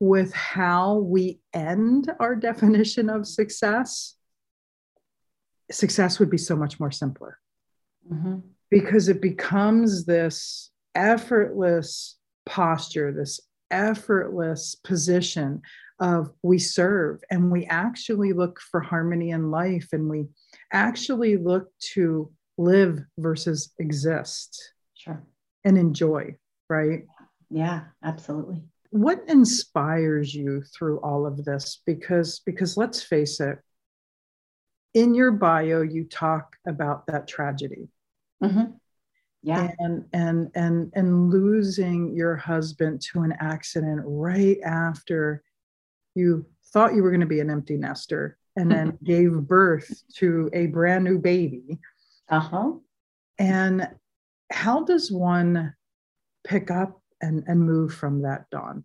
with 0.00 0.32
how 0.32 0.96
we 0.96 1.40
end 1.52 2.10
our 2.20 2.34
definition 2.50 3.10
of 3.10 3.26
success, 3.26 4.14
success 5.70 6.18
would 6.18 6.30
be 6.30 6.38
so 6.38 6.56
much 6.56 6.80
more 6.80 6.90
simpler 6.90 7.38
mm-hmm. 8.10 8.38
because 8.70 9.08
it 9.08 9.20
becomes 9.20 10.04
this 10.04 10.70
effortless 10.94 12.16
posture, 12.46 13.12
this 13.12 13.40
effortless 13.70 14.74
position 14.74 15.62
of 16.00 16.30
we 16.42 16.58
serve 16.58 17.20
and 17.30 17.50
we 17.50 17.66
actually 17.66 18.32
look 18.32 18.60
for 18.60 18.80
harmony 18.80 19.30
in 19.30 19.50
life 19.50 19.88
and 19.92 20.08
we 20.08 20.26
actually 20.72 21.36
look 21.36 21.70
to 21.78 22.30
live 22.56 23.00
versus 23.18 23.72
exist. 23.78 24.72
Sure. 24.94 25.22
And 25.64 25.76
enjoy, 25.76 26.36
right? 26.68 27.04
Yeah, 27.50 27.84
absolutely 28.04 28.62
what 28.90 29.22
inspires 29.28 30.34
you 30.34 30.62
through 30.62 30.98
all 31.00 31.26
of 31.26 31.44
this 31.44 31.80
because 31.84 32.40
because 32.46 32.76
let's 32.76 33.02
face 33.02 33.40
it 33.40 33.58
in 34.94 35.14
your 35.14 35.30
bio 35.30 35.82
you 35.82 36.04
talk 36.04 36.56
about 36.66 37.06
that 37.06 37.28
tragedy 37.28 37.88
mm-hmm. 38.42 38.72
Yeah. 39.42 39.70
And 39.78 40.04
and 40.12 40.50
and 40.54 40.92
and 40.94 41.30
losing 41.30 42.14
your 42.14 42.36
husband 42.36 43.00
to 43.12 43.20
an 43.20 43.34
accident 43.40 44.02
right 44.04 44.58
after 44.64 45.42
you 46.14 46.46
thought 46.72 46.94
you 46.94 47.02
were 47.02 47.10
going 47.10 47.20
to 47.20 47.26
be 47.26 47.40
an 47.40 47.50
empty 47.50 47.76
nester 47.76 48.36
and 48.56 48.70
then 48.70 48.98
gave 49.04 49.32
birth 49.32 50.02
to 50.16 50.50
a 50.52 50.66
brand 50.66 51.04
new 51.04 51.18
baby. 51.18 51.78
Uh-huh. 52.28 52.72
And 53.38 53.88
how 54.50 54.84
does 54.84 55.12
one 55.12 55.74
pick 56.44 56.70
up 56.70 57.00
and, 57.20 57.44
and 57.46 57.60
move 57.60 57.94
from 57.94 58.22
that 58.22 58.50
Dawn? 58.50 58.84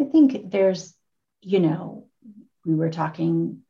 I 0.00 0.04
think 0.04 0.50
there's, 0.50 0.94
you 1.42 1.60
know, 1.60 2.06
we 2.64 2.74
were 2.74 2.90
talking 2.90 3.60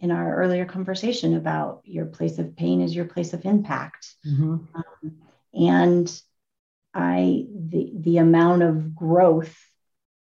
in 0.00 0.10
our 0.10 0.36
earlier 0.36 0.64
conversation 0.64 1.36
about 1.36 1.82
your 1.84 2.06
place 2.06 2.38
of 2.38 2.56
pain 2.56 2.80
is 2.80 2.94
your 2.94 3.04
place 3.04 3.32
of 3.32 3.44
impact. 3.44 4.14
Mm-hmm. 4.26 4.56
Um, 4.74 5.16
and 5.54 6.22
I 6.94 7.46
the 7.54 7.92
the 7.94 8.18
amount 8.18 8.62
of 8.62 8.94
growth 8.94 9.56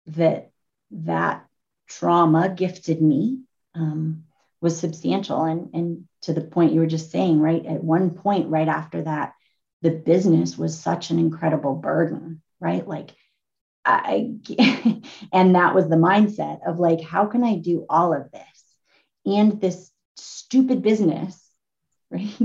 that 0.08 0.52
that 0.92 1.46
trauma 1.88 2.50
gifted 2.50 3.02
me 3.02 3.42
um, 3.76 4.26
was 4.62 4.80
substantial 4.80 5.44
and 5.44 5.70
and 5.74 6.08
to 6.22 6.34
the 6.34 6.42
point 6.42 6.74
you 6.74 6.80
were 6.80 6.88
just 6.88 7.12
saying 7.12 7.40
right 7.40 7.66
at 7.66 7.84
one 7.84 8.12
point 8.12 8.50
right 8.50 8.68
after 8.68 9.02
that 9.02 9.34
the 9.82 9.92
business 9.92 10.58
was 10.58 10.80
such 10.80 11.10
an 11.10 11.20
incredible 11.20 11.76
burden 11.76 12.42
right 12.60 12.88
like 12.88 13.12
i 13.86 14.34
and 15.34 15.56
that 15.56 15.74
was 15.74 15.88
the 15.88 15.96
mindset 15.96 16.60
of 16.68 16.80
like 16.80 17.02
how 17.02 17.26
can 17.26 17.44
i 17.44 17.56
do 17.56 17.86
all 17.90 18.14
of 18.14 18.30
this 18.32 18.59
and 19.26 19.60
this 19.62 19.92
stupid 20.16 20.82
business 20.82 21.42
right 22.12 22.40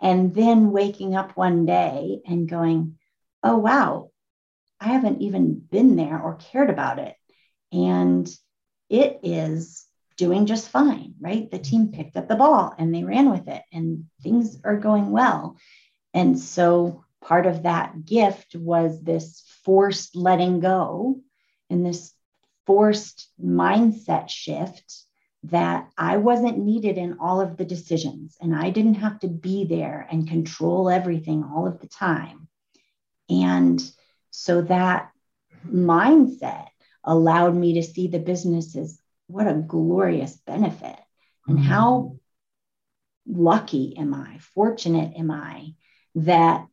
and 0.00 0.34
then 0.34 0.72
waking 0.72 1.14
up 1.14 1.36
one 1.36 1.66
day 1.66 2.20
and 2.26 2.48
going 2.48 2.98
oh 3.42 3.56
wow 3.56 4.10
i 4.80 4.88
haven't 4.88 5.22
even 5.22 5.54
been 5.58 5.96
there 5.96 6.20
or 6.20 6.36
cared 6.36 6.70
about 6.70 6.98
it 6.98 7.14
and 7.72 8.28
it 8.90 9.20
is 9.22 9.86
doing 10.16 10.46
just 10.46 10.68
fine, 10.68 11.14
right? 11.20 11.50
The 11.50 11.58
team 11.58 11.88
picked 11.88 12.16
up 12.16 12.28
the 12.28 12.36
ball 12.36 12.74
and 12.78 12.94
they 12.94 13.04
ran 13.04 13.30
with 13.30 13.48
it 13.48 13.62
and 13.72 14.04
things 14.22 14.58
are 14.64 14.76
going 14.76 15.10
well. 15.10 15.56
And 16.12 16.38
so 16.38 17.04
part 17.20 17.46
of 17.46 17.64
that 17.64 18.04
gift 18.04 18.54
was 18.54 19.02
this 19.02 19.42
forced 19.64 20.14
letting 20.14 20.60
go 20.60 21.20
and 21.70 21.84
this 21.84 22.12
forced 22.66 23.28
mindset 23.42 24.28
shift 24.28 25.03
that 25.44 25.90
I 25.98 26.16
wasn't 26.16 26.58
needed 26.58 26.96
in 26.96 27.18
all 27.20 27.40
of 27.40 27.56
the 27.56 27.64
decisions 27.66 28.36
and 28.40 28.54
I 28.54 28.70
didn't 28.70 28.94
have 28.94 29.18
to 29.20 29.28
be 29.28 29.64
there 29.64 30.06
and 30.10 30.28
control 30.28 30.88
everything 30.88 31.44
all 31.44 31.66
of 31.66 31.80
the 31.80 31.88
time. 31.88 32.48
And 33.28 33.82
so 34.30 34.62
that 34.62 35.10
mindset 35.70 36.68
allowed 37.02 37.54
me 37.54 37.74
to 37.74 37.82
see 37.82 38.08
the 38.08 38.18
business 38.18 38.74
as 38.74 38.98
what 39.26 39.46
a 39.46 39.54
glorious 39.54 40.34
benefit. 40.46 40.98
And 41.46 41.58
mm-hmm. 41.58 41.68
how 41.68 42.16
lucky 43.26 43.96
am 43.98 44.14
I, 44.14 44.38
fortunate 44.38 45.12
am 45.16 45.30
I 45.30 45.74
that 46.14 46.66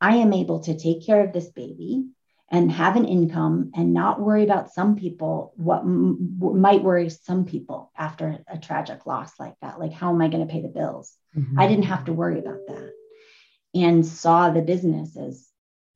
I 0.00 0.16
am 0.16 0.32
able 0.32 0.60
to 0.60 0.76
take 0.76 1.06
care 1.06 1.24
of 1.24 1.32
this 1.32 1.50
baby 1.50 2.08
and 2.50 2.72
have 2.72 2.96
an 2.96 3.04
income 3.04 3.72
and 3.74 3.92
not 3.92 4.20
worry 4.20 4.42
about 4.42 4.72
some 4.72 4.96
people, 4.96 5.52
what 5.56 5.80
m- 5.80 6.38
might 6.40 6.82
worry 6.82 7.10
some 7.10 7.44
people 7.44 7.92
after 7.96 8.38
a 8.48 8.58
tragic 8.58 9.06
loss 9.06 9.38
like 9.38 9.54
that. 9.60 9.78
Like, 9.78 9.92
how 9.92 10.10
am 10.10 10.22
I 10.22 10.28
going 10.28 10.46
to 10.46 10.52
pay 10.52 10.62
the 10.62 10.68
bills? 10.68 11.14
Mm-hmm. 11.36 11.60
I 11.60 11.68
didn't 11.68 11.84
have 11.84 12.06
to 12.06 12.12
worry 12.12 12.38
about 12.38 12.66
that 12.68 12.92
and 13.74 14.04
saw 14.04 14.50
the 14.50 14.62
business 14.62 15.16
as, 15.16 15.46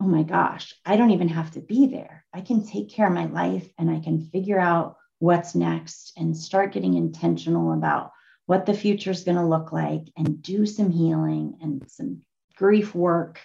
oh 0.00 0.06
my 0.06 0.24
gosh, 0.24 0.74
I 0.84 0.96
don't 0.96 1.12
even 1.12 1.28
have 1.28 1.52
to 1.52 1.60
be 1.60 1.86
there. 1.86 2.24
I 2.34 2.42
can 2.42 2.66
take 2.66 2.90
care 2.90 3.06
of 3.06 3.14
my 3.14 3.26
life 3.26 3.68
and 3.78 3.90
I 3.90 4.00
can 4.00 4.20
figure 4.20 4.60
out 4.60 4.96
what's 5.20 5.54
next 5.54 6.12
and 6.16 6.36
start 6.36 6.72
getting 6.72 6.94
intentional 6.94 7.72
about 7.72 8.12
what 8.46 8.66
the 8.66 8.74
future 8.74 9.12
is 9.12 9.24
going 9.24 9.36
to 9.36 9.46
look 9.46 9.72
like 9.72 10.02
and 10.16 10.42
do 10.42 10.66
some 10.66 10.90
healing 10.90 11.58
and 11.62 11.82
some 11.88 12.22
grief 12.56 12.94
work 12.94 13.40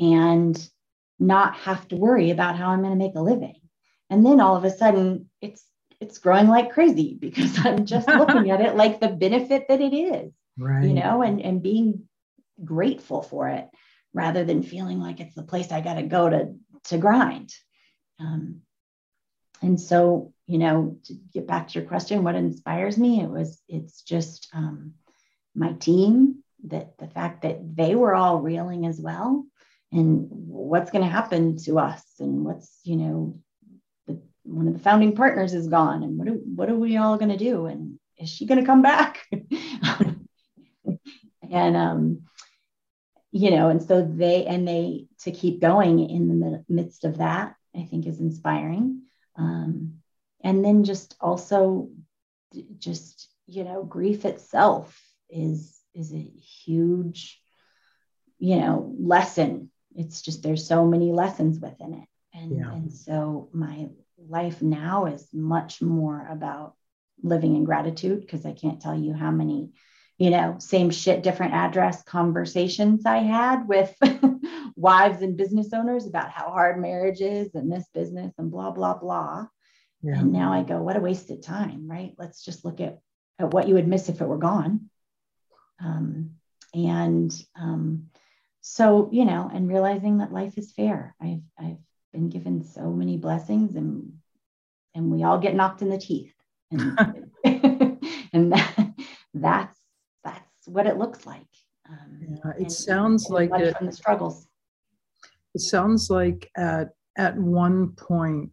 and 0.00 0.68
not 1.26 1.56
have 1.56 1.86
to 1.88 1.96
worry 1.96 2.30
about 2.30 2.56
how 2.56 2.70
I'm 2.70 2.80
going 2.80 2.92
to 2.92 3.04
make 3.04 3.14
a 3.16 3.20
living. 3.20 3.60
And 4.10 4.24
then 4.24 4.40
all 4.40 4.56
of 4.56 4.64
a 4.64 4.70
sudden 4.70 5.30
it's 5.40 5.64
it's 6.00 6.18
growing 6.18 6.48
like 6.48 6.72
crazy 6.72 7.14
because 7.20 7.58
I'm 7.64 7.86
just 7.86 8.08
looking 8.08 8.50
at 8.50 8.60
it 8.60 8.76
like 8.82 9.00
the 9.00 9.08
benefit 9.08 9.66
that 9.68 9.80
it 9.80 9.94
is. 9.94 10.32
Right. 10.58 10.84
You 10.84 10.94
know, 10.94 11.22
and 11.22 11.40
and 11.40 11.62
being 11.62 12.08
grateful 12.64 13.22
for 13.22 13.48
it 13.48 13.68
rather 14.12 14.44
than 14.44 14.62
feeling 14.62 15.00
like 15.00 15.18
it's 15.20 15.34
the 15.34 15.42
place 15.42 15.72
I 15.72 15.80
got 15.80 15.94
to 15.94 16.02
go 16.02 16.28
to 16.28 16.54
to 16.84 16.98
grind. 16.98 17.52
Um, 18.20 18.60
and 19.62 19.80
so 19.80 20.32
you 20.46 20.58
know 20.58 20.98
to 21.04 21.14
get 21.32 21.46
back 21.46 21.68
to 21.68 21.78
your 21.78 21.88
question 21.88 22.22
what 22.22 22.34
inspires 22.34 22.98
me 22.98 23.20
it 23.20 23.28
was 23.28 23.60
it's 23.68 24.02
just 24.02 24.48
um, 24.52 24.94
my 25.54 25.72
team 25.72 26.42
that 26.64 26.96
the 26.98 27.08
fact 27.08 27.42
that 27.42 27.76
they 27.76 27.94
were 27.94 28.14
all 28.14 28.40
reeling 28.40 28.86
as 28.86 29.00
well 29.00 29.44
and 29.94 30.26
what's 30.30 30.90
going 30.90 31.04
to 31.04 31.10
happen 31.10 31.56
to 31.58 31.78
us 31.78 32.02
and 32.18 32.44
what's 32.44 32.80
you 32.84 32.96
know 32.96 33.40
the, 34.06 34.20
one 34.42 34.66
of 34.66 34.74
the 34.74 34.80
founding 34.80 35.14
partners 35.14 35.54
is 35.54 35.68
gone 35.68 36.02
and 36.02 36.18
what, 36.18 36.28
are, 36.28 36.32
what 36.32 36.68
are 36.68 36.76
we 36.76 36.96
all 36.96 37.16
going 37.16 37.30
to 37.30 37.36
do? 37.36 37.66
And 37.66 37.98
is 38.18 38.28
she 38.28 38.46
going 38.46 38.60
to 38.60 38.66
come 38.66 38.82
back? 38.82 39.24
And 41.50 41.76
um 41.76 42.22
you 43.30 43.52
know 43.52 43.68
and 43.68 43.80
so 43.80 44.02
they 44.02 44.44
and 44.44 44.66
they 44.66 45.06
to 45.20 45.30
keep 45.30 45.60
going 45.60 46.00
in 46.10 46.40
the 46.40 46.64
midst 46.68 47.04
of 47.04 47.18
that 47.18 47.54
i 47.76 47.82
think 47.84 48.06
is 48.06 48.18
inspiring. 48.18 49.02
Um, 49.36 50.00
and 50.42 50.64
then 50.64 50.84
just 50.84 51.16
also 51.20 51.90
just 52.78 53.28
you 53.46 53.62
know 53.64 53.84
grief 53.84 54.24
itself 54.24 55.00
is 55.30 55.78
is 55.94 56.12
a 56.12 56.18
huge 56.18 57.40
you 58.38 58.56
know 58.56 58.94
lesson 58.98 59.70
it's 59.94 60.22
just 60.22 60.42
there's 60.42 60.66
so 60.66 60.86
many 60.86 61.12
lessons 61.12 61.58
within 61.58 61.94
it 61.94 62.08
and 62.32 62.56
yeah. 62.56 62.72
and 62.72 62.92
so 62.92 63.48
my 63.52 63.88
life 64.28 64.62
now 64.62 65.06
is 65.06 65.26
much 65.32 65.82
more 65.82 66.26
about 66.30 66.74
living 67.22 67.56
in 67.56 67.64
gratitude 67.64 68.20
because 68.20 68.44
i 68.46 68.52
can't 68.52 68.80
tell 68.80 68.98
you 68.98 69.12
how 69.12 69.30
many 69.30 69.70
you 70.18 70.30
know 70.30 70.56
same 70.58 70.90
shit 70.90 71.22
different 71.22 71.54
address 71.54 72.02
conversations 72.02 73.06
i 73.06 73.18
had 73.18 73.68
with 73.68 73.94
wives 74.76 75.22
and 75.22 75.36
business 75.36 75.72
owners 75.72 76.06
about 76.06 76.30
how 76.30 76.50
hard 76.50 76.80
marriage 76.80 77.20
is 77.20 77.54
and 77.54 77.70
this 77.70 77.86
business 77.94 78.32
and 78.38 78.50
blah 78.50 78.70
blah 78.70 78.94
blah 78.94 79.46
yeah. 80.04 80.20
And 80.20 80.32
now 80.32 80.52
I 80.52 80.62
go, 80.62 80.82
what 80.82 80.96
a 80.96 81.00
wasted 81.00 81.42
time, 81.42 81.88
right? 81.90 82.12
Let's 82.18 82.44
just 82.44 82.62
look 82.62 82.82
at, 82.82 82.98
at 83.38 83.52
what 83.52 83.66
you 83.66 83.74
would 83.74 83.88
miss 83.88 84.10
if 84.10 84.20
it 84.20 84.28
were 84.28 84.36
gone. 84.36 84.90
Um, 85.82 86.32
and 86.74 87.34
um, 87.58 88.10
so, 88.66 89.10
you 89.12 89.26
know, 89.26 89.50
and 89.52 89.68
realizing 89.68 90.18
that 90.18 90.32
life 90.32 90.56
is 90.56 90.72
fair. 90.72 91.14
I've, 91.20 91.42
I've 91.58 91.76
been 92.14 92.30
given 92.30 92.64
so 92.64 92.90
many 92.90 93.18
blessings 93.18 93.76
and, 93.76 94.14
and 94.94 95.10
we 95.10 95.22
all 95.22 95.38
get 95.38 95.54
knocked 95.54 95.82
in 95.82 95.90
the 95.90 95.98
teeth. 95.98 96.32
And, 96.70 96.98
and 98.32 98.52
that, 98.52 98.94
that's, 99.34 99.78
that's 100.24 100.66
what 100.66 100.86
it 100.86 100.96
looks 100.96 101.26
like. 101.26 101.44
Um, 101.90 102.20
yeah, 102.22 102.52
it 102.52 102.62
and, 102.62 102.72
sounds 102.72 103.26
and 103.26 103.34
like 103.34 103.50
it, 103.60 103.76
from 103.76 103.84
the 103.84 103.92
struggles. 103.92 104.46
It 105.54 105.60
sounds 105.60 106.08
like 106.08 106.50
at, 106.56 106.88
at 107.18 107.36
one 107.36 107.90
point, 107.90 108.50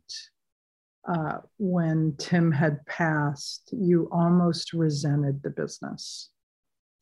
uh, 1.08 1.38
when 1.58 2.16
Tim 2.18 2.52
had 2.52 2.86
passed, 2.86 3.70
you 3.72 4.10
almost 4.12 4.74
resented 4.74 5.42
the 5.42 5.52
business. 5.52 6.32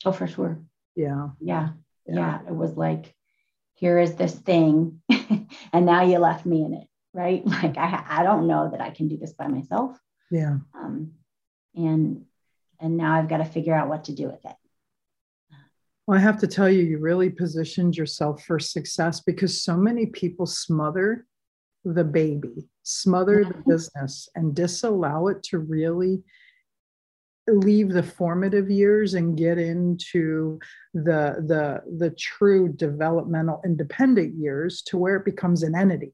Oh, 0.05 0.11
for 0.11 0.27
sure. 0.27 0.61
Yeah. 0.95 1.29
Yeah. 1.41 1.69
Yeah. 2.15 2.39
It 2.47 2.55
was 2.55 2.75
like, 2.75 3.13
here 3.75 3.97
is 3.97 4.15
this 4.15 4.35
thing, 4.35 5.01
and 5.73 5.85
now 5.85 6.03
you 6.03 6.19
left 6.19 6.45
me 6.45 6.63
in 6.63 6.73
it, 6.73 6.87
right? 7.13 7.43
Like, 7.45 7.77
I, 7.77 8.03
I 8.07 8.23
don't 8.23 8.47
know 8.47 8.69
that 8.71 8.81
I 8.81 8.89
can 8.89 9.07
do 9.07 9.17
this 9.17 9.33
by 9.33 9.47
myself. 9.47 9.97
Yeah. 10.31 10.57
Um, 10.75 11.13
and 11.75 12.25
and 12.79 12.97
now 12.97 13.15
I've 13.15 13.29
got 13.29 13.37
to 13.37 13.45
figure 13.45 13.73
out 13.73 13.89
what 13.89 14.05
to 14.05 14.13
do 14.13 14.27
with 14.27 14.43
it. 14.45 14.55
Well, 16.07 16.17
I 16.17 16.21
have 16.21 16.39
to 16.39 16.47
tell 16.47 16.69
you, 16.69 16.81
you 16.81 16.97
really 16.97 17.29
positioned 17.29 17.95
yourself 17.95 18.43
for 18.43 18.57
success 18.57 19.19
because 19.19 19.61
so 19.61 19.77
many 19.77 20.07
people 20.07 20.45
smother 20.45 21.27
the 21.85 22.03
baby, 22.03 22.67
smother 22.83 23.45
the 23.45 23.63
business, 23.67 24.27
and 24.35 24.55
disallow 24.55 25.27
it 25.27 25.43
to 25.43 25.59
really 25.59 26.23
leave 27.53 27.89
the 27.89 28.03
formative 28.03 28.69
years 28.69 29.13
and 29.13 29.37
get 29.37 29.57
into 29.57 30.59
the 30.93 31.35
the 31.47 31.81
the 31.97 32.09
true 32.11 32.71
developmental 32.73 33.61
independent 33.65 34.35
years 34.35 34.81
to 34.83 34.97
where 34.97 35.15
it 35.17 35.25
becomes 35.25 35.63
an 35.63 35.75
entity 35.75 36.13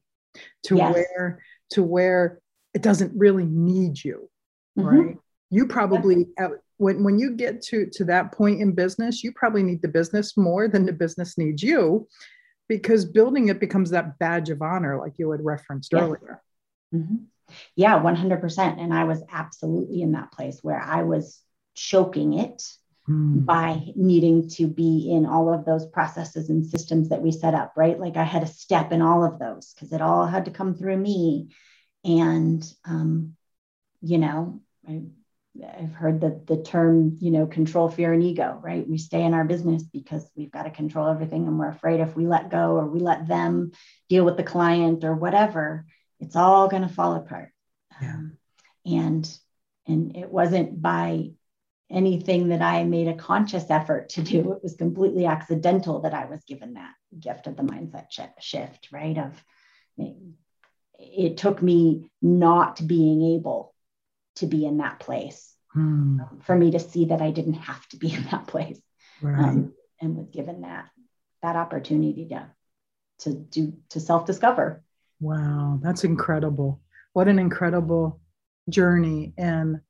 to 0.62 0.76
yes. 0.76 0.94
where 0.94 1.42
to 1.70 1.82
where 1.82 2.40
it 2.74 2.82
doesn't 2.82 3.12
really 3.16 3.46
need 3.46 4.02
you 4.02 4.28
mm-hmm. 4.78 4.88
right 4.88 5.16
you 5.50 5.66
probably 5.66 6.26
when 6.76 7.02
when 7.02 7.18
you 7.18 7.32
get 7.32 7.62
to 7.62 7.86
to 7.86 8.04
that 8.04 8.32
point 8.32 8.60
in 8.60 8.72
business 8.72 9.24
you 9.24 9.32
probably 9.32 9.62
need 9.62 9.80
the 9.82 9.88
business 9.88 10.36
more 10.36 10.68
than 10.68 10.84
the 10.84 10.92
business 10.92 11.38
needs 11.38 11.62
you 11.62 12.06
because 12.68 13.04
building 13.04 13.48
it 13.48 13.60
becomes 13.60 13.90
that 13.90 14.18
badge 14.18 14.50
of 14.50 14.62
honor, 14.62 14.98
like 14.98 15.14
you 15.18 15.30
had 15.30 15.44
referenced 15.44 15.92
yes. 15.92 16.02
earlier. 16.02 16.42
Mm-hmm. 16.94 17.16
Yeah, 17.74 18.00
100%. 18.00 18.80
And 18.80 18.92
I 18.92 19.04
was 19.04 19.22
absolutely 19.30 20.02
in 20.02 20.12
that 20.12 20.32
place 20.32 20.58
where 20.62 20.80
I 20.80 21.02
was 21.02 21.40
choking 21.74 22.34
it 22.34 22.62
mm. 23.08 23.44
by 23.44 23.82
needing 23.94 24.48
to 24.50 24.66
be 24.66 25.10
in 25.10 25.26
all 25.26 25.52
of 25.52 25.64
those 25.64 25.86
processes 25.86 26.50
and 26.50 26.66
systems 26.66 27.10
that 27.10 27.22
we 27.22 27.32
set 27.32 27.54
up, 27.54 27.74
right? 27.76 27.98
Like 27.98 28.16
I 28.16 28.24
had 28.24 28.42
a 28.42 28.48
step 28.48 28.92
in 28.92 29.02
all 29.02 29.24
of 29.24 29.38
those 29.38 29.72
because 29.74 29.92
it 29.92 30.00
all 30.00 30.26
had 30.26 30.46
to 30.46 30.50
come 30.50 30.74
through 30.74 30.96
me. 30.96 31.50
And, 32.04 32.66
um, 32.84 33.36
you 34.00 34.18
know, 34.18 34.60
I 34.88 35.02
I've 35.64 35.94
heard 35.94 36.20
the, 36.20 36.40
the 36.46 36.62
term, 36.62 37.16
you 37.20 37.30
know, 37.30 37.46
control, 37.46 37.88
fear, 37.88 38.12
and 38.12 38.22
ego, 38.22 38.58
right? 38.62 38.86
We 38.86 38.98
stay 38.98 39.22
in 39.22 39.34
our 39.34 39.44
business 39.44 39.82
because 39.82 40.28
we've 40.36 40.50
got 40.50 40.64
to 40.64 40.70
control 40.70 41.08
everything 41.08 41.46
and 41.46 41.58
we're 41.58 41.68
afraid 41.68 42.00
if 42.00 42.16
we 42.16 42.26
let 42.26 42.50
go 42.50 42.76
or 42.76 42.86
we 42.86 43.00
let 43.00 43.26
them 43.26 43.72
deal 44.08 44.24
with 44.24 44.36
the 44.36 44.42
client 44.42 45.04
or 45.04 45.14
whatever, 45.14 45.86
it's 46.20 46.36
all 46.36 46.68
going 46.68 46.82
to 46.82 46.88
fall 46.88 47.14
apart. 47.14 47.50
Yeah. 48.00 48.14
Um, 48.14 48.38
and 48.84 49.38
and 49.86 50.16
it 50.16 50.30
wasn't 50.30 50.80
by 50.80 51.30
anything 51.90 52.48
that 52.48 52.62
I 52.62 52.84
made 52.84 53.08
a 53.08 53.14
conscious 53.14 53.70
effort 53.70 54.10
to 54.10 54.22
do. 54.22 54.52
It 54.52 54.62
was 54.62 54.74
completely 54.74 55.26
accidental 55.26 56.00
that 56.00 56.14
I 56.14 56.26
was 56.26 56.42
given 56.44 56.74
that 56.74 56.92
gift 57.18 57.46
of 57.46 57.56
the 57.56 57.62
mindset 57.62 58.08
shift, 58.40 58.88
right? 58.92 59.16
Of 59.16 59.44
it, 59.96 60.16
it 60.98 61.36
took 61.36 61.62
me 61.62 62.10
not 62.20 62.84
being 62.86 63.36
able 63.36 63.74
to 64.36 64.46
be 64.46 64.66
in 64.66 64.78
that 64.78 64.98
place 64.98 65.54
hmm. 65.72 66.20
um, 66.20 66.40
for 66.42 66.56
me 66.56 66.72
to 66.72 66.80
see 66.80 67.06
that 67.06 67.22
I 67.22 67.30
didn't 67.30 67.54
have 67.54 67.86
to 67.88 67.96
be 67.96 68.12
in 68.14 68.24
that 68.30 68.46
place. 68.46 68.80
Right. 69.22 69.38
Um, 69.38 69.72
and 70.00 70.16
was 70.16 70.28
given 70.28 70.60
that 70.62 70.90
that 71.42 71.56
opportunity 71.56 72.28
to 72.28 72.50
to 73.20 73.32
do 73.32 73.74
to 73.90 74.00
self-discover. 74.00 74.82
Wow, 75.20 75.80
that's 75.82 76.04
incredible. 76.04 76.80
What 77.12 77.28
an 77.28 77.38
incredible 77.38 78.20
journey. 78.68 79.32
And 79.38 79.80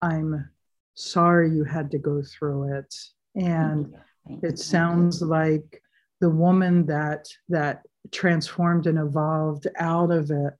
I'm 0.00 0.48
sorry 0.94 1.50
you 1.50 1.64
had 1.64 1.90
to 1.90 1.98
go 1.98 2.22
through 2.22 2.78
it. 2.78 2.94
And 3.34 3.94
it 4.42 4.58
sounds 4.58 5.20
like 5.22 5.82
the 6.20 6.30
woman 6.30 6.86
that 6.86 7.26
that 7.48 7.82
transformed 8.10 8.86
and 8.86 8.98
evolved 8.98 9.66
out 9.78 10.10
of 10.10 10.30
it 10.30 10.54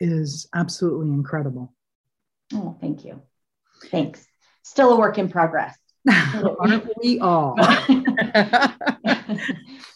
is 0.00 0.48
absolutely 0.54 1.08
incredible. 1.12 1.72
Oh, 2.52 2.76
thank 2.80 3.04
you. 3.04 3.22
Thanks. 3.90 4.26
Still 4.62 4.92
a 4.92 4.98
work 4.98 5.18
in 5.18 5.28
progress. 5.28 5.76
Aren't 6.60 6.88
we 7.00 7.20
all? 7.20 7.54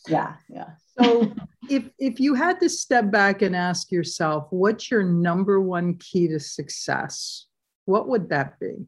yeah, 0.08 0.34
yeah. 0.48 0.70
So 0.98 1.32
if 1.68 1.90
if 1.98 2.20
you 2.20 2.34
had 2.34 2.60
to 2.60 2.68
step 2.68 3.10
back 3.10 3.42
and 3.42 3.54
ask 3.54 3.90
yourself, 3.90 4.48
what's 4.50 4.90
your 4.90 5.02
number 5.02 5.60
one 5.60 5.96
key 5.96 6.28
to 6.28 6.40
success? 6.40 7.46
What 7.84 8.08
would 8.08 8.30
that 8.30 8.58
be? 8.58 8.86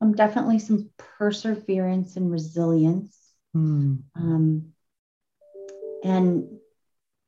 Um, 0.00 0.14
definitely 0.14 0.58
some 0.58 0.90
perseverance 1.18 2.16
and 2.16 2.30
resilience. 2.30 3.16
Hmm. 3.52 3.96
Um, 4.14 4.72
and 6.02 6.48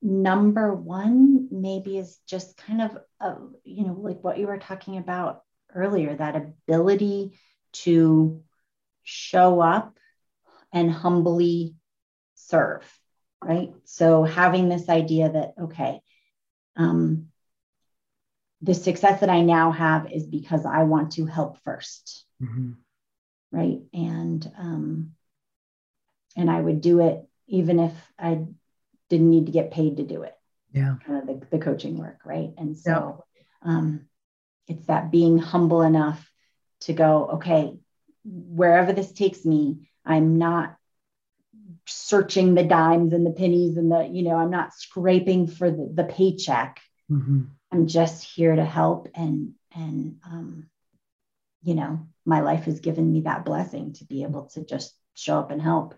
number 0.00 0.74
one 0.74 1.48
maybe 1.50 1.98
is 1.98 2.18
just 2.26 2.56
kind 2.56 2.82
of 2.82 2.98
a, 3.20 3.36
you 3.64 3.86
know 3.86 3.92
like 3.92 4.22
what 4.24 4.36
you 4.36 4.48
were 4.48 4.58
talking 4.58 4.98
about 4.98 5.42
earlier 5.74 6.14
that 6.16 6.34
ability 6.34 7.38
to 7.72 8.42
show 9.04 9.60
up 9.60 9.96
and 10.72 10.90
humbly 10.90 11.76
serve 12.52 12.84
right 13.42 13.72
so 13.84 14.22
having 14.22 14.68
this 14.68 14.88
idea 14.88 15.30
that 15.30 15.54
okay 15.60 16.00
um, 16.76 17.28
the 18.60 18.74
success 18.74 19.20
that 19.20 19.30
i 19.30 19.40
now 19.40 19.72
have 19.72 20.10
is 20.12 20.26
because 20.26 20.64
i 20.64 20.82
want 20.84 21.12
to 21.12 21.26
help 21.26 21.58
1st 21.66 22.22
mm-hmm. 22.42 22.72
right 23.50 23.80
and 23.92 24.50
um, 24.58 25.12
and 26.36 26.50
i 26.50 26.60
would 26.60 26.80
do 26.80 27.00
it 27.00 27.18
even 27.48 27.80
if 27.80 27.92
i 28.18 28.46
didn't 29.12 29.28
need 29.28 29.44
to 29.44 29.52
get 29.52 29.70
paid 29.70 29.98
to 29.98 30.04
do 30.04 30.22
it. 30.22 30.34
Yeah. 30.72 30.96
Kind 31.06 31.18
of 31.18 31.26
the, 31.26 31.46
the 31.58 31.62
coaching 31.62 31.98
work, 31.98 32.20
right? 32.24 32.48
And 32.56 32.78
so 32.78 33.26
um, 33.60 34.06
it's 34.66 34.86
that 34.86 35.10
being 35.10 35.36
humble 35.36 35.82
enough 35.82 36.32
to 36.80 36.94
go, 36.94 37.26
okay, 37.34 37.74
wherever 38.24 38.94
this 38.94 39.12
takes 39.12 39.44
me, 39.44 39.90
I'm 40.02 40.38
not 40.38 40.76
searching 41.86 42.54
the 42.54 42.64
dimes 42.64 43.12
and 43.12 43.26
the 43.26 43.30
pennies 43.30 43.76
and 43.76 43.90
the, 43.90 44.06
you 44.06 44.22
know, 44.22 44.36
I'm 44.36 44.50
not 44.50 44.74
scraping 44.74 45.46
for 45.46 45.70
the, 45.70 45.90
the 45.92 46.04
paycheck. 46.04 46.80
Mm-hmm. 47.10 47.42
I'm 47.72 47.86
just 47.86 48.24
here 48.24 48.54
to 48.54 48.64
help 48.64 49.08
and 49.14 49.54
and 49.74 50.18
um, 50.26 50.66
you 51.62 51.74
know, 51.74 52.06
my 52.26 52.40
life 52.40 52.64
has 52.64 52.80
given 52.80 53.10
me 53.10 53.22
that 53.22 53.44
blessing 53.44 53.94
to 53.94 54.04
be 54.04 54.22
able 54.22 54.46
to 54.54 54.64
just 54.64 54.94
show 55.14 55.38
up 55.38 55.50
and 55.50 55.62
help 55.62 55.94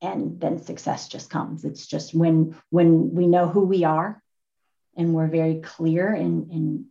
and 0.00 0.40
then 0.40 0.62
success 0.62 1.08
just 1.08 1.30
comes 1.30 1.64
it's 1.64 1.86
just 1.86 2.14
when 2.14 2.56
when 2.70 3.14
we 3.14 3.26
know 3.26 3.48
who 3.48 3.64
we 3.64 3.84
are 3.84 4.22
and 4.96 5.14
we're 5.14 5.28
very 5.28 5.60
clear 5.60 6.12
in 6.12 6.48
in 6.50 6.86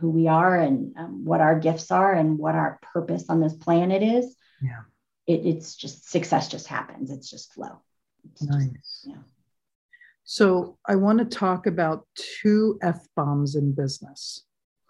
who 0.00 0.10
we 0.10 0.26
are 0.26 0.58
and 0.58 0.96
um, 0.96 1.24
what 1.24 1.40
our 1.40 1.58
gifts 1.58 1.90
are 1.90 2.12
and 2.12 2.38
what 2.38 2.54
our 2.54 2.78
purpose 2.92 3.26
on 3.28 3.40
this 3.40 3.54
planet 3.54 4.02
is 4.02 4.34
yeah 4.62 4.82
it, 5.26 5.46
it's 5.46 5.74
just 5.76 6.10
success 6.10 6.48
just 6.48 6.66
happens. 6.66 7.10
It's 7.10 7.30
just 7.30 7.52
flow. 7.52 7.80
It's 8.30 8.42
nice. 8.42 8.68
just, 8.70 9.06
yeah. 9.06 9.22
So 10.26 10.78
i 10.86 10.96
want 10.96 11.18
to 11.18 11.24
talk 11.26 11.66
about 11.66 12.06
two 12.14 12.78
f 12.82 13.06
bombs 13.14 13.56
in 13.56 13.74
business. 13.74 14.44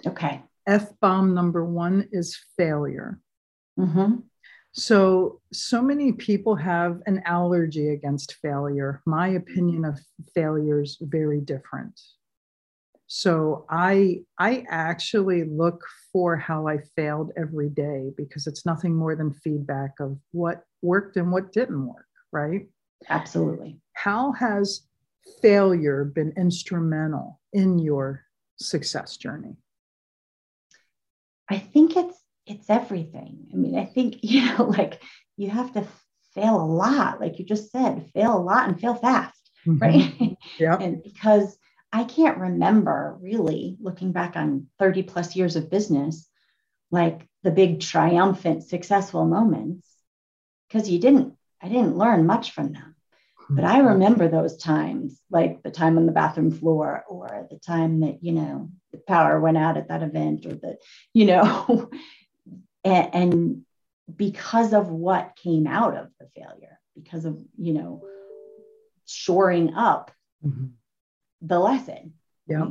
Okay. 0.07 0.43
F 0.67 0.89
bomb 1.01 1.35
number 1.35 1.65
one 1.65 2.09
is 2.13 2.39
failure. 2.57 3.21
Mm-hmm. 3.79 4.21
So, 4.73 5.41
so 5.53 5.81
many 5.81 6.13
people 6.13 6.57
have 6.57 7.01
an 7.07 7.23
allergy 7.27 7.91
against 7.91 8.35
failure. 8.43 9.03
My 9.07 9.29
opinion 9.29 9.85
of 9.85 10.01
failure 10.35 10.83
is 10.83 10.99
very 11.01 11.41
different. 11.41 12.01
So, 13.07 13.67
I 13.69 14.21
I 14.39 14.65
actually 14.69 15.45
look 15.45 15.83
for 16.13 16.37
how 16.37 16.67
I 16.67 16.79
failed 16.97 17.33
every 17.37 17.69
day 17.69 18.11
because 18.17 18.47
it's 18.47 18.65
nothing 18.65 18.95
more 18.95 19.15
than 19.15 19.33
feedback 19.33 20.01
of 20.01 20.19
what 20.33 20.65
worked 20.83 21.17
and 21.17 21.31
what 21.31 21.53
didn't 21.53 21.87
work, 21.87 22.07
right? 22.33 22.69
Absolutely. 23.09 23.81
How 23.93 24.33
has 24.33 24.83
failure 25.43 26.05
been 26.05 26.33
instrumental 26.37 27.41
in 27.53 27.79
your 27.79 28.23
success 28.57 29.17
journey? 29.17 29.57
I 31.51 31.59
think 31.59 31.97
it's 31.97 32.19
it's 32.47 32.69
everything. 32.69 33.47
I 33.53 33.57
mean, 33.57 33.79
I 33.79 33.85
think, 33.85 34.17
you 34.23 34.45
know, 34.47 34.65
like 34.65 35.03
you 35.37 35.51
have 35.51 35.73
to 35.75 35.87
fail 36.35 36.57
a 36.57 36.65
lot, 36.65 37.21
like 37.21 37.39
you 37.39 37.45
just 37.45 37.71
said, 37.71 38.11
fail 38.15 38.37
a 38.37 38.43
lot 38.43 38.69
and 38.69 38.81
fail 38.81 38.95
fast, 38.95 39.51
mm-hmm. 39.67 39.79
right? 39.79 40.37
Yeah. 40.59 40.77
and 40.79 41.03
because 41.03 41.57
I 41.95 42.03
can't 42.03 42.39
remember 42.39 43.17
really 43.21 43.77
looking 43.81 44.11
back 44.11 44.35
on 44.35 44.67
30 44.81 45.05
plus 45.05 45.37
years 45.37 45.55
of 45.55 45.71
business, 45.71 46.29
like 46.91 47.29
the 47.45 47.53
big 47.53 47.81
triumphant, 47.81 48.65
successful 48.65 49.25
moments, 49.25 49.87
because 50.69 50.91
you 50.91 50.99
didn't, 50.99 51.35
I 51.63 51.69
didn't 51.69 51.97
learn 51.97 52.27
much 52.27 52.51
from 52.51 52.73
them. 52.73 52.97
But 53.49 53.65
I 53.65 53.79
remember 53.79 54.27
those 54.27 54.57
times, 54.57 55.21
like 55.31 55.63
the 55.63 55.71
time 55.71 55.97
on 55.99 56.07
the 56.07 56.13
bathroom 56.13 56.51
floor, 56.51 57.05
or 57.07 57.47
the 57.51 57.59
time 57.59 58.01
that, 58.01 58.25
you 58.25 58.33
know, 58.33 58.71
the 58.91 58.99
power 58.99 59.39
went 59.39 59.59
out 59.59 59.77
at 59.77 59.89
that 59.89 60.03
event, 60.03 60.47
or 60.47 60.55
the, 60.55 60.79
you 61.13 61.27
know, 61.27 61.91
and, 62.85 63.15
and 63.15 63.63
because 64.17 64.73
of 64.73 64.89
what 64.89 65.37
came 65.37 65.67
out 65.67 65.97
of 65.97 66.09
the 66.19 66.27
failure 66.35 66.81
because 66.95 67.25
of 67.25 67.39
you 67.59 67.73
know 67.73 68.03
shoring 69.07 69.75
up 69.75 70.11
mm-hmm. 70.45 70.67
The 71.43 71.59
lesson 71.59 72.15
yeah 72.47 72.67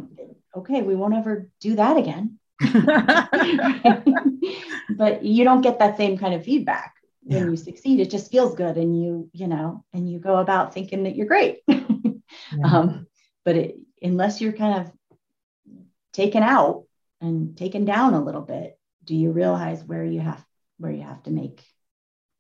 okay 0.56 0.82
we 0.82 0.96
won't 0.96 1.16
ever 1.16 1.50
do 1.60 1.76
that 1.76 1.98
again 1.98 2.40
but 4.98 5.24
you 5.24 5.44
don't 5.44 5.62
get 5.62 5.80
that 5.80 5.98
same 5.98 6.18
kind 6.18 6.34
of 6.34 6.44
feedback 6.44 6.96
when 7.24 7.44
yeah. 7.44 7.50
you 7.50 7.56
succeed 7.56 8.00
it 8.00 8.10
just 8.10 8.32
feels 8.32 8.56
good 8.56 8.78
and 8.78 9.02
you 9.02 9.30
you 9.34 9.48
know 9.48 9.84
and 9.94 10.10
you 10.10 10.20
go 10.20 10.38
about 10.38 10.74
thinking 10.74 11.04
that 11.04 11.16
you're 11.16 11.28
great 11.28 11.60
yeah. 11.68 11.86
um, 12.66 13.08
but 13.46 13.56
it, 13.56 13.76
unless 14.02 14.42
you're 14.42 14.54
kind 14.54 14.86
of 14.86 14.92
taken 16.12 16.44
out 16.44 16.86
and 17.22 17.58
taken 17.58 17.86
down 17.86 18.14
a 18.14 18.24
little 18.24 18.42
bit 18.42 18.78
do 19.04 19.16
you 19.16 19.32
realize 19.32 19.84
where 19.84 20.04
you 20.04 20.20
have 20.20 20.44
where 20.78 20.92
you 20.92 21.02
have 21.02 21.24
to 21.24 21.32
make 21.32 21.64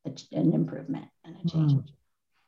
a, 0.06 0.12
an 0.32 0.54
improvement 0.54 1.06
and 1.24 1.36
a 1.36 1.50
change 1.50 1.74
mm. 1.74 1.86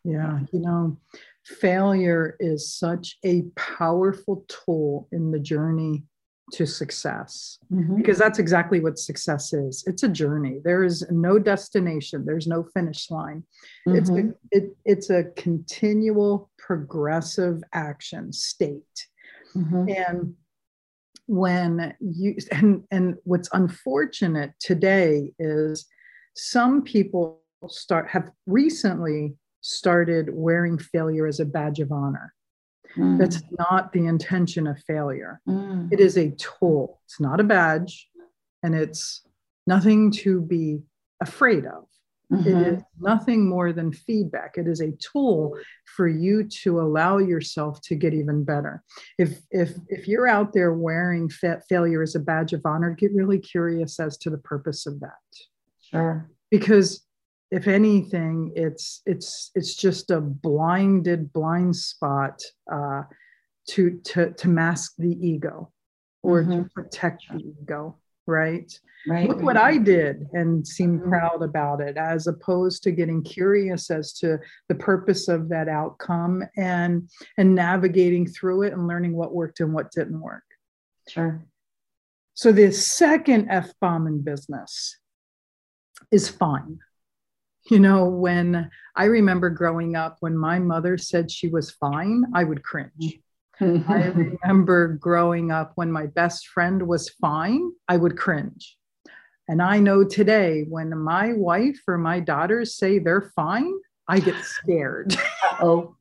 yeah 0.04 0.40
you 0.52 0.60
know 0.60 0.98
failure 1.46 2.36
is 2.40 2.74
such 2.74 3.18
a 3.24 3.44
powerful 3.56 4.46
tool 4.48 5.08
in 5.12 5.32
the 5.32 5.40
journey 5.40 6.04
to 6.52 6.66
success 6.66 7.58
mm-hmm. 7.74 7.96
because 7.96 8.18
that's 8.18 8.38
exactly 8.38 8.80
what 8.80 9.00
success 9.00 9.52
is 9.52 9.84
it's 9.88 10.04
a 10.04 10.08
journey 10.08 10.60
there 10.64 10.84
is 10.84 11.04
no 11.10 11.40
destination 11.40 12.24
there's 12.24 12.46
no 12.46 12.64
finish 12.74 13.10
line 13.10 13.44
mm-hmm. 13.88 13.98
it's 13.98 14.10
a, 14.10 14.14
mm-hmm. 14.14 14.30
it, 14.52 14.76
it's 14.86 15.10
a 15.10 15.24
continual 15.36 16.52
progressive 16.60 17.64
action 17.74 18.32
state 18.32 19.08
mm-hmm. 19.56 19.90
and 19.90 20.36
when 21.28 21.96
you 22.00 22.36
and 22.52 22.84
and 22.92 23.16
what's 23.24 23.50
unfortunate 23.54 24.52
today 24.60 25.32
is 25.40 25.88
some 26.36 26.84
people 26.84 27.42
start 27.68 28.08
have 28.08 28.30
recently 28.46 29.34
started 29.66 30.30
wearing 30.32 30.78
failure 30.78 31.26
as 31.26 31.40
a 31.40 31.46
badge 31.46 31.80
of 31.80 31.92
honor 31.92 32.34
Mm. 32.98 33.18
That's 33.18 33.42
not 33.58 33.92
the 33.92 34.06
intention 34.06 34.68
of 34.68 34.80
failure. 34.84 35.42
Mm. 35.48 35.92
It 35.92 36.00
is 36.00 36.18
a 36.18 36.32
tool. 36.32 37.02
It's 37.06 37.20
not 37.20 37.40
a 37.40 37.44
badge, 37.44 38.10
and 38.64 38.76
it's 38.76 39.22
nothing 39.68 40.12
to 40.12 40.42
be 40.42 40.80
afraid 41.22 41.66
of. 41.66 41.86
Mm-hmm. 42.32 42.50
It 42.50 42.68
is 42.68 42.84
nothing 43.00 43.48
more 43.48 43.72
than 43.72 43.94
feedback. 43.94 44.58
It 44.58 44.68
is 44.68 44.82
a 44.82 44.94
tool 44.94 45.56
for 45.96 46.08
you 46.08 46.44
to 46.64 46.82
allow 46.82 47.20
yourself 47.20 47.82
to 47.82 47.96
get 47.96 48.16
even 48.16 48.44
better. 48.44 48.82
If 49.20 49.40
if 49.52 49.76
if 49.90 50.08
you're 50.08 50.28
out 50.28 50.52
there 50.52 50.74
wearing 50.74 51.30
fa- 51.30 51.62
failure 51.70 52.02
as 52.02 52.16
a 52.16 52.20
badge 52.20 52.54
of 52.54 52.62
honor, 52.66 52.92
get 52.92 53.14
really 53.14 53.38
curious 53.38 54.00
as 54.00 54.18
to 54.20 54.32
the 54.32 54.40
purpose 54.40 54.88
of 54.88 55.00
that. 55.02 55.12
Sure. 55.82 56.28
Because 56.50 57.05
if 57.56 57.68
anything, 57.68 58.52
it's 58.56 59.02
it's 59.06 59.52
it's 59.56 59.76
just 59.76 60.12
a 60.12 60.22
blinded 60.22 61.32
blind 61.34 61.76
spot 61.76 62.42
uh, 62.72 63.04
to 63.70 64.00
to 64.06 64.32
to 64.34 64.48
mask 64.48 64.94
the 64.98 65.18
ego 65.26 65.72
or 66.22 66.44
mm-hmm. 66.44 66.64
to 66.64 66.70
protect 66.76 67.24
the 67.32 67.40
ego 67.62 67.98
right? 68.28 68.80
Right. 69.08 69.30
Look 69.30 69.42
what 69.42 69.58
I 69.58 69.78
did 69.78 70.28
and 70.34 70.68
seem 70.68 71.00
mm-hmm. 71.00 71.10
proud 71.10 71.44
about 71.44 71.80
it, 71.80 71.96
as 71.96 72.26
opposed 72.26 72.82
to 72.84 72.92
getting 72.92 73.24
curious 73.24 73.92
as 73.92 74.14
to 74.14 74.40
the 74.68 74.76
purpose 74.76 75.28
of 75.28 75.50
that 75.50 75.68
outcome 75.68 76.44
and 76.58 77.10
and 77.38 77.54
navigating 77.54 78.26
through 78.26 78.64
it 78.64 78.74
and 78.74 78.88
learning 78.88 79.16
what 79.16 79.34
worked 79.34 79.60
and 79.60 79.74
what 79.74 79.92
didn't 79.92 80.20
work. 80.20 80.44
Sure. 81.08 81.46
So 82.34 82.52
the 82.52 82.72
second 82.72 83.50
F 83.50 83.72
bomb 83.80 84.08
in 84.08 84.22
business 84.22 84.98
is 86.12 86.28
fine. 86.28 86.80
You 87.70 87.80
know, 87.80 88.06
when 88.06 88.70
I 88.96 89.06
remember 89.06 89.50
growing 89.50 89.96
up, 89.96 90.18
when 90.20 90.38
my 90.38 90.60
mother 90.60 90.98
said 90.98 91.32
she 91.32 91.48
was 91.48 91.72
fine, 91.72 92.26
I 92.34 92.44
would 92.44 92.64
cringe. 92.64 93.20
Mm-hmm. 93.60 93.92
I 93.92 94.06
remember 94.08 94.90
growing 94.90 95.52
up 95.52 95.72
when 95.76 95.92
my 95.92 96.06
best 96.08 96.48
friend 96.48 96.88
was 96.88 97.10
fine, 97.10 97.72
I 97.88 97.98
would 97.98 98.18
cringe. 98.18 98.78
And 99.48 99.62
I 99.62 99.80
know 99.80 100.04
today 100.04 100.66
when 100.68 100.98
my 100.98 101.34
wife 101.34 101.80
or 101.88 101.98
my 101.98 102.20
daughters 102.20 102.76
say 102.76 103.00
they're 103.00 103.32
fine, 103.36 103.74
I 104.08 104.20
get 104.20 104.36
scared. 104.44 105.16
Oh. 105.62 105.96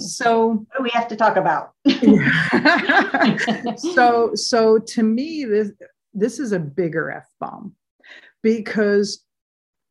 so 0.00 0.66
we 0.82 0.90
have 0.90 1.06
to 1.06 1.14
talk 1.14 1.36
about? 1.36 1.74
so 3.78 4.34
so 4.34 4.78
to 4.78 5.02
me 5.04 5.44
this 5.44 5.70
this 6.12 6.40
is 6.40 6.50
a 6.50 6.58
bigger 6.58 7.12
F 7.12 7.28
bomb 7.38 7.76
because 8.42 9.24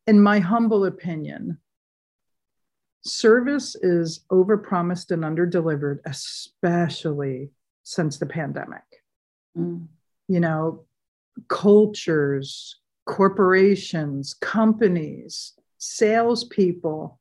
in 0.08 0.22
my 0.22 0.40
humble 0.40 0.86
opinion, 0.86 1.58
service 3.04 3.76
is 3.76 4.26
overpromised 4.32 5.12
and 5.12 5.24
underdelivered, 5.24 6.00
especially 6.06 7.52
since 7.84 8.18
the 8.18 8.26
pandemic. 8.26 8.84
Mm. 9.58 9.88
You 10.28 10.40
know, 10.40 10.86
cultures, 11.48 12.80
corporations, 13.06 14.34
companies, 14.42 15.54
salespeople 15.78 17.20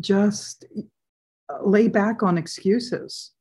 just 0.00 0.64
lay 1.60 1.88
back 1.88 2.22
on 2.22 2.38
excuses. 2.38 3.32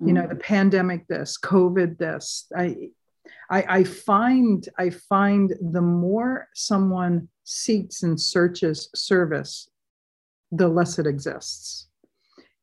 Mm. 0.00 0.06
You 0.06 0.12
know, 0.14 0.26
the 0.26 0.34
mm. 0.34 0.42
pandemic, 0.42 1.06
this, 1.08 1.38
COVID, 1.38 1.98
this. 1.98 2.46
I, 2.56 2.90
I, 3.50 3.64
I 3.68 3.84
find 3.84 4.66
I 4.78 4.90
find 4.90 5.52
the 5.60 5.82
more 5.82 6.48
someone 6.54 7.28
seeks 7.50 8.04
and 8.04 8.20
searches 8.20 8.88
service, 8.94 9.68
the 10.52 10.68
less 10.68 11.00
it 11.00 11.06
exists. 11.06 11.88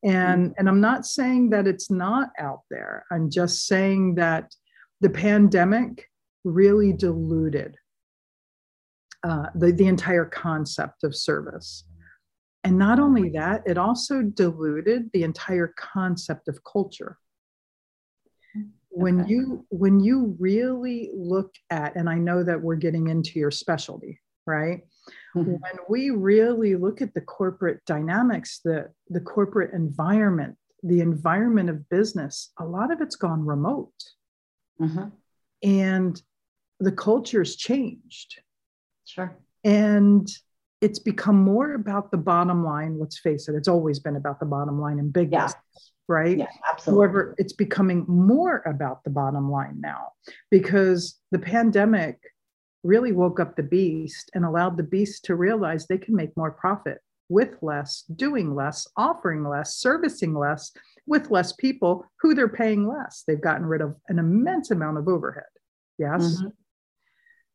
And, 0.04 0.52
mm. 0.52 0.54
and 0.58 0.70
I'm 0.70 0.80
not 0.80 1.06
saying 1.06 1.50
that 1.50 1.68
it's 1.68 1.92
not 1.92 2.30
out 2.40 2.62
there. 2.70 3.06
I'm 3.12 3.30
just 3.30 3.68
saying 3.68 4.16
that 4.16 4.56
the 5.02 5.10
pandemic 5.10 6.10
really 6.46 6.94
diluted 6.94 7.76
uh, 9.28 9.48
the, 9.56 9.74
the 9.74 9.88
entire 9.88 10.26
concept 10.26 11.04
of 11.04 11.14
service. 11.14 11.84
And 12.64 12.78
not 12.78 12.98
only 12.98 13.30
that, 13.32 13.64
it 13.66 13.78
also 13.78 14.22
diluted 14.22 15.10
the 15.12 15.24
entire 15.24 15.74
concept 15.78 16.48
of 16.48 16.64
culture. 16.64 17.18
When 18.90 19.22
okay. 19.22 19.30
you 19.30 19.66
when 19.70 20.00
you 20.00 20.36
really 20.40 21.12
look 21.14 21.54
at, 21.70 21.96
and 21.96 22.10
I 22.10 22.16
know 22.16 22.42
that 22.42 22.60
we're 22.60 22.76
getting 22.76 23.10
into 23.10 23.38
your 23.38 23.52
specialty, 23.52 24.20
right? 24.48 24.82
Mm-hmm. 25.36 25.52
When 25.52 25.78
we 25.90 26.10
really 26.10 26.76
look 26.76 27.02
at 27.02 27.14
the 27.14 27.22
corporate 27.22 27.86
dynamics, 27.86 28.60
the, 28.64 28.92
the 29.10 29.20
corporate 29.20 29.74
environment, 29.74 30.58
the 30.84 31.02
environment 31.02 31.70
of 31.70 31.90
business, 31.90 32.52
a 32.60 32.66
lot 32.66 32.92
of 32.92 33.02
it's 33.02 33.16
gone 33.16 33.46
remote. 33.46 33.94
Mm-hmm. 34.82 35.10
And 35.64 36.22
the 36.80 36.92
culture's 36.92 37.56
changed. 37.56 38.40
Sure. 39.06 39.38
And 39.64 40.28
it's 40.82 41.00
become 41.00 41.38
more 41.38 41.74
about 41.74 42.12
the 42.12 42.18
bottom 42.18 42.64
line. 42.64 43.00
Let's 43.00 43.20
face 43.20 43.48
it, 43.48 43.56
it's 43.56 43.68
always 43.68 44.00
been 44.00 44.16
about 44.16 44.40
the 44.40 44.46
bottom 44.46 44.80
line 44.80 45.00
in 45.00 45.10
big 45.10 45.32
yeah. 45.32 45.46
business, 45.46 45.92
right? 46.08 46.38
Yeah, 46.38 46.48
absolutely. 46.70 47.06
However, 47.06 47.36
it's 47.38 47.54
becoming 47.54 48.06
more 48.08 48.62
about 48.66 49.04
the 49.04 49.10
bottom 49.10 49.50
line 49.50 49.82
now 49.82 50.10
because 50.52 51.20
the 51.32 51.40
pandemic 51.40 52.20
really 52.84 53.12
woke 53.12 53.40
up 53.40 53.56
the 53.56 53.64
beast 53.64 54.32
and 54.34 54.46
allowed 54.46 54.78
the 54.78 54.84
beast 54.84 55.26
to 55.26 55.36
realize 55.36 55.86
they 55.86 55.98
can 55.98 56.16
make 56.16 56.36
more 56.38 56.52
profit 56.52 57.00
with 57.30 57.58
less, 57.62 58.04
doing 58.16 58.56
less, 58.56 58.88
offering 58.96 59.44
less, 59.44 59.76
servicing 59.76 60.34
less, 60.34 60.72
with 61.06 61.30
less 61.30 61.52
people 61.54 62.06
who 62.22 62.34
they're 62.34 62.48
paying 62.48 62.88
less. 62.88 63.24
They've 63.28 63.42
gotten 63.42 63.66
rid 63.66 63.82
of 63.82 63.96
an 64.08 64.20
immense 64.20 64.72
amount 64.72 64.98
of 64.98 65.08
overhead. 65.08 65.44
Yes. 65.98 66.38
Mm-hmm. 66.38 66.48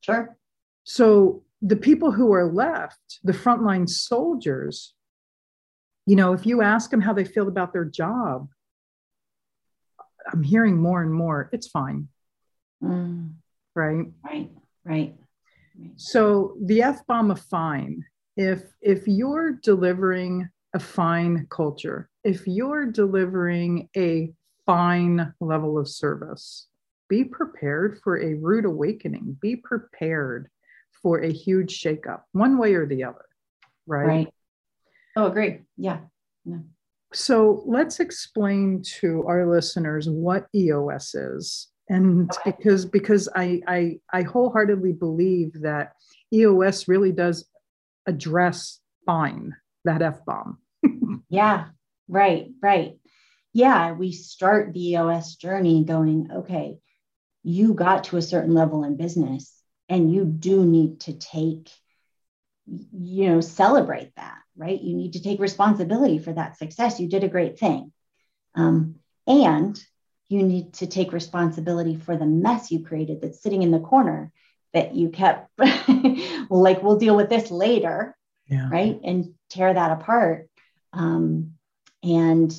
Sure. 0.00 0.36
So 0.84 1.44
the 1.62 1.76
people 1.76 2.10
who 2.10 2.32
are 2.32 2.52
left, 2.52 3.20
the 3.22 3.32
frontline 3.32 3.88
soldiers, 3.88 4.94
you 6.06 6.16
know, 6.16 6.32
if 6.32 6.44
you 6.44 6.60
ask 6.60 6.90
them 6.90 7.00
how 7.00 7.12
they 7.12 7.24
feel 7.24 7.48
about 7.48 7.72
their 7.72 7.84
job, 7.84 8.48
I'm 10.30 10.42
hearing 10.42 10.76
more 10.76 11.02
and 11.02 11.12
more, 11.12 11.48
it's 11.52 11.68
fine. 11.68 12.08
Mm. 12.82 13.34
Right. 13.74 14.06
Right. 14.84 15.14
Right. 15.78 15.92
So 15.96 16.56
the 16.60 16.82
F 16.82 17.06
bomb 17.06 17.30
of 17.30 17.40
fine, 17.40 18.04
if 18.36 18.62
if 18.80 19.06
you're 19.06 19.52
delivering 19.52 20.48
a 20.74 20.78
fine 20.78 21.46
culture, 21.50 22.08
if 22.24 22.46
you're 22.46 22.86
delivering 22.86 23.88
a 23.96 24.32
fine 24.66 25.32
level 25.40 25.78
of 25.78 25.88
service, 25.88 26.68
be 27.08 27.24
prepared 27.24 28.00
for 28.02 28.20
a 28.20 28.34
rude 28.34 28.64
awakening. 28.64 29.36
Be 29.40 29.56
prepared 29.56 30.48
for 31.02 31.18
a 31.18 31.32
huge 31.32 31.82
shakeup, 31.82 32.22
one 32.32 32.58
way 32.58 32.74
or 32.74 32.86
the 32.86 33.04
other. 33.04 33.24
Right. 33.86 34.06
Right. 34.06 34.34
Oh, 35.16 35.26
agree. 35.26 35.60
Yeah. 35.76 36.00
yeah. 36.44 36.58
So 37.12 37.62
let's 37.66 38.00
explain 38.00 38.82
to 39.00 39.24
our 39.26 39.46
listeners 39.46 40.08
what 40.08 40.46
EOS 40.54 41.14
is 41.14 41.68
and 41.92 42.30
okay. 42.30 42.52
because 42.56 42.86
because 42.86 43.28
I, 43.34 43.60
I 43.66 43.98
i 44.12 44.22
wholeheartedly 44.22 44.92
believe 44.92 45.52
that 45.62 45.92
eos 46.32 46.88
really 46.88 47.12
does 47.12 47.48
address 48.06 48.80
fine 49.06 49.54
that 49.84 50.02
f-bomb. 50.02 50.58
Yeah 51.28 51.66
right 52.08 52.48
right. 52.62 52.92
Yeah 53.52 53.92
we 53.92 54.12
start 54.12 54.72
the 54.72 54.90
eos 54.90 55.36
journey 55.36 55.84
going 55.84 56.28
okay 56.38 56.78
you 57.42 57.74
got 57.74 58.04
to 58.04 58.16
a 58.16 58.22
certain 58.22 58.54
level 58.54 58.84
in 58.84 58.96
business 58.96 59.52
and 59.88 60.12
you 60.12 60.24
do 60.24 60.64
need 60.64 61.00
to 61.00 61.12
take 61.12 61.70
you 62.66 63.28
know 63.28 63.40
celebrate 63.40 64.14
that 64.16 64.38
right? 64.56 64.80
You 64.80 64.96
need 64.96 65.14
to 65.14 65.22
take 65.22 65.40
responsibility 65.40 66.18
for 66.18 66.32
that 66.32 66.58
success. 66.58 67.00
You 67.00 67.08
did 67.08 67.24
a 67.24 67.28
great 67.28 67.58
thing. 67.58 67.92
Um, 68.54 68.96
and 69.26 69.82
you 70.32 70.42
need 70.42 70.72
to 70.74 70.86
take 70.86 71.12
responsibility 71.12 71.96
for 71.96 72.16
the 72.16 72.26
mess 72.26 72.70
you 72.70 72.84
created 72.84 73.20
that's 73.20 73.42
sitting 73.42 73.62
in 73.62 73.70
the 73.70 73.80
corner 73.80 74.32
that 74.72 74.94
you 74.94 75.10
kept. 75.10 75.50
Like 76.50 76.82
we'll 76.82 76.98
deal 76.98 77.16
with 77.16 77.30
this 77.30 77.50
later 77.50 78.14
yeah. 78.52 78.68
right? 78.70 79.00
And 79.02 79.34
tear 79.48 79.72
that 79.72 79.90
apart. 79.92 80.48
Um, 80.92 81.54
and 82.02 82.54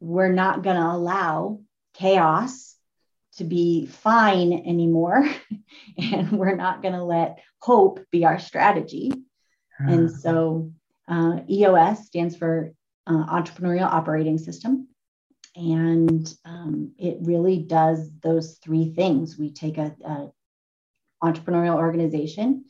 we're 0.00 0.32
not 0.32 0.62
going 0.62 0.76
to 0.76 0.86
allow 0.86 1.60
chaos 1.94 2.74
to 3.36 3.44
be 3.44 3.86
fine 3.86 4.52
anymore. 4.52 5.28
And 5.98 6.32
we're 6.32 6.56
not 6.56 6.80
going 6.80 6.94
to 6.94 7.02
let 7.02 7.40
hope 7.60 8.00
be 8.10 8.24
our 8.24 8.38
strategy. 8.38 9.12
Uh-huh. 9.12 9.92
and 9.92 10.10
so 10.10 10.72
uh, 11.06 11.40
eos 11.48 12.06
stands 12.06 12.36
for 12.36 12.72
uh, 13.06 13.26
entrepreneurial 13.26 13.86
operating 13.86 14.38
system 14.38 14.87
and 15.58 16.32
um, 16.44 16.92
it 16.98 17.18
really 17.20 17.58
does 17.58 18.10
those 18.22 18.58
three 18.62 18.94
things 18.94 19.36
we 19.36 19.52
take 19.52 19.76
a, 19.76 19.94
a 20.04 20.28
entrepreneurial 21.22 21.76
organization 21.76 22.64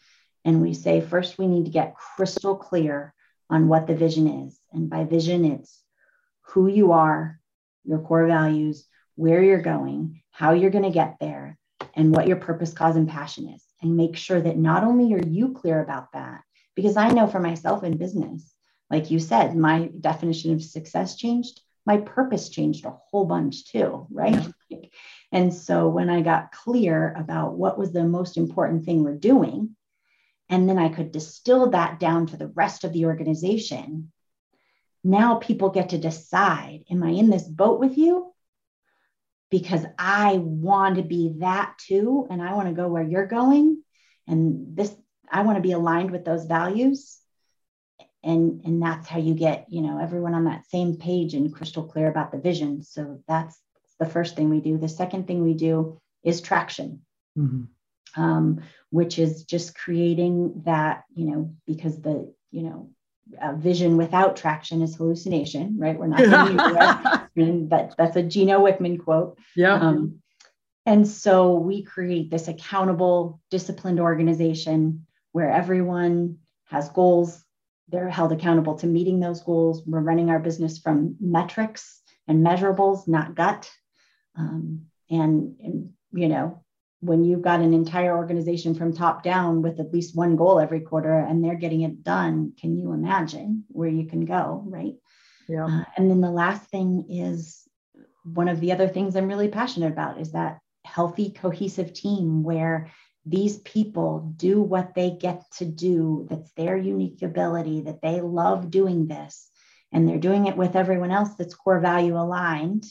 and 0.44 0.62
we 0.62 0.74
say 0.74 1.00
first 1.00 1.38
we 1.38 1.46
need 1.46 1.66
to 1.66 1.70
get 1.70 1.94
crystal 1.94 2.56
clear 2.56 3.14
on 3.50 3.68
what 3.68 3.86
the 3.86 3.94
vision 3.94 4.46
is 4.46 4.58
and 4.72 4.90
by 4.90 5.04
vision 5.04 5.44
it's 5.44 5.82
who 6.48 6.66
you 6.66 6.92
are, 6.92 7.40
your 7.84 8.00
core 8.00 8.26
values, 8.26 8.86
where 9.16 9.42
you're 9.42 9.62
going, 9.62 10.22
how 10.30 10.52
you're 10.52 10.70
going 10.70 10.84
to 10.84 10.90
get 10.90 11.16
there, 11.20 11.58
and 11.94 12.14
what 12.14 12.26
your 12.26 12.36
purpose, 12.36 12.72
cause, 12.72 12.96
and 12.96 13.08
passion 13.08 13.48
is. 13.48 13.62
And 13.82 13.96
make 13.96 14.16
sure 14.16 14.40
that 14.40 14.56
not 14.56 14.84
only 14.84 15.12
are 15.14 15.26
you 15.26 15.52
clear 15.52 15.80
about 15.80 16.12
that, 16.12 16.42
because 16.74 16.96
I 16.96 17.10
know 17.10 17.26
for 17.26 17.40
myself 17.40 17.84
in 17.84 17.96
business, 17.96 18.52
like 18.90 19.10
you 19.10 19.18
said, 19.18 19.56
my 19.56 19.90
definition 20.00 20.52
of 20.54 20.62
success 20.62 21.16
changed. 21.16 21.60
My 21.88 21.96
purpose 21.96 22.50
changed 22.50 22.84
a 22.84 22.90
whole 22.90 23.24
bunch 23.24 23.64
too, 23.72 24.06
right? 24.10 24.46
Yeah. 24.68 24.78
And 25.30 25.52
so 25.52 25.88
when 25.88 26.08
I 26.08 26.22
got 26.22 26.52
clear 26.52 27.14
about 27.14 27.54
what 27.54 27.78
was 27.78 27.92
the 27.92 28.04
most 28.04 28.38
important 28.38 28.84
thing 28.84 29.04
we're 29.04 29.14
doing, 29.32 29.76
and 30.48 30.66
then 30.66 30.78
I 30.78 30.88
could 30.88 31.12
distill 31.12 31.70
that 31.70 32.00
down 32.00 32.26
to 32.28 32.36
the 32.38 32.46
rest 32.48 32.84
of 32.84 32.94
the 32.94 33.04
organization, 33.04 34.10
now 35.04 35.36
people 35.36 35.68
get 35.70 35.90
to 35.90 35.98
decide 35.98 36.84
Am 36.90 37.02
I 37.02 37.10
in 37.10 37.28
this 37.30 37.46
boat 37.46 37.78
with 37.78 37.98
you? 37.98 38.34
Because 39.50 39.84
I 39.98 40.38
want 40.38 40.96
to 40.96 41.02
be 41.02 41.36
that 41.38 41.76
too. 41.78 42.26
And 42.30 42.42
I 42.42 42.54
want 42.54 42.68
to 42.68 42.74
go 42.74 42.88
where 42.88 43.02
you're 43.02 43.26
going. 43.26 43.82
And 44.26 44.76
this, 44.76 44.94
I 45.30 45.42
want 45.42 45.56
to 45.56 45.68
be 45.68 45.72
aligned 45.72 46.10
with 46.10 46.24
those 46.24 46.44
values. 46.44 47.17
And, 48.24 48.62
and 48.64 48.82
that's 48.82 49.06
how 49.06 49.18
you 49.18 49.34
get, 49.34 49.66
you 49.68 49.80
know, 49.80 50.00
everyone 50.00 50.34
on 50.34 50.44
that 50.44 50.66
same 50.66 50.96
page 50.96 51.34
and 51.34 51.54
crystal 51.54 51.84
clear 51.84 52.08
about 52.08 52.32
the 52.32 52.38
vision. 52.38 52.82
So 52.82 53.22
that's 53.28 53.58
the 54.00 54.06
first 54.06 54.36
thing 54.36 54.50
we 54.50 54.60
do. 54.60 54.76
The 54.76 54.88
second 54.88 55.26
thing 55.26 55.42
we 55.42 55.54
do 55.54 56.00
is 56.24 56.40
traction, 56.40 57.02
mm-hmm. 57.38 58.20
um, 58.20 58.60
which 58.90 59.18
is 59.18 59.44
just 59.44 59.76
creating 59.76 60.62
that, 60.64 61.04
you 61.14 61.26
know, 61.26 61.54
because 61.66 62.00
the, 62.00 62.32
you 62.50 62.62
know, 62.62 62.90
vision 63.56 63.96
without 63.96 64.36
traction 64.36 64.82
is 64.82 64.96
hallucination, 64.96 65.76
right? 65.78 65.98
We're 65.98 66.06
not 66.06 66.20
I 66.26 67.28
mean, 67.34 67.68
that, 67.68 67.94
that's 67.96 68.16
a 68.16 68.22
Gino 68.22 68.64
Wickman 68.64 69.02
quote. 69.02 69.38
Yeah. 69.54 69.74
Um, 69.74 70.20
and 70.86 71.06
so 71.06 71.54
we 71.54 71.82
create 71.82 72.30
this 72.30 72.48
accountable, 72.48 73.40
disciplined 73.50 74.00
organization 74.00 75.06
where 75.32 75.50
everyone 75.50 76.38
has 76.64 76.88
goals. 76.88 77.44
They're 77.88 78.08
held 78.08 78.32
accountable 78.32 78.76
to 78.78 78.86
meeting 78.86 79.20
those 79.20 79.42
goals. 79.42 79.82
We're 79.86 80.00
running 80.00 80.30
our 80.30 80.38
business 80.38 80.78
from 80.78 81.16
metrics 81.20 82.02
and 82.26 82.44
measurables, 82.44 83.08
not 83.08 83.34
gut. 83.34 83.70
Um, 84.36 84.86
and, 85.10 85.56
and, 85.60 85.90
you 86.12 86.28
know, 86.28 86.62
when 87.00 87.24
you've 87.24 87.42
got 87.42 87.60
an 87.60 87.72
entire 87.72 88.16
organization 88.16 88.74
from 88.74 88.92
top 88.92 89.22
down 89.22 89.62
with 89.62 89.78
at 89.80 89.92
least 89.92 90.16
one 90.16 90.36
goal 90.36 90.58
every 90.58 90.80
quarter 90.80 91.18
and 91.18 91.42
they're 91.42 91.54
getting 91.54 91.82
it 91.82 92.02
done, 92.02 92.52
can 92.60 92.76
you 92.76 92.92
imagine 92.92 93.64
where 93.68 93.88
you 93.88 94.06
can 94.06 94.24
go? 94.24 94.62
Right. 94.66 94.94
Yeah. 95.48 95.66
Uh, 95.66 95.84
and 95.96 96.10
then 96.10 96.20
the 96.20 96.30
last 96.30 96.68
thing 96.70 97.06
is 97.08 97.66
one 98.24 98.48
of 98.48 98.60
the 98.60 98.72
other 98.72 98.88
things 98.88 99.16
I'm 99.16 99.28
really 99.28 99.48
passionate 99.48 99.92
about 99.92 100.20
is 100.20 100.32
that 100.32 100.58
healthy, 100.84 101.30
cohesive 101.30 101.92
team 101.92 102.42
where 102.42 102.90
these 103.28 103.58
people 103.58 104.32
do 104.36 104.62
what 104.62 104.94
they 104.94 105.10
get 105.10 105.42
to 105.58 105.64
do, 105.64 106.26
that's 106.30 106.52
their 106.52 106.76
unique 106.76 107.22
ability, 107.22 107.82
that 107.82 108.00
they 108.02 108.20
love 108.20 108.70
doing 108.70 109.06
this, 109.06 109.48
and 109.92 110.08
they're 110.08 110.18
doing 110.18 110.46
it 110.46 110.56
with 110.56 110.76
everyone 110.76 111.10
else 111.10 111.34
that's 111.34 111.54
core 111.54 111.80
value 111.80 112.16
aligned 112.16 112.84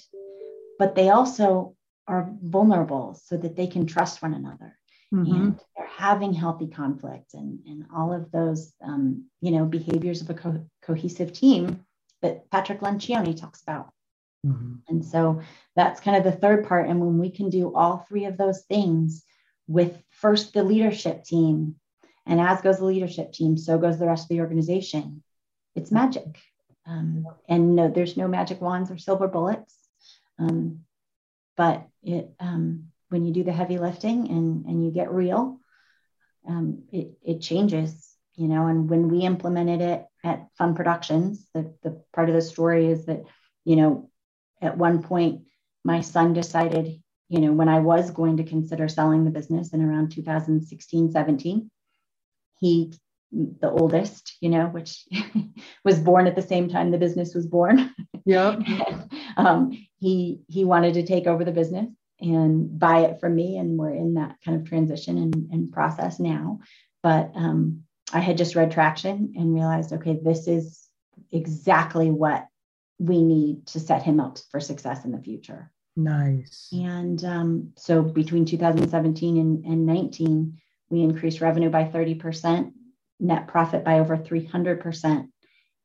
but 0.80 0.96
they 0.96 1.10
also 1.10 1.76
are 2.08 2.30
vulnerable 2.42 3.20
so 3.26 3.38
that 3.38 3.56
they 3.56 3.68
can 3.68 3.86
trust 3.86 4.22
one 4.22 4.34
another 4.34 4.78
mm-hmm. 5.14 5.34
and 5.34 5.60
they're 5.76 5.88
having 5.88 6.34
healthy 6.34 6.68
conflict 6.68 7.34
and, 7.34 7.60
and 7.66 7.86
all 7.94 8.14
of 8.14 8.32
those 8.32 8.74
um, 8.82 9.26
you 9.42 9.52
know 9.52 9.66
behaviors 9.66 10.22
of 10.22 10.30
a 10.30 10.34
co- 10.34 10.66
cohesive 10.82 11.34
team 11.34 11.86
that 12.22 12.50
patrick 12.50 12.80
lencioni 12.82 13.40
talks 13.40 13.62
about 13.62 13.92
mm-hmm. 14.46 14.76
and 14.88 15.04
so 15.04 15.42
that's 15.76 16.00
kind 16.00 16.18
of 16.18 16.24
the 16.24 16.40
third 16.40 16.66
part 16.68 16.88
and 16.88 17.00
when 17.00 17.18
we 17.18 17.30
can 17.30 17.50
do 17.50 17.76
all 17.76 18.06
three 18.08 18.26
of 18.26 18.38
those 18.38 18.64
things 18.64 19.24
with 19.68 20.02
first 20.10 20.54
the 20.54 20.64
leadership 20.64 21.24
team. 21.24 21.76
And 22.26 22.42
as 22.42 22.62
goes 22.62 22.80
the 22.80 22.86
leadership 22.86 23.32
team 23.32 23.58
so 23.58 23.78
goes 23.78 24.00
the 24.00 24.08
rest 24.08 24.26
of 24.26 24.30
the 24.30 24.42
organization. 24.42 25.24
It's 25.76 25.92
magic. 25.92 26.40
Um, 26.86 27.26
and 27.48 27.76
no, 27.76 27.90
there's 27.90 28.18
no 28.18 28.28
magic 28.28 28.62
wands 28.62 28.90
or 28.90 28.98
silver 28.98 29.28
bullets. 29.28 29.76
Um, 30.40 30.82
but 31.56 31.88
it 32.04 32.30
um, 32.40 32.90
when 33.10 33.26
you 33.26 33.34
do 33.34 33.44
the 33.44 33.52
heavy 33.52 33.78
lifting 33.78 34.30
and 34.30 34.66
and 34.66 34.86
you 34.86 34.92
get 34.92 35.12
real, 35.12 35.60
um, 36.48 36.84
it 36.92 37.18
it 37.22 37.42
changes, 37.42 38.16
you 38.36 38.48
know. 38.48 38.68
And 38.68 38.90
when 38.90 39.10
we 39.10 39.22
implemented 39.22 39.82
it 39.82 40.06
at 40.24 40.48
Fun 40.58 40.76
Productions, 40.76 41.46
the 41.54 41.74
the 41.84 42.02
part 42.14 42.30
of 42.30 42.36
the 42.36 42.42
story 42.42 42.88
is 42.88 43.06
that 43.08 43.24
you 43.66 43.76
know 43.76 44.10
at 44.62 44.78
one 44.78 45.04
point 45.04 45.42
my 45.84 46.02
son 46.02 46.34
decided 46.34 47.02
you 47.30 47.40
know 47.40 47.52
when 47.52 47.70
i 47.70 47.80
was 47.80 48.12
going 48.12 48.38
to 48.38 48.44
consider 48.44 48.88
selling 48.88 49.26
the 49.26 49.32
business 49.32 49.74
in 49.74 49.82
around 49.82 50.12
2016 50.12 51.12
17 51.12 51.72
he 52.60 52.92
the 53.32 53.70
oldest 53.70 54.38
you 54.42 54.50
know 54.50 54.68
which 54.68 55.06
was 55.84 56.00
born 56.00 56.28
at 56.28 56.36
the 56.36 56.42
same 56.42 56.70
time 56.70 56.92
the 56.92 56.98
business 56.98 57.34
was 57.36 57.46
born. 57.46 57.94
Yeah 58.26 58.58
um, 59.38 59.72
he 60.00 60.42
he 60.48 60.64
wanted 60.64 60.94
to 60.96 61.06
take 61.06 61.28
over 61.28 61.44
the 61.44 61.52
business 61.52 61.90
and 62.20 62.80
buy 62.80 63.02
it 63.02 63.20
from 63.20 63.36
me 63.36 63.58
and 63.58 63.78
we're 63.78 63.94
in 63.94 64.16
that 64.16 64.38
kind 64.44 64.60
of 64.60 64.68
transition 64.68 65.18
and, 65.18 65.36
and 65.52 65.72
process 65.72 66.20
now. 66.20 66.60
But 67.04 67.32
um, 67.36 67.84
i 68.14 68.20
had 68.20 68.38
just 68.38 68.56
read 68.56 68.72
traction 68.72 69.34
and 69.36 69.54
realized 69.54 69.92
okay 69.94 70.18
this 70.22 70.48
is 70.48 70.88
exactly 71.32 72.10
what 72.10 72.48
we 73.00 73.22
need 73.22 73.68
to 73.68 73.80
set 73.80 74.02
him 74.04 74.20
up 74.20 74.38
for 74.50 74.60
success 74.60 75.04
in 75.06 75.12
the 75.12 75.20
future 75.20 75.72
nice 75.98 76.70
and 76.72 77.24
um, 77.26 77.74
so 77.76 78.02
between 78.02 78.46
2017 78.46 79.38
and, 79.38 79.66
and 79.66 79.86
19 79.86 80.58
we 80.90 81.02
increased 81.02 81.42
revenue 81.42 81.70
by 81.70 81.84
30% 81.84 82.72
net 83.20 83.48
profit 83.48 83.84
by 83.84 84.00
over 84.00 84.16
300% 84.16 85.28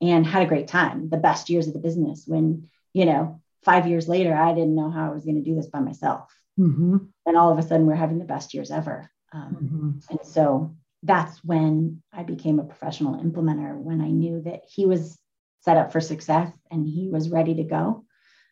and 0.00 0.26
had 0.26 0.42
a 0.42 0.46
great 0.46 0.68
time 0.68 1.08
the 1.08 1.16
best 1.16 1.50
years 1.50 1.66
of 1.66 1.72
the 1.72 1.80
business 1.80 2.24
when 2.26 2.68
you 2.92 3.04
know 3.04 3.40
five 3.62 3.86
years 3.86 4.08
later, 4.08 4.34
I 4.34 4.54
didn't 4.54 4.74
know 4.74 4.90
how 4.90 5.10
I 5.10 5.14
was 5.14 5.24
going 5.24 5.42
to 5.42 5.48
do 5.48 5.54
this 5.54 5.66
by 5.66 5.80
myself. 5.80 6.32
Mm-hmm. 6.58 6.98
And 7.26 7.36
all 7.36 7.52
of 7.52 7.58
a 7.58 7.62
sudden, 7.62 7.86
we're 7.86 7.94
having 7.94 8.18
the 8.18 8.24
best 8.24 8.54
years 8.54 8.70
ever. 8.70 9.10
Um, 9.32 9.56
mm-hmm. 9.62 9.90
And 10.10 10.26
so 10.26 10.76
that's 11.02 11.42
when 11.44 12.02
I 12.12 12.22
became 12.22 12.58
a 12.58 12.64
professional 12.64 13.22
implementer, 13.22 13.76
when 13.76 14.00
I 14.00 14.08
knew 14.08 14.42
that 14.42 14.62
he 14.68 14.86
was 14.86 15.18
set 15.60 15.76
up 15.76 15.92
for 15.92 16.00
success 16.00 16.52
and 16.70 16.86
he 16.86 17.08
was 17.08 17.30
ready 17.30 17.54
to 17.54 17.62
go 17.62 18.04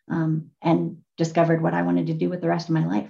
um, 0.09 0.51
and 0.61 0.99
discovered 1.21 1.61
what 1.61 1.75
I 1.75 1.83
wanted 1.83 2.07
to 2.07 2.15
do 2.15 2.29
with 2.29 2.41
the 2.41 2.49
rest 2.49 2.67
of 2.67 2.73
my 2.73 2.85
life. 2.85 3.07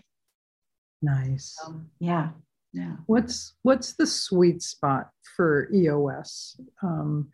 Nice. 1.02 1.58
So, 1.58 1.82
yeah. 2.00 2.32
Yeah. 2.74 2.96
What's 3.06 3.56
what's 3.64 3.94
the 3.94 4.06
sweet 4.06 4.62
spot 4.62 5.10
for 5.36 5.70
EOS? 5.74 6.60
Um, 6.84 7.30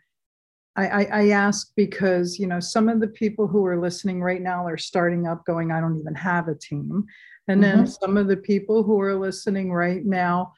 I, 0.76 1.06
I, 1.06 1.30
ask 1.30 1.72
because 1.76 2.38
you 2.38 2.46
know 2.46 2.60
some 2.60 2.88
of 2.88 3.00
the 3.00 3.08
people 3.08 3.48
who 3.48 3.66
are 3.66 3.82
listening 3.82 4.22
right 4.22 4.42
now 4.42 4.66
are 4.68 4.78
starting 4.78 5.26
up 5.26 5.44
going 5.44 5.72
i 5.72 5.82
don't 5.82 6.00
even 6.00 6.14
have 6.14 6.48
a 6.48 6.54
team 6.54 7.04
and 7.48 7.64
then 7.64 7.78
mm-hmm. 7.78 7.96
some 8.00 8.16
of 8.16 8.28
the 8.28 8.38
people 8.38 8.84
who 8.84 9.02
are 9.02 9.16
listening 9.16 9.72
right 9.72 10.06
now 10.06 10.54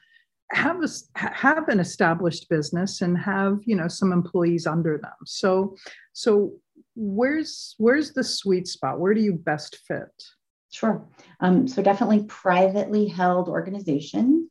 have 0.52 0.82
a, 0.82 0.88
have 1.16 1.68
an 1.68 1.80
established 1.80 2.50
business 2.50 3.00
and 3.00 3.16
have 3.16 3.60
you 3.64 3.74
know 3.74 3.88
some 3.88 4.12
employees 4.12 4.66
under 4.66 4.98
them 4.98 5.16
so 5.24 5.74
so 6.12 6.52
where's 6.94 7.74
where's 7.78 8.12
the 8.12 8.24
sweet 8.24 8.66
spot 8.66 8.98
where 8.98 9.14
do 9.14 9.20
you 9.20 9.32
best 9.32 9.78
fit 9.86 10.08
sure 10.70 11.06
um, 11.40 11.66
so 11.66 11.82
definitely 11.82 12.24
privately 12.24 13.06
held 13.06 13.48
organizations 13.48 14.50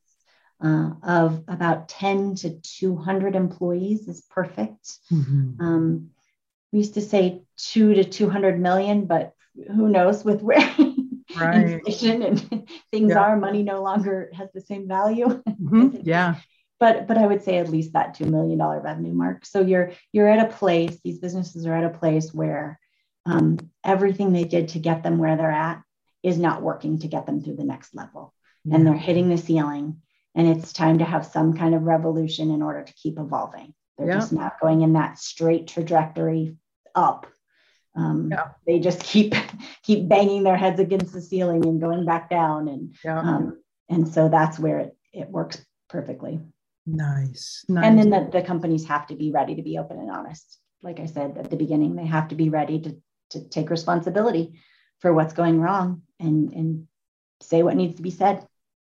uh, 0.63 0.91
of 1.03 1.43
about 1.47 1.89
10 1.89 2.35
to 2.35 2.59
200 2.59 3.35
employees 3.35 4.07
is 4.07 4.21
perfect. 4.29 4.97
Mm-hmm. 5.11 5.61
Um, 5.61 6.09
we 6.71 6.79
used 6.79 6.95
to 6.95 7.01
say 7.01 7.43
two 7.57 7.93
to 7.95 8.03
200 8.03 8.59
million, 8.59 9.05
but 9.05 9.33
who 9.55 9.89
knows 9.89 10.23
with 10.23 10.41
where 10.41 10.57
right. 11.39 11.55
inflation 11.55 12.21
and 12.23 12.67
things 12.91 13.11
yeah. 13.11 13.19
are, 13.19 13.37
money 13.37 13.63
no 13.63 13.81
longer 13.81 14.31
has 14.35 14.49
the 14.53 14.61
same 14.61 14.87
value. 14.87 15.27
Mm-hmm. 15.27 15.97
yeah. 16.03 16.35
But, 16.79 17.07
but 17.07 17.17
I 17.17 17.27
would 17.27 17.43
say 17.43 17.57
at 17.57 17.69
least 17.69 17.93
that 17.93 18.17
$2 18.17 18.27
million 18.27 18.57
revenue 18.59 19.13
mark. 19.13 19.45
So 19.45 19.61
you're, 19.61 19.91
you're 20.13 20.29
at 20.29 20.49
a 20.49 20.53
place, 20.53 20.97
these 21.03 21.19
businesses 21.19 21.65
are 21.65 21.75
at 21.75 21.83
a 21.83 21.97
place 21.97 22.33
where 22.33 22.79
um, 23.25 23.57
everything 23.83 24.31
they 24.31 24.45
did 24.45 24.69
to 24.69 24.79
get 24.79 25.03
them 25.03 25.17
where 25.17 25.35
they're 25.35 25.51
at 25.51 25.81
is 26.23 26.37
not 26.37 26.61
working 26.61 26.99
to 26.99 27.07
get 27.07 27.25
them 27.25 27.41
through 27.41 27.57
the 27.57 27.63
next 27.63 27.93
level. 27.93 28.33
Yeah. 28.63 28.75
And 28.75 28.87
they're 28.87 28.93
hitting 28.93 29.29
the 29.29 29.37
ceiling 29.37 30.01
and 30.35 30.47
it's 30.47 30.73
time 30.73 30.99
to 30.99 31.05
have 31.05 31.25
some 31.25 31.53
kind 31.53 31.75
of 31.75 31.83
revolution 31.83 32.51
in 32.51 32.61
order 32.61 32.83
to 32.83 32.93
keep 32.93 33.19
evolving. 33.19 33.73
They're 33.97 34.07
yeah. 34.07 34.15
just 34.15 34.31
not 34.31 34.59
going 34.61 34.81
in 34.81 34.93
that 34.93 35.19
straight 35.19 35.67
trajectory 35.67 36.55
up. 36.95 37.27
Um, 37.95 38.29
yeah. 38.31 38.49
They 38.65 38.79
just 38.79 39.01
keep 39.01 39.35
keep 39.83 40.07
banging 40.07 40.43
their 40.43 40.57
heads 40.57 40.79
against 40.79 41.13
the 41.13 41.21
ceiling 41.21 41.65
and 41.65 41.81
going 41.81 42.05
back 42.05 42.29
down, 42.29 42.67
and 42.67 42.95
um, 43.05 43.61
and 43.89 44.07
so 44.07 44.29
that's 44.29 44.57
where 44.57 44.79
it 44.79 44.97
it 45.11 45.29
works 45.29 45.63
perfectly. 45.89 46.39
Nice. 46.95 47.65
nice. 47.67 47.85
And 47.85 47.97
then 47.97 48.09
the, 48.09 48.29
the 48.31 48.41
companies 48.41 48.85
have 48.85 49.07
to 49.07 49.15
be 49.15 49.31
ready 49.31 49.55
to 49.55 49.61
be 49.61 49.77
open 49.77 49.99
and 49.99 50.09
honest. 50.09 50.59
Like 50.81 50.99
I 50.99 51.05
said 51.05 51.37
at 51.37 51.49
the 51.49 51.57
beginning, 51.57 51.95
they 51.95 52.05
have 52.05 52.29
to 52.29 52.35
be 52.35 52.49
ready 52.49 52.79
to 52.81 52.95
to 53.31 53.47
take 53.49 53.69
responsibility 53.69 54.59
for 54.99 55.13
what's 55.13 55.33
going 55.33 55.59
wrong 55.59 56.01
and 56.19 56.51
and 56.53 56.87
say 57.41 57.63
what 57.63 57.75
needs 57.75 57.95
to 57.95 58.01
be 58.01 58.11
said 58.11 58.45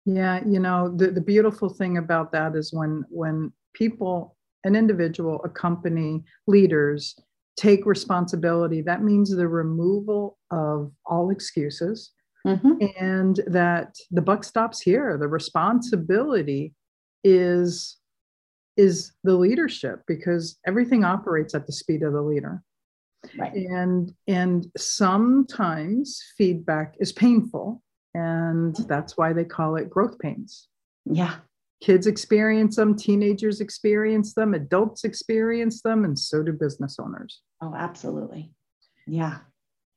yeah 0.05 0.41
you 0.45 0.59
know 0.59 0.93
the, 0.95 1.11
the 1.11 1.21
beautiful 1.21 1.69
thing 1.69 1.97
about 1.97 2.31
that 2.31 2.55
is 2.55 2.73
when 2.73 3.03
when 3.09 3.51
people 3.73 4.35
an 4.63 4.75
individual 4.75 5.41
a 5.43 5.49
company 5.49 6.23
leaders 6.47 7.17
take 7.55 7.85
responsibility 7.85 8.81
that 8.81 9.03
means 9.03 9.33
the 9.33 9.47
removal 9.47 10.37
of 10.51 10.91
all 11.05 11.29
excuses 11.29 12.11
mm-hmm. 12.45 12.73
and 12.99 13.41
that 13.47 13.95
the 14.11 14.21
buck 14.21 14.43
stops 14.43 14.81
here 14.81 15.17
the 15.17 15.27
responsibility 15.27 16.73
is 17.23 17.97
is 18.75 19.13
the 19.23 19.35
leadership 19.35 20.01
because 20.07 20.59
everything 20.65 21.03
operates 21.03 21.53
at 21.53 21.67
the 21.67 21.73
speed 21.73 22.03
of 22.03 22.13
the 22.13 22.21
leader. 22.21 22.63
Right. 23.37 23.53
and 23.53 24.13
and 24.27 24.67
sometimes 24.75 26.21
feedback 26.37 26.95
is 26.99 27.13
painful 27.13 27.81
and 28.13 28.75
that's 28.75 29.15
why 29.15 29.31
they 29.31 29.45
call 29.45 29.77
it 29.77 29.89
growth 29.89 30.19
pains. 30.19 30.67
Yeah. 31.05 31.35
Kids 31.81 32.05
experience 32.05 32.75
them 32.75 32.97
teenagers 32.97 33.61
experience 33.61 34.33
them 34.33 34.53
adults 34.53 35.05
experience 35.05 35.81
them 35.81 36.03
and 36.03 36.19
so 36.19 36.43
do 36.43 36.51
business 36.51 36.97
owners. 36.99 37.41
Oh 37.61 37.73
absolutely. 37.73 38.51
Yeah. 39.07 39.37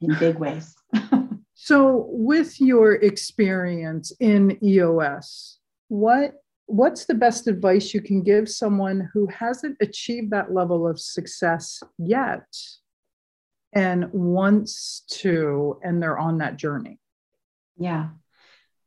In 0.00 0.14
big 0.20 0.38
ways. 0.38 0.76
So 1.58 2.06
with 2.10 2.60
your 2.60 2.92
experience 2.92 4.12
in 4.20 4.62
eos 4.62 5.58
what 5.88 6.34
what's 6.66 7.06
the 7.06 7.14
best 7.14 7.46
advice 7.46 7.94
you 7.94 8.00
can 8.00 8.22
give 8.22 8.48
someone 8.48 9.08
who 9.12 9.26
hasn't 9.28 9.76
achieved 9.80 10.30
that 10.32 10.52
level 10.52 10.86
of 10.86 11.00
success 11.00 11.82
yet 11.98 12.46
and 13.72 14.12
wants 14.12 15.02
to 15.08 15.78
and 15.82 16.02
they're 16.02 16.18
on 16.18 16.38
that 16.38 16.56
journey? 16.56 16.98
Yeah. 17.78 18.08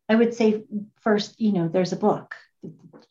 I 0.07 0.15
would 0.15 0.33
say 0.33 0.63
first 1.01 1.39
you 1.39 1.51
know 1.53 1.67
there's 1.67 1.93
a 1.93 1.97
book 1.97 2.35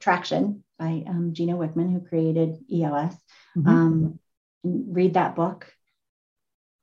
traction 0.00 0.64
by 0.78 1.04
um, 1.06 1.30
gino 1.32 1.56
wickman 1.56 1.92
who 1.92 2.00
created 2.00 2.58
eos 2.70 3.14
mm-hmm. 3.56 3.68
um, 3.68 4.18
read 4.64 5.14
that 5.14 5.36
book 5.36 5.72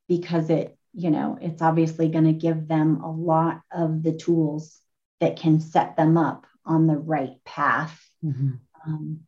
because 0.08 0.50
it 0.50 0.78
you 0.94 1.12
know 1.12 1.38
it's 1.42 1.62
obviously 1.62 2.08
going 2.08 2.26
to 2.26 2.34
give 2.34 2.68
them 2.68 3.02
a 3.04 3.12
lot 3.12 3.62
of 3.72 4.04
the 4.04 4.14
tools 4.14 4.80
that 5.20 5.38
can 5.38 5.60
set 5.60 5.98
them 5.98 6.18
up 6.18 6.48
on 6.66 6.88
the 6.88 6.98
right 6.98 7.44
path. 7.46 8.00
Mm-hmm. 8.24 8.52
Um, 8.86 9.20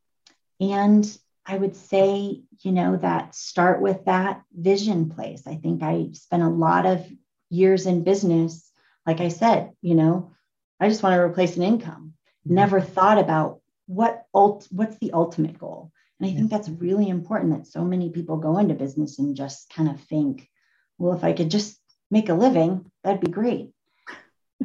and 0.60 1.18
I 1.46 1.58
would 1.58 1.76
say, 1.76 2.42
you 2.62 2.72
know, 2.72 2.98
that 2.98 3.36
start 3.36 3.82
with 3.82 4.06
that 4.06 4.42
vision 4.54 5.10
place. 5.10 5.44
I 5.48 5.56
think 5.56 5.82
I 5.82 6.10
spent 6.14 6.44
a 6.44 6.50
lot 6.50 6.86
of 6.86 7.06
years 7.50 7.86
in 7.86 8.04
business. 8.04 8.70
Like 9.06 9.22
I 9.22 9.30
said, 9.30 9.72
you 9.82 9.96
know, 9.96 10.32
I 10.80 10.90
just 10.90 11.04
want 11.04 11.14
to 11.14 11.22
replace 11.22 11.56
an 11.56 11.64
income. 11.64 12.14
Mm-hmm. 12.46 12.56
Never 12.56 12.82
thought 12.82 13.18
about 13.18 13.62
what 13.86 14.26
ult- 14.34 14.68
what's 14.72 14.98
the 14.98 15.14
ultimate 15.14 15.58
goal. 15.58 15.92
And 16.20 16.30
I 16.30 16.34
think 16.34 16.50
that's 16.50 16.68
really 16.68 17.10
important 17.10 17.54
that 17.54 17.68
so 17.68 17.84
many 17.84 18.10
people 18.10 18.38
go 18.38 18.58
into 18.58 18.74
business 18.74 19.20
and 19.20 19.36
just 19.36 19.70
kind 19.70 19.88
of 19.88 20.02
think, 20.02 20.50
well, 20.98 21.14
if 21.14 21.24
I 21.24 21.34
could 21.34 21.52
just 21.52 21.80
make 22.10 22.30
a 22.30 22.34
living, 22.34 22.92
that'd 23.04 23.22
be 23.22 23.32
great. 23.32 23.72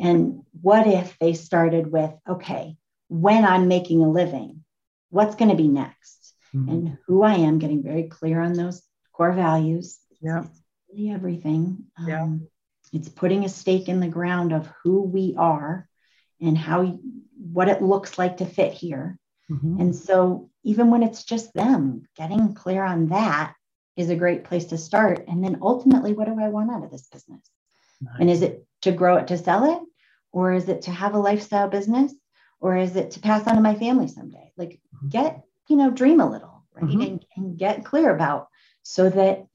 And 0.02 0.42
what 0.60 0.86
if 0.86 1.16
they 1.18 1.34
started 1.34 1.90
with, 1.90 2.12
okay, 2.28 2.76
when 3.08 3.44
I'm 3.44 3.68
making 3.68 4.02
a 4.02 4.10
living, 4.10 4.64
what's 5.10 5.36
going 5.36 5.50
to 5.50 5.56
be 5.56 5.68
next? 5.68 6.34
Mm-hmm. 6.54 6.68
And 6.68 6.98
who 7.06 7.22
I 7.22 7.34
am, 7.34 7.58
getting 7.58 7.82
very 7.82 8.04
clear 8.04 8.40
on 8.40 8.54
those 8.54 8.82
core 9.12 9.32
values. 9.32 9.98
Yeah. 10.20 10.44
Really 10.90 11.10
everything. 11.10 11.84
Yeah. 12.06 12.22
Um, 12.22 12.48
it's 12.92 13.08
putting 13.08 13.44
a 13.44 13.48
stake 13.48 13.88
in 13.88 14.00
the 14.00 14.08
ground 14.08 14.52
of 14.52 14.68
who 14.82 15.02
we 15.02 15.34
are 15.38 15.88
and 16.40 16.58
how 16.58 16.98
what 17.36 17.68
it 17.68 17.82
looks 17.82 18.18
like 18.18 18.38
to 18.38 18.46
fit 18.46 18.72
here. 18.72 19.18
Mm-hmm. 19.50 19.80
And 19.80 19.96
so 19.96 20.50
even 20.64 20.90
when 20.90 21.02
it's 21.02 21.24
just 21.24 21.54
them, 21.54 22.06
getting 22.16 22.54
clear 22.54 22.82
on 22.82 23.08
that 23.08 23.54
is 23.96 24.10
a 24.10 24.16
great 24.16 24.44
place 24.44 24.66
to 24.66 24.78
start. 24.78 25.24
And 25.28 25.42
then 25.42 25.58
ultimately, 25.62 26.12
what 26.12 26.26
do 26.26 26.38
I 26.40 26.48
want 26.48 26.70
out 26.70 26.84
of 26.84 26.90
this 26.90 27.08
business? 27.08 27.42
Nice. 28.00 28.14
And 28.20 28.30
is 28.30 28.42
it 28.42 28.66
to 28.82 28.92
grow 28.92 29.16
it 29.16 29.28
to 29.28 29.38
sell 29.38 29.64
it? 29.72 29.82
Or 30.32 30.52
is 30.52 30.68
it 30.68 30.82
to 30.82 30.90
have 30.90 31.14
a 31.14 31.18
lifestyle 31.18 31.68
business? 31.68 32.12
Or 32.60 32.76
is 32.76 32.96
it 32.96 33.12
to 33.12 33.20
pass 33.20 33.46
on 33.46 33.56
to 33.56 33.60
my 33.60 33.74
family 33.74 34.08
someday? 34.08 34.52
Like 34.56 34.80
mm-hmm. 34.94 35.08
get, 35.08 35.42
you 35.68 35.76
know, 35.76 35.90
dream 35.90 36.20
a 36.20 36.30
little, 36.30 36.64
right? 36.74 36.84
Mm-hmm. 36.84 37.00
And, 37.00 37.26
and 37.36 37.58
get 37.58 37.84
clear 37.84 38.14
about 38.14 38.48
so 38.82 39.10
that 39.10 39.46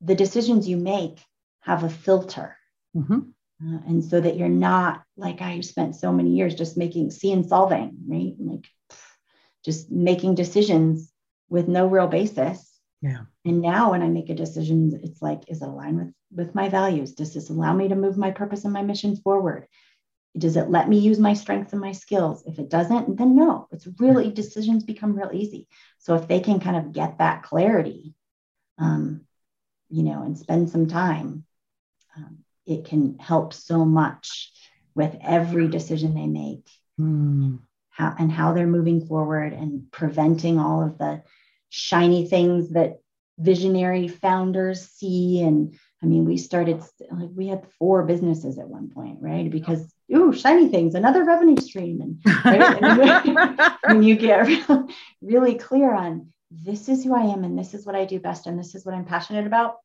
the 0.00 0.14
decisions 0.14 0.68
you 0.68 0.76
make 0.76 1.18
have 1.60 1.84
a 1.84 1.90
filter. 1.90 2.56
Mm-hmm. 2.96 3.20
Uh, 3.64 3.78
and 3.86 4.04
so 4.04 4.20
that 4.20 4.36
you're 4.36 4.48
not 4.48 5.02
like 5.16 5.40
I 5.40 5.60
spent 5.60 5.94
so 5.94 6.12
many 6.12 6.30
years 6.30 6.54
just 6.54 6.76
making 6.76 7.10
seeing 7.10 7.46
solving, 7.46 7.96
right? 8.08 8.34
Like 8.38 8.66
just 9.64 9.90
making 9.90 10.34
decisions 10.34 11.12
with 11.48 11.68
no 11.68 11.86
real 11.86 12.08
basis 12.08 12.72
yeah. 13.02 13.22
And 13.44 13.60
now 13.60 13.90
when 13.90 14.02
I 14.02 14.08
make 14.08 14.30
a 14.30 14.34
decision, 14.34 15.00
it's 15.02 15.20
like, 15.20 15.42
is 15.48 15.60
it 15.60 15.68
aligned 15.68 15.98
with, 15.98 16.14
with 16.32 16.54
my 16.54 16.68
values? 16.68 17.12
Does 17.12 17.34
this 17.34 17.50
allow 17.50 17.74
me 17.74 17.88
to 17.88 17.96
move 17.96 18.16
my 18.16 18.30
purpose 18.30 18.64
and 18.64 18.72
my 18.72 18.82
mission 18.82 19.16
forward? 19.16 19.66
Does 20.36 20.56
it 20.56 20.70
let 20.70 20.88
me 20.88 20.98
use 20.98 21.18
my 21.18 21.34
strengths 21.34 21.72
and 21.72 21.80
my 21.80 21.92
skills? 21.92 22.42
If 22.46 22.58
it 22.58 22.70
doesn't, 22.70 23.16
then 23.16 23.36
no. 23.36 23.68
It's 23.70 23.86
really 23.98 24.30
decisions 24.30 24.84
become 24.84 25.14
real 25.14 25.30
easy. 25.32 25.68
So 25.98 26.14
if 26.14 26.26
they 26.26 26.40
can 26.40 26.58
kind 26.58 26.76
of 26.76 26.92
get 26.92 27.18
that 27.18 27.42
clarity, 27.42 28.14
um, 28.78 29.26
you 29.90 30.02
know, 30.02 30.22
and 30.22 30.38
spend 30.38 30.70
some 30.70 30.88
time, 30.88 31.44
um, 32.16 32.38
it 32.66 32.86
can 32.86 33.18
help 33.18 33.52
so 33.52 33.84
much 33.84 34.52
with 34.94 35.16
every 35.22 35.68
decision 35.68 36.14
they 36.14 36.26
make, 36.26 36.66
mm. 36.98 37.58
how 37.90 38.14
and 38.18 38.32
how 38.32 38.52
they're 38.52 38.66
moving 38.66 39.06
forward 39.06 39.52
and 39.52 39.90
preventing 39.90 40.58
all 40.58 40.82
of 40.82 40.98
the 40.98 41.22
shiny 41.68 42.26
things 42.26 42.70
that 42.70 42.98
visionary 43.38 44.08
founders 44.08 44.90
see 44.90 45.40
and 45.40 45.74
i 46.02 46.06
mean 46.06 46.26
we 46.26 46.36
started 46.36 46.82
like 47.10 47.30
we 47.34 47.48
had 47.48 47.66
four 47.78 48.04
businesses 48.04 48.58
at 48.58 48.68
one 48.68 48.90
point 48.90 49.18
right 49.20 49.50
because 49.50 49.92
ooh 50.14 50.32
shiny 50.32 50.68
things 50.68 50.94
another 50.94 51.24
revenue 51.24 51.56
stream 51.56 52.00
and, 52.00 52.44
right? 52.44 52.82
and 52.82 53.68
when 53.86 54.02
you 54.02 54.16
get 54.16 54.48
really 55.20 55.54
clear 55.54 55.92
on 55.94 56.32
this 56.50 56.88
is 56.88 57.04
who 57.04 57.14
i 57.14 57.22
am 57.22 57.44
and 57.44 57.58
this 57.58 57.74
is 57.74 57.86
what 57.86 57.94
i 57.94 58.04
do 58.04 58.18
best 58.20 58.46
and 58.46 58.58
this 58.58 58.74
is 58.74 58.84
what 58.84 58.94
i'm 58.94 59.04
passionate 59.04 59.46
about 59.46 59.76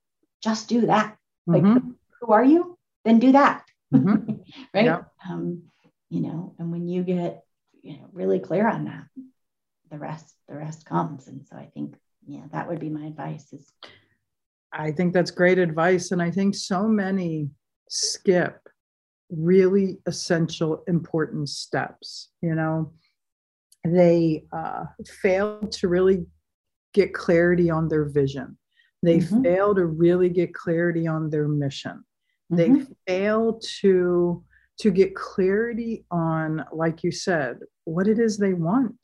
just 0.42 0.68
do 0.68 0.88
that 0.88 1.18
like 1.46 1.64
mm-hmm. 1.64 1.92
who 2.20 2.34
are 2.34 2.44
you 2.44 2.78
then 3.06 3.20
do 3.20 3.32
that 3.32 3.64
mm-hmm. 3.94 4.34
right 4.74 4.86
yeah. 4.86 5.02
um, 5.30 5.64
you 6.10 6.22
know 6.22 6.54
and 6.60 6.72
when 6.72 6.88
you 6.88 7.04
get 7.04 7.44
you 7.82 7.94
know 7.94 8.10
really 8.12 8.40
clear 8.40 8.68
on 8.68 8.86
that 8.86 9.06
the 9.90 9.98
rest 9.98 10.34
the 10.48 10.56
rest 10.56 10.86
comes 10.86 11.28
and 11.28 11.46
so 11.48 11.56
i 11.56 11.70
think 11.74 11.96
yeah 12.28 12.44
that 12.52 12.68
would 12.68 12.80
be 12.80 12.90
my 12.90 13.06
advice 13.06 13.54
is 13.54 13.72
i 14.74 14.92
think 14.92 15.14
that's 15.14 15.32
great 15.32 15.58
advice 15.58 16.12
and 16.12 16.22
i 16.22 16.30
think 16.30 16.54
so 16.54 16.88
many 16.88 17.50
skip 17.90 18.67
really 19.30 19.98
essential 20.06 20.84
important 20.88 21.50
steps 21.50 22.30
you 22.42 22.56
know 22.56 22.92
they 23.86 24.44
uh, 24.52 24.84
fail 25.22 25.60
to 25.68 25.88
really 25.88 26.26
get 26.94 27.14
clarity 27.14 27.70
on 27.70 27.88
their 27.88 28.06
vision 28.06 28.58
they 29.04 29.20
mm-hmm. 29.20 29.44
fail 29.44 29.76
to 29.76 29.86
really 29.86 30.30
get 30.30 30.54
clarity 30.54 31.08
on 31.08 31.30
their 31.30 31.48
mission 31.48 32.04
mm-hmm. 32.52 32.56
they 32.56 32.86
fail 33.06 33.60
to 33.62 34.44
to 34.80 34.92
get 34.92 35.16
clarity 35.16 36.06
on 36.12 36.64
like 36.72 37.04
you 37.04 37.12
said 37.12 37.60
what 37.86 38.08
it 38.08 38.20
is 38.20 38.38
they 38.38 38.54
want 38.54 38.96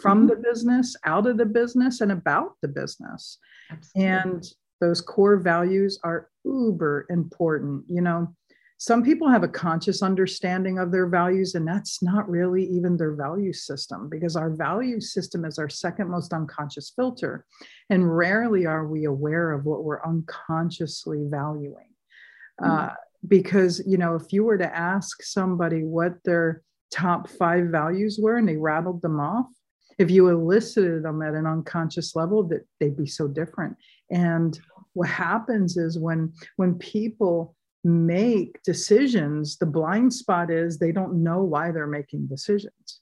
from 0.00 0.26
mm-hmm. 0.26 0.28
the 0.28 0.36
business, 0.36 0.96
out 1.04 1.26
of 1.26 1.38
the 1.38 1.46
business, 1.46 2.00
and 2.00 2.12
about 2.12 2.52
the 2.62 2.68
business. 2.68 3.38
Absolutely. 3.70 4.10
And 4.10 4.44
those 4.80 5.00
core 5.00 5.38
values 5.38 5.98
are 6.04 6.28
uber 6.44 7.06
important. 7.10 7.84
You 7.88 8.02
know, 8.02 8.34
some 8.84 9.02
people 9.02 9.30
have 9.30 9.42
a 9.42 9.48
conscious 9.48 10.02
understanding 10.02 10.78
of 10.78 10.92
their 10.92 11.06
values, 11.06 11.54
and 11.54 11.66
that's 11.66 12.02
not 12.02 12.28
really 12.28 12.64
even 12.64 12.98
their 12.98 13.14
value 13.14 13.50
system 13.50 14.10
because 14.10 14.36
our 14.36 14.50
value 14.50 15.00
system 15.00 15.46
is 15.46 15.58
our 15.58 15.70
second 15.70 16.10
most 16.10 16.34
unconscious 16.34 16.92
filter. 16.94 17.46
And 17.88 18.14
rarely 18.14 18.66
are 18.66 18.86
we 18.86 19.06
aware 19.06 19.52
of 19.52 19.64
what 19.64 19.84
we're 19.84 20.04
unconsciously 20.04 21.24
valuing. 21.30 21.94
Mm-hmm. 22.60 22.70
Uh, 22.70 22.90
because, 23.26 23.82
you 23.86 23.96
know, 23.96 24.16
if 24.16 24.34
you 24.34 24.44
were 24.44 24.58
to 24.58 24.76
ask 24.76 25.22
somebody 25.22 25.82
what 25.82 26.22
their 26.26 26.60
top 26.90 27.30
five 27.30 27.68
values 27.68 28.18
were 28.20 28.36
and 28.36 28.46
they 28.46 28.58
rattled 28.58 29.00
them 29.00 29.18
off, 29.18 29.46
if 29.96 30.10
you 30.10 30.28
elicited 30.28 31.04
them 31.04 31.22
at 31.22 31.32
an 31.32 31.46
unconscious 31.46 32.14
level 32.14 32.42
that 32.48 32.66
they'd 32.80 32.98
be 32.98 33.06
so 33.06 33.28
different 33.28 33.78
and 34.10 34.60
what 34.92 35.08
happens 35.08 35.76
is 35.76 35.98
when 35.98 36.32
when 36.56 36.74
people 36.74 37.54
make 37.84 38.62
decisions 38.62 39.56
the 39.58 39.66
blind 39.66 40.12
spot 40.12 40.50
is 40.50 40.78
they 40.78 40.92
don't 40.92 41.22
know 41.22 41.42
why 41.42 41.70
they're 41.70 41.86
making 41.86 42.26
decisions 42.26 43.00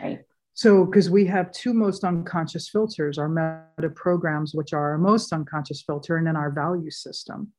right 0.00 0.20
so 0.54 0.84
because 0.84 1.10
we 1.10 1.26
have 1.26 1.50
two 1.52 1.74
most 1.74 2.04
unconscious 2.04 2.68
filters 2.68 3.18
our 3.18 3.28
meta 3.28 3.90
programs 3.94 4.54
which 4.54 4.72
are 4.72 4.92
our 4.92 4.98
most 4.98 5.32
unconscious 5.32 5.82
filter 5.82 6.16
and 6.16 6.26
then 6.26 6.36
our 6.36 6.50
value 6.50 6.90
system 6.90 7.52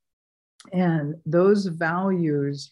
And 0.72 1.16
those 1.26 1.66
values, 1.66 2.72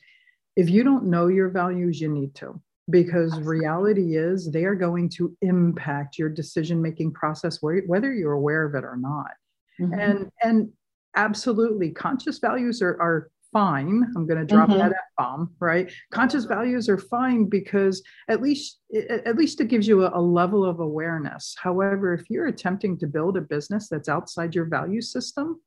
if 0.55 0.69
you 0.69 0.83
don't 0.83 1.05
know 1.05 1.27
your 1.27 1.49
values, 1.49 1.99
you 1.99 2.07
need 2.07 2.33
to, 2.35 2.61
because 2.89 3.37
reality 3.39 4.15
is 4.15 4.49
they 4.49 4.63
are 4.63 4.75
going 4.75 5.09
to 5.09 5.35
impact 5.41 6.17
your 6.17 6.29
decision 6.29 6.81
making 6.81 7.13
process, 7.13 7.59
whether 7.61 8.13
you're 8.13 8.33
aware 8.33 8.65
of 8.65 8.75
it 8.75 8.83
or 8.83 8.97
not. 8.97 9.31
Mm-hmm. 9.79 9.99
And 9.99 10.31
and 10.41 10.69
absolutely, 11.15 11.91
conscious 11.91 12.39
values 12.39 12.81
are 12.81 12.99
are 13.01 13.29
fine. 13.51 14.11
I'm 14.15 14.25
going 14.25 14.39
to 14.39 14.45
drop 14.45 14.69
mm-hmm. 14.69 14.79
that 14.79 14.95
bomb, 15.17 15.53
right? 15.59 15.91
Conscious 16.11 16.45
values 16.45 16.89
are 16.89 16.97
fine 16.97 17.45
because 17.45 18.01
at 18.29 18.41
least 18.41 18.79
at 18.93 19.35
least 19.35 19.61
it 19.61 19.67
gives 19.67 19.87
you 19.87 20.05
a, 20.05 20.11
a, 20.13 20.21
level 20.21 20.65
of 20.65 20.79
awareness. 20.79 21.55
However, 21.57 22.13
if 22.13 22.29
you're 22.29 22.47
attempting 22.47 22.97
to 22.99 23.07
build 23.07 23.37
a 23.37 23.41
business 23.41 23.87
that's 23.87 24.09
outside 24.09 24.55
your 24.55 24.65
value 24.65 25.01
system, 25.01 25.61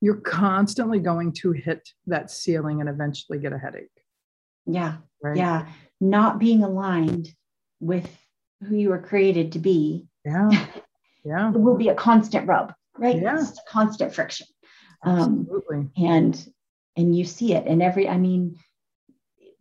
you're 0.00 0.20
constantly 0.20 0.98
going 0.98 1.32
to 1.32 1.52
hit 1.52 1.88
that 2.06 2.30
ceiling 2.30 2.80
and 2.80 2.88
eventually 2.88 3.38
get 3.38 3.52
a 3.52 3.58
headache. 3.58 3.90
Yeah. 4.66 4.96
Right? 5.22 5.36
Yeah. 5.36 5.68
Not 6.00 6.38
being 6.38 6.62
aligned 6.62 7.28
with 7.80 8.08
who 8.66 8.76
you 8.76 8.90
were 8.90 9.00
created 9.00 9.52
to 9.52 9.58
be. 9.58 10.06
Yeah. 10.24 10.50
Yeah. 11.24 11.50
it 11.50 11.58
will 11.58 11.76
be 11.76 11.88
a 11.88 11.94
constant 11.96 12.46
rub, 12.46 12.72
right? 12.96 13.20
Yeah. 13.20 13.40
It's 13.40 13.58
constant 13.68 14.14
friction. 14.14 14.46
Um, 15.02 15.40
Absolutely. 15.40 15.76
Um, 15.78 15.92
and 15.96 16.48
and 16.96 17.16
you 17.16 17.24
see 17.24 17.54
it. 17.54 17.66
And 17.66 17.82
every 17.82 18.08
i 18.08 18.16
mean 18.16 18.58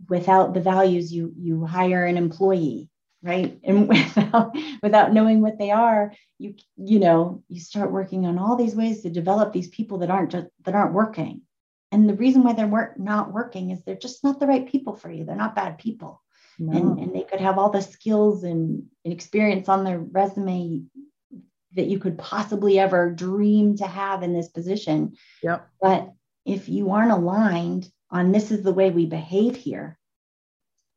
without 0.09 0.53
the 0.53 0.61
values 0.61 1.13
you 1.13 1.33
you 1.37 1.65
hire 1.65 2.05
an 2.05 2.17
employee 2.17 2.89
right? 3.23 3.59
And 3.63 3.89
without 3.89 4.55
without 4.83 5.13
knowing 5.13 5.41
what 5.41 5.57
they 5.57 5.71
are 5.71 6.13
you 6.37 6.55
you 6.77 6.99
know 6.99 7.43
you 7.47 7.59
start 7.59 7.91
working 7.91 8.25
on 8.25 8.37
all 8.37 8.55
these 8.55 8.75
ways 8.75 9.01
to 9.01 9.09
develop 9.09 9.51
these 9.51 9.69
people 9.69 9.99
that 9.99 10.11
aren't 10.11 10.31
just 10.31 10.47
that 10.63 10.75
aren't 10.75 10.93
working. 10.93 11.41
And 11.91 12.09
the 12.09 12.15
reason 12.15 12.43
why 12.43 12.53
they're 12.53 12.67
work, 12.67 12.99
not 12.99 13.31
working 13.31 13.69
is 13.69 13.81
they're 13.81 13.95
just 13.95 14.23
not 14.23 14.39
the 14.39 14.47
right 14.47 14.67
people 14.67 14.95
for 14.95 15.09
you. 15.09 15.23
They're 15.23 15.35
not 15.35 15.55
bad 15.55 15.77
people. 15.77 16.21
No. 16.57 16.77
and, 16.77 16.99
and 16.99 17.15
they 17.15 17.23
could 17.23 17.41
have 17.41 17.57
all 17.57 17.69
the 17.69 17.81
skills 17.81 18.43
and, 18.43 18.83
and 19.03 19.13
experience 19.13 19.69
on 19.69 19.83
their 19.83 19.99
resume 19.99 20.83
that 21.73 21.87
you 21.87 21.99
could 21.99 22.17
possibly 22.17 22.79
ever 22.79 23.11
dream 23.11 23.77
to 23.77 23.85
have 23.85 24.23
in 24.23 24.33
this 24.33 24.49
position. 24.49 25.15
Yep. 25.43 25.69
But 25.81 26.13
if 26.45 26.69
you 26.69 26.91
aren't 26.91 27.11
aligned 27.11 27.89
on 28.11 28.31
this 28.31 28.51
is 28.51 28.63
the 28.63 28.73
way 28.73 28.91
we 28.91 29.05
behave 29.05 29.55
here, 29.55 29.97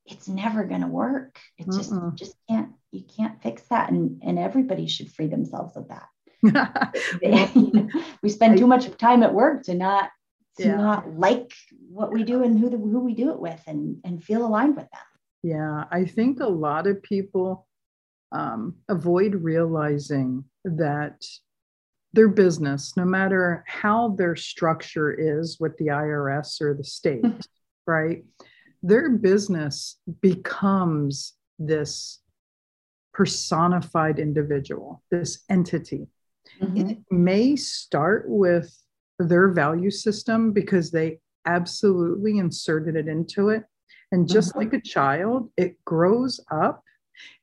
it's 0.07 0.29
never 0.29 0.65
going 0.65 0.83
to 0.83 0.87
work. 0.87 1.39
It 1.57 1.67
just 1.67 1.93
Mm-mm. 1.93 2.15
just 2.15 2.35
can't 2.49 2.73
you 2.91 3.03
can't 3.03 3.43
fix 3.43 3.63
that 3.71 3.91
and 3.91 4.23
and 4.23 4.39
everybody 4.39 4.87
should 4.87 5.13
free 5.13 5.27
themselves 5.27 5.77
of 5.77 5.89
that. 5.89 6.09
we 8.23 8.29
spend 8.29 8.59
too 8.59 8.67
much 8.67 8.97
time 8.97 9.23
at 9.23 9.35
work 9.35 9.65
to 9.65 9.75
not 9.75 10.11
to 10.59 10.69
yeah. 10.69 10.77
not 10.77 11.19
like 11.19 11.53
what 11.91 12.13
we 12.13 12.23
do 12.23 12.43
and 12.43 12.59
who 12.59 12.71
the, 12.71 12.77
who 12.77 13.01
we 13.01 13.15
do 13.15 13.31
it 13.31 13.41
with 13.41 13.61
and 13.67 13.99
and 14.05 14.23
feel 14.23 14.47
aligned 14.47 14.77
with 14.77 14.89
them. 14.91 15.01
Yeah, 15.43 15.85
I 15.91 16.05
think 16.05 16.41
a 16.41 16.47
lot 16.47 16.87
of 16.87 17.03
people 17.03 17.67
um, 18.33 18.77
avoid 18.89 19.35
realizing 19.35 20.45
that 20.65 21.25
their 22.13 22.29
business, 22.29 22.97
no 22.97 23.05
matter 23.05 23.65
how 23.67 24.15
their 24.17 24.35
structure 24.35 25.13
is 25.13 25.59
with 25.61 25.77
the 25.77 25.87
IRS 25.87 26.61
or 26.61 26.75
the 26.75 26.85
state, 26.85 27.23
mm-hmm. 27.23 27.41
right? 27.87 28.25
Their 28.83 29.11
business 29.11 29.99
becomes 30.21 31.35
this 31.59 32.21
personified 33.13 34.19
individual, 34.19 35.03
this 35.11 35.45
entity. 35.51 36.07
Mm-hmm. 36.61 36.91
It 36.91 36.99
may 37.11 37.57
start 37.57 38.25
with 38.29 38.75
their 39.19 39.49
value 39.49 39.91
system 39.91 40.53
because 40.53 40.91
they 40.91 41.19
absolutely 41.45 42.39
inserted 42.39 42.97
it 42.97 43.09
into 43.09 43.49
it. 43.49 43.65
And 44.13 44.29
just 44.29 44.51
mm-hmm. 44.51 44.59
like 44.61 44.73
a 44.73 44.81
child, 44.81 45.51
it 45.57 45.77
grows 45.85 46.41
up 46.51 46.83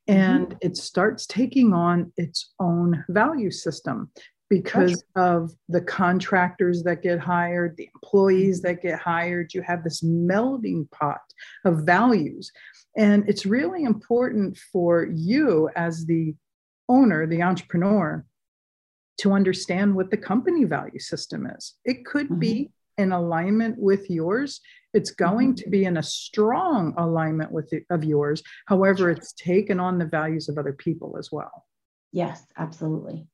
mm-hmm. 0.08 0.18
and 0.18 0.46
mm-hmm. 0.48 0.58
it 0.62 0.76
starts 0.76 1.26
taking 1.26 1.72
on 1.72 2.12
its 2.16 2.52
own 2.58 3.04
value 3.08 3.50
system 3.50 4.10
because 4.48 5.02
of 5.16 5.52
the 5.68 5.80
contractors 5.80 6.82
that 6.84 7.02
get 7.02 7.18
hired, 7.18 7.76
the 7.76 7.90
employees 7.94 8.62
that 8.62 8.82
get 8.82 8.98
hired. 8.98 9.52
You 9.52 9.62
have 9.62 9.82
this 9.82 10.02
melding 10.02 10.90
pot 10.90 11.20
of 11.64 11.84
values. 11.84 12.52
And 12.96 13.28
it's 13.28 13.44
really 13.44 13.84
important 13.84 14.56
for 14.72 15.08
you 15.12 15.68
as 15.74 16.06
the 16.06 16.34
owner, 16.88 17.26
the 17.26 17.42
entrepreneur, 17.42 18.24
to 19.18 19.32
understand 19.32 19.94
what 19.94 20.10
the 20.10 20.16
company 20.16 20.64
value 20.64 20.98
system 20.98 21.46
is. 21.46 21.74
It 21.84 22.04
could 22.04 22.26
mm-hmm. 22.26 22.38
be 22.38 22.70
in 22.98 23.12
alignment 23.12 23.78
with 23.78 24.08
yours. 24.08 24.60
It's 24.94 25.10
going 25.10 25.54
mm-hmm. 25.54 25.64
to 25.64 25.70
be 25.70 25.84
in 25.84 25.96
a 25.96 26.02
strong 26.02 26.94
alignment 26.96 27.50
with 27.50 27.68
the, 27.70 27.82
of 27.90 28.04
yours. 28.04 28.42
However, 28.66 29.10
it's 29.10 29.32
taken 29.32 29.80
on 29.80 29.98
the 29.98 30.06
values 30.06 30.48
of 30.48 30.56
other 30.58 30.72
people 30.72 31.16
as 31.18 31.32
well. 31.32 31.64
Yes, 32.12 32.46
absolutely. 32.56 33.26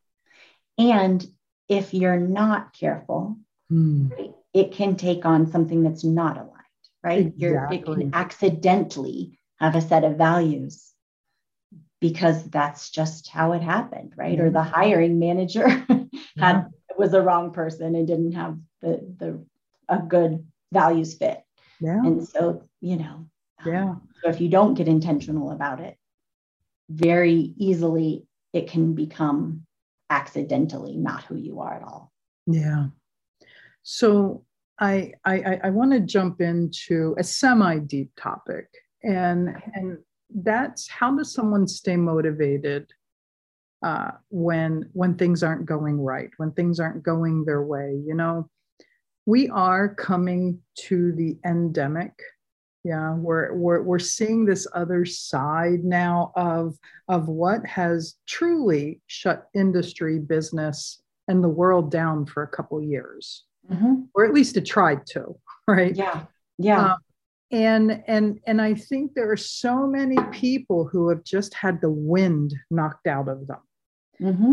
And 0.78 1.24
if 1.68 1.94
you're 1.94 2.18
not 2.18 2.72
careful, 2.72 3.36
mm. 3.70 4.34
it 4.52 4.72
can 4.72 4.96
take 4.96 5.24
on 5.24 5.50
something 5.50 5.82
that's 5.82 6.04
not 6.04 6.36
aligned, 6.36 6.52
right? 7.02 7.26
Exactly. 7.26 7.48
You're, 7.48 7.72
it 7.72 7.84
can 7.84 8.14
accidentally 8.14 9.38
have 9.58 9.74
a 9.74 9.80
set 9.80 10.04
of 10.04 10.16
values 10.16 10.92
because 12.00 12.44
that's 12.50 12.90
just 12.90 13.28
how 13.28 13.52
it 13.52 13.62
happened, 13.62 14.12
right? 14.16 14.40
Or 14.40 14.50
the 14.50 14.62
hiring 14.62 15.18
manager 15.18 15.68
had 15.88 16.08
yeah. 16.36 16.64
was 16.98 17.12
the 17.12 17.22
wrong 17.22 17.52
person 17.52 17.94
and 17.94 18.06
didn't 18.06 18.32
have 18.32 18.58
the 18.80 19.14
the 19.18 19.46
a 19.88 19.98
good 19.98 20.44
values 20.72 21.14
fit. 21.14 21.42
Yeah. 21.80 22.00
And 22.04 22.26
so, 22.26 22.64
you 22.80 22.96
know, 22.96 23.26
yeah. 23.64 23.90
Um, 23.90 24.08
so 24.22 24.30
if 24.30 24.40
you 24.40 24.48
don't 24.48 24.74
get 24.74 24.88
intentional 24.88 25.50
about 25.50 25.80
it, 25.80 25.96
very 26.88 27.54
easily 27.56 28.26
it 28.52 28.68
can 28.68 28.94
become 28.94 29.64
accidentally 30.12 30.96
not 30.96 31.24
who 31.24 31.36
you 31.36 31.60
are 31.60 31.74
at 31.74 31.82
all. 31.82 32.12
Yeah. 32.46 32.86
So 33.82 34.44
I 34.78 35.12
I, 35.24 35.60
I 35.64 35.70
want 35.70 35.92
to 35.92 36.00
jump 36.00 36.40
into 36.40 37.14
a 37.18 37.24
semi 37.24 37.78
deep 37.78 38.10
topic, 38.16 38.66
and 39.02 39.50
and 39.74 39.98
that's 40.34 40.88
how 40.88 41.16
does 41.16 41.32
someone 41.32 41.66
stay 41.66 41.96
motivated 41.96 42.90
uh, 43.84 44.12
when 44.30 44.90
when 44.92 45.16
things 45.16 45.42
aren't 45.42 45.66
going 45.66 46.00
right, 46.00 46.30
when 46.36 46.52
things 46.52 46.78
aren't 46.78 47.02
going 47.02 47.44
their 47.44 47.62
way? 47.62 48.00
You 48.06 48.14
know, 48.14 48.50
we 49.26 49.48
are 49.48 49.94
coming 49.94 50.60
to 50.88 51.12
the 51.12 51.38
endemic 51.44 52.12
yeah 52.84 53.14
we're, 53.14 53.52
we're 53.54 53.82
we're 53.82 53.98
seeing 53.98 54.44
this 54.44 54.66
other 54.74 55.04
side 55.04 55.84
now 55.84 56.32
of 56.36 56.76
of 57.08 57.28
what 57.28 57.64
has 57.66 58.16
truly 58.26 59.00
shut 59.06 59.48
industry 59.54 60.18
business 60.18 61.02
and 61.28 61.42
the 61.42 61.48
world 61.48 61.90
down 61.90 62.26
for 62.26 62.42
a 62.42 62.48
couple 62.48 62.82
years 62.82 63.44
mm-hmm. 63.70 64.02
or 64.14 64.24
at 64.24 64.34
least 64.34 64.56
it 64.56 64.66
tried 64.66 65.06
to 65.06 65.36
right 65.68 65.96
yeah 65.96 66.24
yeah 66.58 66.92
um, 66.92 66.98
and 67.52 68.02
and 68.08 68.40
and 68.46 68.60
i 68.60 68.74
think 68.74 69.12
there 69.14 69.30
are 69.30 69.36
so 69.36 69.86
many 69.86 70.16
people 70.32 70.88
who 70.90 71.08
have 71.08 71.22
just 71.24 71.54
had 71.54 71.80
the 71.80 71.90
wind 71.90 72.54
knocked 72.70 73.06
out 73.06 73.28
of 73.28 73.46
them 73.46 73.60
mm-hmm. 74.20 74.52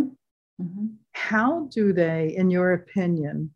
Mm-hmm. 0.61 0.85
how 1.13 1.67
do 1.71 1.93
they 1.93 2.35
in 2.37 2.49
your 2.51 2.73
opinion 2.73 3.53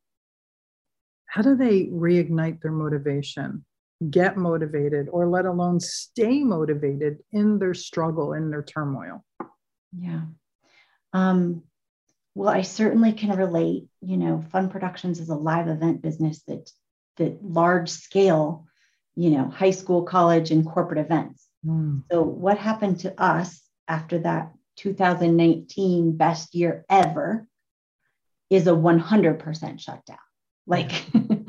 how 1.28 1.42
do 1.42 1.56
they 1.56 1.86
reignite 1.88 2.62
their 2.62 2.72
motivation 2.72 3.66
get 4.10 4.38
motivated 4.38 5.10
or 5.10 5.28
let 5.28 5.46
alone 5.46 5.80
stay 5.80 6.44
motivated 6.44 7.20
in 7.32 7.60
their 7.60 7.74
struggle 7.74 8.34
in 8.34 8.50
their 8.50 8.64
turmoil. 8.64 9.24
Yeah. 9.98 10.22
Um, 11.14 11.64
well 12.36 12.50
i 12.50 12.64
certainly 12.64 13.14
can 13.14 13.38
relate 13.38 13.86
you 14.02 14.18
know 14.18 14.44
fun 14.52 14.68
productions 14.68 15.20
is 15.20 15.30
a 15.30 15.36
live 15.36 15.68
event 15.68 16.02
business 16.02 16.42
that 16.48 16.68
that 17.18 17.38
large 17.44 17.90
scale 17.90 18.66
you 19.16 19.30
know 19.30 19.48
high 19.50 19.70
school 19.70 20.02
college 20.02 20.50
and 20.50 20.66
corporate 20.66 20.98
events. 20.98 21.48
Mm. 21.64 22.02
so 22.12 22.24
what 22.24 22.58
happened 22.58 23.00
to 23.02 23.22
us 23.22 23.62
after 23.88 24.18
that 24.20 24.52
2019 24.78 26.18
best 26.18 26.56
year 26.56 26.86
ever 26.90 27.48
is 28.50 28.68
a 28.68 28.72
100% 28.72 29.80
shutdown. 29.80 30.18
Like 30.68 30.92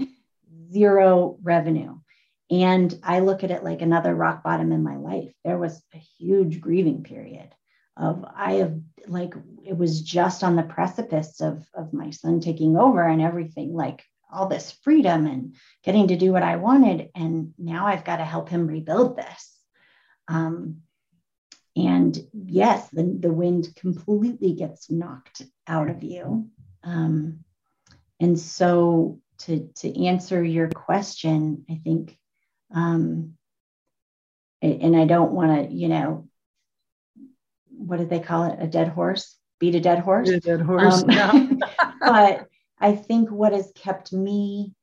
zero 0.73 1.39
revenue 1.43 1.99
and 2.63 2.99
I 3.03 3.21
look 3.21 3.43
at 3.43 3.51
it 3.51 3.65
like 3.65 3.83
another 3.83 4.15
rock 4.15 4.45
bottom 4.45 4.71
in 4.71 4.83
my 4.83 4.97
life. 4.97 5.33
There 5.45 5.59
was 5.59 5.83
a 5.93 5.99
huge 5.99 6.61
grieving 6.61 7.03
period 7.03 7.49
of 7.97 8.25
I 8.35 8.55
have 8.55 8.79
like 9.07 9.35
it 9.65 9.77
was 9.77 10.03
just 10.03 10.43
on 10.43 10.57
the 10.57 10.63
precipice 10.63 11.41
of 11.41 11.67
of 11.75 11.93
my 11.93 12.11
son 12.11 12.41
taking 12.41 12.77
over 12.77 13.03
and 13.03 13.21
everything 13.21 13.73
like 13.73 14.05
all 14.33 14.49
this 14.49 14.73
freedom 14.83 15.27
and 15.27 15.55
getting 15.85 16.09
to 16.09 16.17
do 16.17 16.33
what 16.33 16.43
I 16.43 16.57
wanted 16.57 17.11
and 17.15 17.55
now 17.59 17.87
I've 17.87 18.05
got 18.05 18.17
to 18.17 18.25
help 18.25 18.49
him 18.49 18.67
rebuild 18.67 19.17
this. 19.17 19.59
Um, 20.27 20.83
and 21.77 22.17
yes, 22.33 22.89
the, 22.91 23.03
the 23.03 23.33
wind 23.33 23.75
completely 23.77 24.53
gets 24.55 24.91
knocked 24.91 25.43
out 25.67 25.91
of 25.91 26.05
you. 26.05 26.49
Um, 26.85 27.45
and 28.21 28.39
so 28.39 29.21
to 29.39 29.69
to 29.77 30.05
answer 30.07 30.43
your 30.43 30.69
question, 30.69 31.65
I 31.69 31.81
think, 31.83 32.17
um, 32.75 33.35
and 34.61 34.97
I 34.97 35.05
don't 35.05 35.33
want 35.33 35.69
to, 35.69 35.75
you 35.75 35.89
know, 35.89 36.29
what 37.71 37.99
did 37.99 38.11
they 38.11 38.21
call 38.21 38.45
it? 38.45 38.59
A 38.61 38.67
dead 38.67 38.89
horse? 38.89 39.37
Beat 39.61 39.75
a 39.75 39.81
dead 39.81 39.99
horse? 39.99 40.29
Beat 40.29 40.37
a 40.37 40.41
dead 40.41 40.61
horse. 40.63 41.03
Um, 41.03 41.11
yeah. 41.11 41.49
but 42.01 42.49
I 42.79 42.97
think 42.97 43.31
what 43.31 43.53
has 43.53 43.73
kept 43.75 44.13
me 44.13 44.75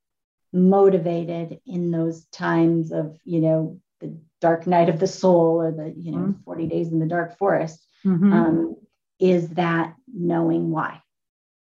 motivated 0.53 1.59
in 1.65 1.91
those 1.91 2.25
times 2.25 2.91
of, 2.91 3.17
you 3.23 3.39
know, 3.39 3.79
the 3.99 4.17
dark 4.39 4.67
night 4.67 4.89
of 4.89 4.99
the 4.99 5.07
soul 5.07 5.61
or 5.61 5.71
the, 5.71 5.93
you 5.97 6.11
know, 6.11 6.17
mm-hmm. 6.17 6.43
40 6.43 6.67
days 6.67 6.91
in 6.91 6.99
the 6.99 7.05
dark 7.05 7.37
forest 7.37 7.85
mm-hmm. 8.05 8.33
um, 8.33 8.75
is 9.19 9.49
that 9.49 9.95
knowing 10.13 10.71
why. 10.71 11.01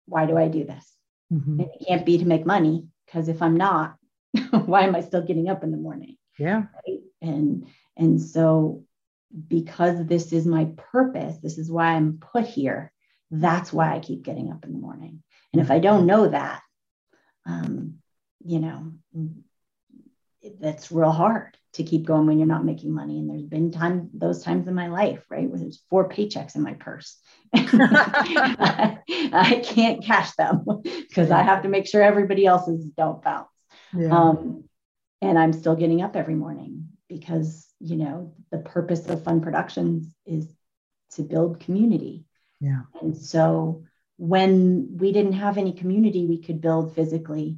Why 0.05 0.25
do 0.25 0.37
I 0.37 0.47
do 0.47 0.63
this? 0.65 0.85
Mm-hmm. 1.31 1.61
It 1.61 1.69
can't 1.87 2.05
be 2.05 2.17
to 2.17 2.25
make 2.25 2.45
money 2.45 2.87
because 3.05 3.27
if 3.27 3.41
I'm 3.41 3.55
not, 3.55 3.95
why 4.51 4.83
am 4.83 4.95
I 4.95 5.01
still 5.01 5.25
getting 5.25 5.49
up 5.49 5.63
in 5.63 5.71
the 5.71 5.77
morning? 5.77 6.17
Yeah. 6.37 6.63
Right? 6.87 6.99
And 7.21 7.67
and 7.97 8.21
so 8.21 8.83
because 9.47 10.05
this 10.05 10.33
is 10.33 10.45
my 10.45 10.69
purpose, 10.91 11.37
this 11.41 11.57
is 11.57 11.71
why 11.71 11.93
I'm 11.93 12.19
put 12.19 12.45
here. 12.45 12.91
That's 13.29 13.71
why 13.71 13.95
I 13.95 13.99
keep 13.99 14.23
getting 14.23 14.51
up 14.51 14.65
in 14.65 14.73
the 14.73 14.79
morning. 14.79 15.23
And 15.53 15.61
if 15.61 15.71
I 15.71 15.79
don't 15.79 16.05
know 16.05 16.27
that, 16.27 16.61
um, 17.45 17.95
you 18.43 18.59
know, 18.59 18.91
that's 20.59 20.91
real 20.91 21.11
hard 21.11 21.57
to 21.73 21.83
keep 21.83 22.05
going 22.05 22.25
when 22.25 22.37
you're 22.37 22.47
not 22.47 22.65
making 22.65 22.91
money. 22.93 23.19
And 23.19 23.29
there's 23.29 23.43
been 23.43 23.71
time 23.71 24.09
those 24.13 24.43
times 24.43 24.67
in 24.67 24.73
my 24.73 24.87
life, 24.87 25.23
right, 25.29 25.49
where 25.49 25.59
there's 25.59 25.83
four 25.89 26.09
paychecks 26.09 26.55
in 26.55 26.63
my 26.63 26.73
purse. 26.73 27.17
I 27.53 29.01
can't 29.63 30.03
cash 30.03 30.31
them 30.31 30.65
because 30.83 31.31
I 31.31 31.43
have 31.43 31.63
to 31.63 31.69
make 31.69 31.87
sure 31.87 32.01
everybody 32.01 32.45
else's 32.45 32.85
don't 32.97 33.23
bounce. 33.23 33.47
Yeah. 33.93 34.17
Um, 34.17 34.65
and 35.21 35.37
I'm 35.37 35.53
still 35.53 35.75
getting 35.75 36.01
up 36.01 36.15
every 36.15 36.35
morning 36.35 36.89
because 37.07 37.67
you 37.79 37.95
know 37.95 38.33
the 38.51 38.59
purpose 38.59 39.07
of 39.07 39.23
fun 39.23 39.41
productions 39.41 40.13
is 40.25 40.47
to 41.11 41.23
build 41.23 41.59
community. 41.59 42.25
Yeah. 42.59 42.81
And 43.01 43.17
so 43.17 43.83
when 44.17 44.97
we 44.97 45.11
didn't 45.11 45.33
have 45.33 45.57
any 45.57 45.73
community 45.73 46.25
we 46.25 46.41
could 46.41 46.61
build 46.61 46.95
physically, 46.95 47.57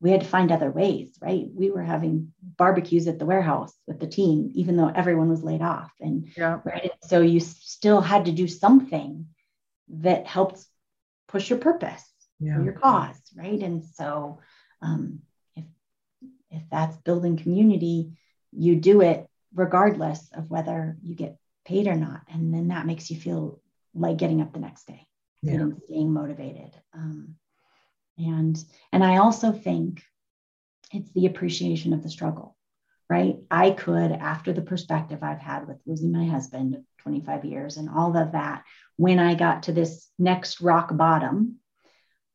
we 0.00 0.10
had 0.10 0.20
to 0.20 0.26
find 0.26 0.52
other 0.52 0.70
ways, 0.70 1.16
right? 1.20 1.46
We 1.52 1.70
were 1.70 1.82
having 1.82 2.32
barbecues 2.42 3.08
at 3.08 3.18
the 3.18 3.26
warehouse 3.26 3.74
with 3.86 4.00
the 4.00 4.06
team, 4.06 4.50
even 4.54 4.76
though 4.76 4.92
everyone 4.94 5.28
was 5.28 5.42
laid 5.42 5.60
off. 5.60 5.92
And 6.00 6.28
yeah. 6.36 6.60
right. 6.64 6.92
So 7.02 7.20
you 7.20 7.40
still 7.40 8.00
had 8.00 8.26
to 8.26 8.32
do 8.32 8.46
something 8.46 9.26
that 9.88 10.26
helped 10.26 10.64
push 11.26 11.50
your 11.50 11.58
purpose 11.58 12.02
yeah. 12.40 12.62
your 12.62 12.72
cause, 12.74 13.20
right? 13.36 13.60
And 13.60 13.84
so 13.84 14.40
um, 14.82 15.20
if 16.54 16.62
that's 16.70 16.96
building 16.98 17.36
community, 17.36 18.12
you 18.52 18.76
do 18.76 19.00
it 19.00 19.26
regardless 19.54 20.28
of 20.32 20.50
whether 20.50 20.96
you 21.02 21.14
get 21.14 21.36
paid 21.64 21.86
or 21.86 21.96
not. 21.96 22.22
And 22.32 22.52
then 22.52 22.68
that 22.68 22.86
makes 22.86 23.10
you 23.10 23.16
feel 23.16 23.60
like 23.94 24.16
getting 24.16 24.40
up 24.40 24.52
the 24.52 24.60
next 24.60 24.86
day 24.86 25.06
yeah. 25.42 25.54
and 25.54 25.80
staying 25.86 26.12
motivated. 26.12 26.70
Um, 26.92 27.36
and 28.18 28.62
and 28.92 29.02
i 29.02 29.16
also 29.16 29.52
think 29.52 30.02
it's 30.92 31.10
the 31.12 31.26
appreciation 31.26 31.92
of 31.92 32.02
the 32.02 32.08
struggle 32.08 32.56
right 33.08 33.36
i 33.50 33.70
could 33.70 34.12
after 34.12 34.52
the 34.52 34.62
perspective 34.62 35.20
i've 35.22 35.40
had 35.40 35.66
with 35.66 35.78
losing 35.86 36.12
my 36.12 36.24
husband 36.24 36.76
25 36.98 37.44
years 37.44 37.76
and 37.76 37.88
all 37.88 38.16
of 38.16 38.32
that 38.32 38.62
when 38.96 39.18
i 39.18 39.34
got 39.34 39.64
to 39.64 39.72
this 39.72 40.08
next 40.18 40.60
rock 40.60 40.96
bottom 40.96 41.56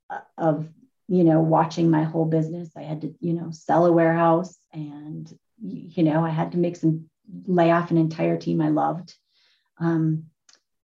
uh, 0.09 0.20
of 0.38 0.67
you 1.10 1.24
know 1.24 1.41
watching 1.41 1.89
my 1.89 2.03
whole 2.03 2.26
business 2.26 2.70
i 2.78 2.82
had 2.82 3.01
to 3.01 3.16
you 3.20 3.34
know 3.34 3.51
sell 3.51 3.86
a 3.86 3.91
warehouse 3.91 4.57
and 4.72 5.38
you 5.62 6.03
know 6.03 6.24
i 6.24 6.30
had 6.30 6.53
to 6.53 6.57
make 6.57 6.76
some 6.76 7.10
lay 7.45 7.72
off 7.72 7.91
an 7.91 7.97
entire 7.97 8.38
team 8.38 8.62
i 8.62 8.70
loved 8.70 9.16
um, 9.80 10.26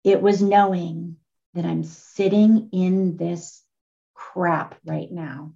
it 0.03 0.21
was 0.21 0.41
knowing 0.41 1.17
that 1.53 1.65
i'm 1.65 1.83
sitting 1.83 2.69
in 2.71 3.17
this 3.17 3.63
crap 4.17 4.75
right 4.85 5.11
now. 5.11 5.53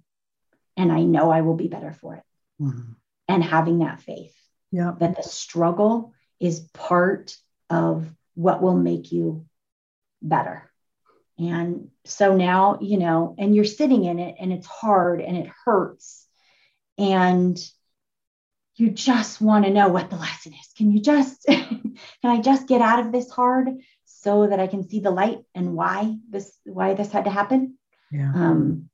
And 0.76 0.90
I 0.90 1.02
know 1.02 1.30
I 1.30 1.42
will 1.42 1.54
be 1.54 1.68
better 1.68 1.92
for 1.92 2.16
it. 2.16 2.22
Mm-hmm. 2.60 2.92
And 3.28 3.44
having 3.44 3.80
that 3.80 4.00
faith 4.00 4.34
yeah. 4.70 4.92
that 4.98 5.16
the 5.16 5.22
struggle 5.22 6.12
is 6.40 6.60
part 6.72 7.36
of 7.68 8.10
what 8.34 8.62
will 8.62 8.76
make 8.76 9.12
you 9.12 9.46
better. 10.20 10.70
And 11.38 11.88
so 12.04 12.36
now, 12.36 12.78
you 12.80 12.98
know, 12.98 13.34
and 13.38 13.54
you're 13.54 13.64
sitting 13.64 14.04
in 14.04 14.18
it 14.18 14.36
and 14.38 14.52
it's 14.52 14.66
hard 14.66 15.20
and 15.20 15.36
it 15.36 15.50
hurts. 15.64 16.26
And 16.98 17.58
you 18.76 18.90
just 18.90 19.40
want 19.40 19.64
to 19.64 19.70
know 19.70 19.88
what 19.88 20.10
the 20.10 20.16
lesson 20.16 20.52
is. 20.54 20.72
Can 20.76 20.92
you 20.92 21.00
just, 21.00 21.44
can 21.46 21.96
I 22.24 22.40
just 22.40 22.68
get 22.68 22.80
out 22.80 23.04
of 23.04 23.12
this 23.12 23.30
hard 23.30 23.68
so 24.04 24.46
that 24.46 24.60
I 24.60 24.66
can 24.66 24.88
see 24.88 25.00
the 25.00 25.10
light 25.10 25.38
and 25.54 25.74
why 25.74 26.16
this, 26.30 26.52
why 26.64 26.94
this 26.94 27.10
had 27.10 27.24
to 27.24 27.30
happen? 27.30 27.78
Yeah. 28.10 28.32
Um, 28.34 28.90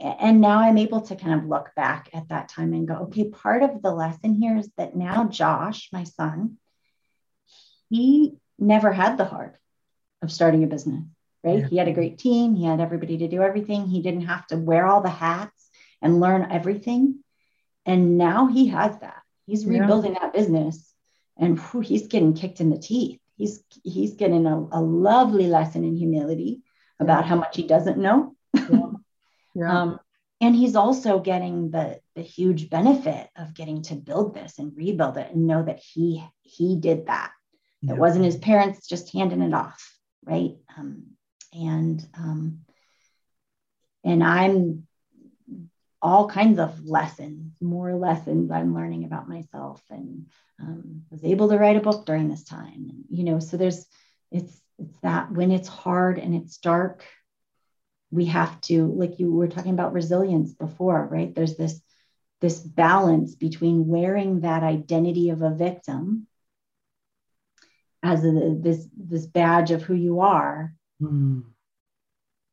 and 0.00 0.40
now 0.40 0.60
I'm 0.60 0.78
able 0.78 1.00
to 1.02 1.16
kind 1.16 1.40
of 1.40 1.48
look 1.48 1.70
back 1.74 2.08
at 2.12 2.28
that 2.28 2.48
time 2.48 2.72
and 2.72 2.86
go, 2.86 2.94
okay, 3.04 3.28
part 3.28 3.62
of 3.62 3.82
the 3.82 3.90
lesson 3.90 4.34
here 4.34 4.56
is 4.56 4.70
that 4.76 4.94
now 4.94 5.24
Josh, 5.24 5.88
my 5.92 6.04
son, 6.04 6.58
he 7.90 8.36
never 8.58 8.92
had 8.92 9.16
the 9.18 9.24
heart 9.24 9.58
of 10.22 10.32
starting 10.32 10.64
a 10.64 10.66
business, 10.66 11.04
right? 11.44 11.60
Yeah. 11.60 11.68
He 11.68 11.76
had 11.76 11.88
a 11.88 11.92
great 11.92 12.18
team, 12.18 12.54
he 12.54 12.64
had 12.64 12.80
everybody 12.80 13.18
to 13.18 13.28
do 13.28 13.42
everything. 13.42 13.86
He 13.86 14.02
didn't 14.02 14.26
have 14.26 14.46
to 14.48 14.56
wear 14.56 14.86
all 14.86 15.00
the 15.00 15.08
hats 15.08 15.70
and 16.02 16.20
learn 16.20 16.50
everything. 16.50 17.22
And 17.86 18.18
now 18.18 18.46
he 18.46 18.68
has 18.68 18.98
that. 18.98 19.22
He's 19.46 19.64
rebuilding 19.64 20.14
yeah. 20.14 20.20
that 20.20 20.34
business 20.34 20.88
and 21.38 21.58
whew, 21.58 21.80
he's 21.80 22.08
getting 22.08 22.34
kicked 22.34 22.60
in 22.60 22.70
the 22.70 22.78
teeth. 22.78 23.20
He's 23.36 23.62
he's 23.84 24.14
getting 24.14 24.46
a, 24.46 24.56
a 24.72 24.82
lovely 24.82 25.46
lesson 25.46 25.84
in 25.84 25.96
humility 25.96 26.62
about 26.98 27.24
how 27.24 27.36
much 27.36 27.56
he 27.56 27.62
doesn't 27.62 27.98
know. 27.98 28.34
Yeah. 28.54 28.90
yeah. 29.54 29.82
Um, 29.82 30.00
and 30.40 30.54
he's 30.54 30.76
also 30.76 31.20
getting 31.20 31.70
the 31.70 32.00
the 32.16 32.22
huge 32.22 32.68
benefit 32.68 33.28
of 33.36 33.54
getting 33.54 33.82
to 33.82 33.94
build 33.94 34.34
this 34.34 34.58
and 34.58 34.76
rebuild 34.76 35.16
it 35.16 35.30
and 35.32 35.46
know 35.46 35.62
that 35.62 35.78
he 35.78 36.24
he 36.42 36.76
did 36.76 37.06
that. 37.06 37.30
Yeah. 37.80 37.94
It 37.94 37.98
wasn't 37.98 38.24
his 38.24 38.36
parents 38.36 38.88
just 38.88 39.12
handing 39.12 39.42
it 39.42 39.54
off, 39.54 39.97
right? 40.24 40.56
Um, 40.76 41.04
and 41.52 42.06
um, 42.16 42.60
and 44.04 44.22
I'm 44.22 44.86
all 46.00 46.28
kinds 46.28 46.58
of 46.58 46.84
lessons, 46.84 47.54
more 47.60 47.94
lessons 47.94 48.50
I'm 48.50 48.74
learning 48.74 49.04
about 49.04 49.28
myself, 49.28 49.82
and 49.90 50.26
um, 50.60 51.02
was 51.10 51.24
able 51.24 51.48
to 51.48 51.58
write 51.58 51.76
a 51.76 51.80
book 51.80 52.06
during 52.06 52.28
this 52.28 52.44
time. 52.44 52.86
And, 52.88 53.04
you 53.10 53.24
know, 53.24 53.40
so 53.40 53.56
there's 53.56 53.86
it's 54.30 54.60
it's 54.78 54.98
that 55.00 55.32
when 55.32 55.50
it's 55.50 55.68
hard 55.68 56.18
and 56.18 56.34
it's 56.34 56.58
dark, 56.58 57.04
we 58.10 58.26
have 58.26 58.60
to, 58.62 58.86
like 58.86 59.18
you 59.18 59.32
were 59.32 59.48
talking 59.48 59.72
about 59.72 59.92
resilience 59.92 60.54
before, 60.54 61.04
right? 61.10 61.34
There's 61.34 61.56
this 61.56 61.80
this 62.40 62.60
balance 62.60 63.34
between 63.34 63.88
wearing 63.88 64.40
that 64.42 64.62
identity 64.62 65.30
of 65.30 65.42
a 65.42 65.50
victim 65.50 66.27
as 68.08 68.24
a, 68.24 68.56
this 68.58 68.86
this 68.96 69.26
badge 69.26 69.70
of 69.70 69.82
who 69.82 69.94
you 69.94 70.20
are 70.20 70.74
mm. 71.00 71.44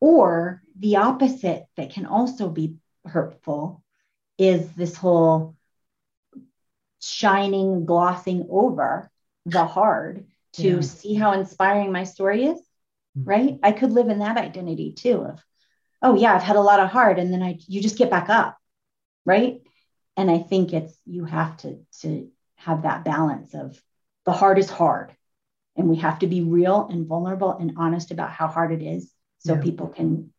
or 0.01 0.61
the 0.77 0.97
opposite 0.97 1.65
that 1.77 1.93
can 1.93 2.05
also 2.05 2.49
be 2.49 2.75
hurtful 3.05 3.81
is 4.37 4.69
this 4.73 4.97
whole 4.97 5.55
shining 7.01 7.85
glossing 7.85 8.45
over 8.49 9.09
the 9.45 9.65
hard 9.65 10.25
to 10.53 10.75
yeah. 10.75 10.81
see 10.81 11.13
how 11.13 11.31
inspiring 11.31 11.91
my 11.91 12.03
story 12.03 12.45
is 12.45 12.59
mm-hmm. 13.17 13.23
right 13.23 13.59
i 13.63 13.71
could 13.71 13.93
live 13.93 14.09
in 14.09 14.19
that 14.19 14.37
identity 14.37 14.91
too 14.91 15.21
of 15.21 15.41
oh 16.01 16.15
yeah 16.15 16.35
i've 16.35 16.43
had 16.43 16.57
a 16.57 16.61
lot 16.69 16.81
of 16.81 16.89
hard 16.89 17.17
and 17.17 17.31
then 17.31 17.41
i 17.41 17.57
you 17.67 17.81
just 17.81 17.97
get 17.97 18.09
back 18.09 18.29
up 18.29 18.57
right 19.25 19.61
and 20.17 20.29
i 20.29 20.39
think 20.39 20.73
it's 20.73 20.97
you 21.05 21.23
have 21.23 21.55
to 21.55 21.79
to 22.01 22.29
have 22.55 22.81
that 22.81 23.05
balance 23.05 23.53
of 23.53 23.79
the 24.25 24.33
hard 24.33 24.57
is 24.59 24.69
hard 24.69 25.15
and 25.75 25.89
we 25.89 25.97
have 25.97 26.19
to 26.19 26.27
be 26.27 26.41
real 26.41 26.87
and 26.89 27.07
vulnerable 27.07 27.51
and 27.51 27.73
honest 27.77 28.11
about 28.11 28.31
how 28.31 28.47
hard 28.47 28.71
it 28.71 28.81
is 28.81 29.11
so 29.39 29.55
yeah. 29.55 29.61
people 29.61 29.87
can 29.87 30.31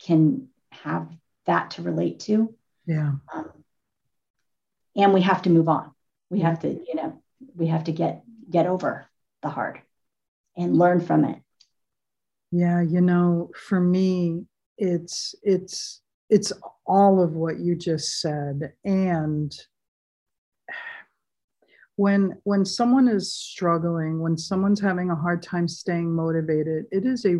can 0.00 0.48
have 0.70 1.08
that 1.46 1.72
to 1.72 1.82
relate 1.82 2.20
to. 2.20 2.54
Yeah. 2.86 3.12
Um, 3.32 3.50
and 4.96 5.12
we 5.12 5.22
have 5.22 5.42
to 5.42 5.50
move 5.50 5.68
on. 5.68 5.92
We 6.30 6.40
have 6.40 6.60
to 6.60 6.68
you 6.68 6.94
know 6.94 7.22
we 7.54 7.66
have 7.68 7.84
to 7.84 7.92
get 7.92 8.22
get 8.50 8.66
over 8.66 9.06
the 9.42 9.48
hard 9.48 9.80
and 10.56 10.78
learn 10.78 11.00
from 11.00 11.24
it. 11.24 11.38
Yeah 12.50 12.80
you 12.80 13.00
know 13.00 13.50
for 13.54 13.80
me 13.80 14.44
it's 14.78 15.34
it's 15.42 16.00
it's 16.30 16.52
all 16.86 17.22
of 17.22 17.32
what 17.32 17.58
you 17.58 17.74
just 17.74 18.20
said. 18.20 18.72
And 18.84 19.54
when 21.98 22.34
when 22.44 22.64
someone 22.64 23.08
is 23.08 23.32
struggling 23.32 24.20
when 24.20 24.38
someone's 24.38 24.80
having 24.80 25.10
a 25.10 25.16
hard 25.16 25.42
time 25.42 25.66
staying 25.66 26.14
motivated 26.14 26.84
it 26.92 27.04
is 27.04 27.24
a 27.26 27.36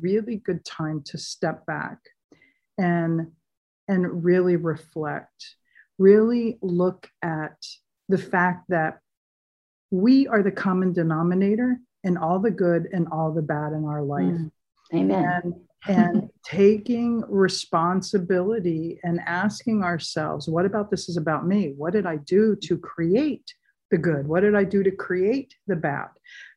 really 0.00 0.36
good 0.36 0.64
time 0.64 1.02
to 1.04 1.16
step 1.18 1.64
back 1.66 1.98
and 2.78 3.26
and 3.90 4.24
really 4.24 4.54
reflect, 4.54 5.56
really 5.98 6.58
look 6.62 7.10
at 7.22 7.56
the 8.08 8.18
fact 8.18 8.64
that 8.68 9.00
we 9.90 10.28
are 10.28 10.44
the 10.44 10.52
common 10.52 10.92
denominator 10.92 11.76
in 12.04 12.16
all 12.16 12.38
the 12.38 12.52
good 12.52 12.86
and 12.92 13.08
all 13.10 13.32
the 13.32 13.42
bad 13.42 13.72
in 13.72 13.84
our 13.84 14.02
life. 14.02 14.22
Mm. 14.22 14.50
Amen. 14.94 15.42
And, 15.42 15.54
and 15.88 16.30
taking 16.44 17.24
responsibility 17.28 19.00
and 19.02 19.18
asking 19.26 19.82
ourselves, 19.82 20.48
what 20.48 20.66
about 20.66 20.92
this 20.92 21.08
is 21.08 21.16
about 21.16 21.44
me? 21.44 21.74
What 21.76 21.92
did 21.92 22.06
I 22.06 22.16
do 22.18 22.54
to 22.62 22.78
create 22.78 23.52
the 23.90 23.98
good? 23.98 24.26
What 24.26 24.40
did 24.40 24.54
I 24.54 24.64
do 24.64 24.82
to 24.82 24.90
create 24.90 25.54
the 25.66 25.76
bad? 25.76 26.08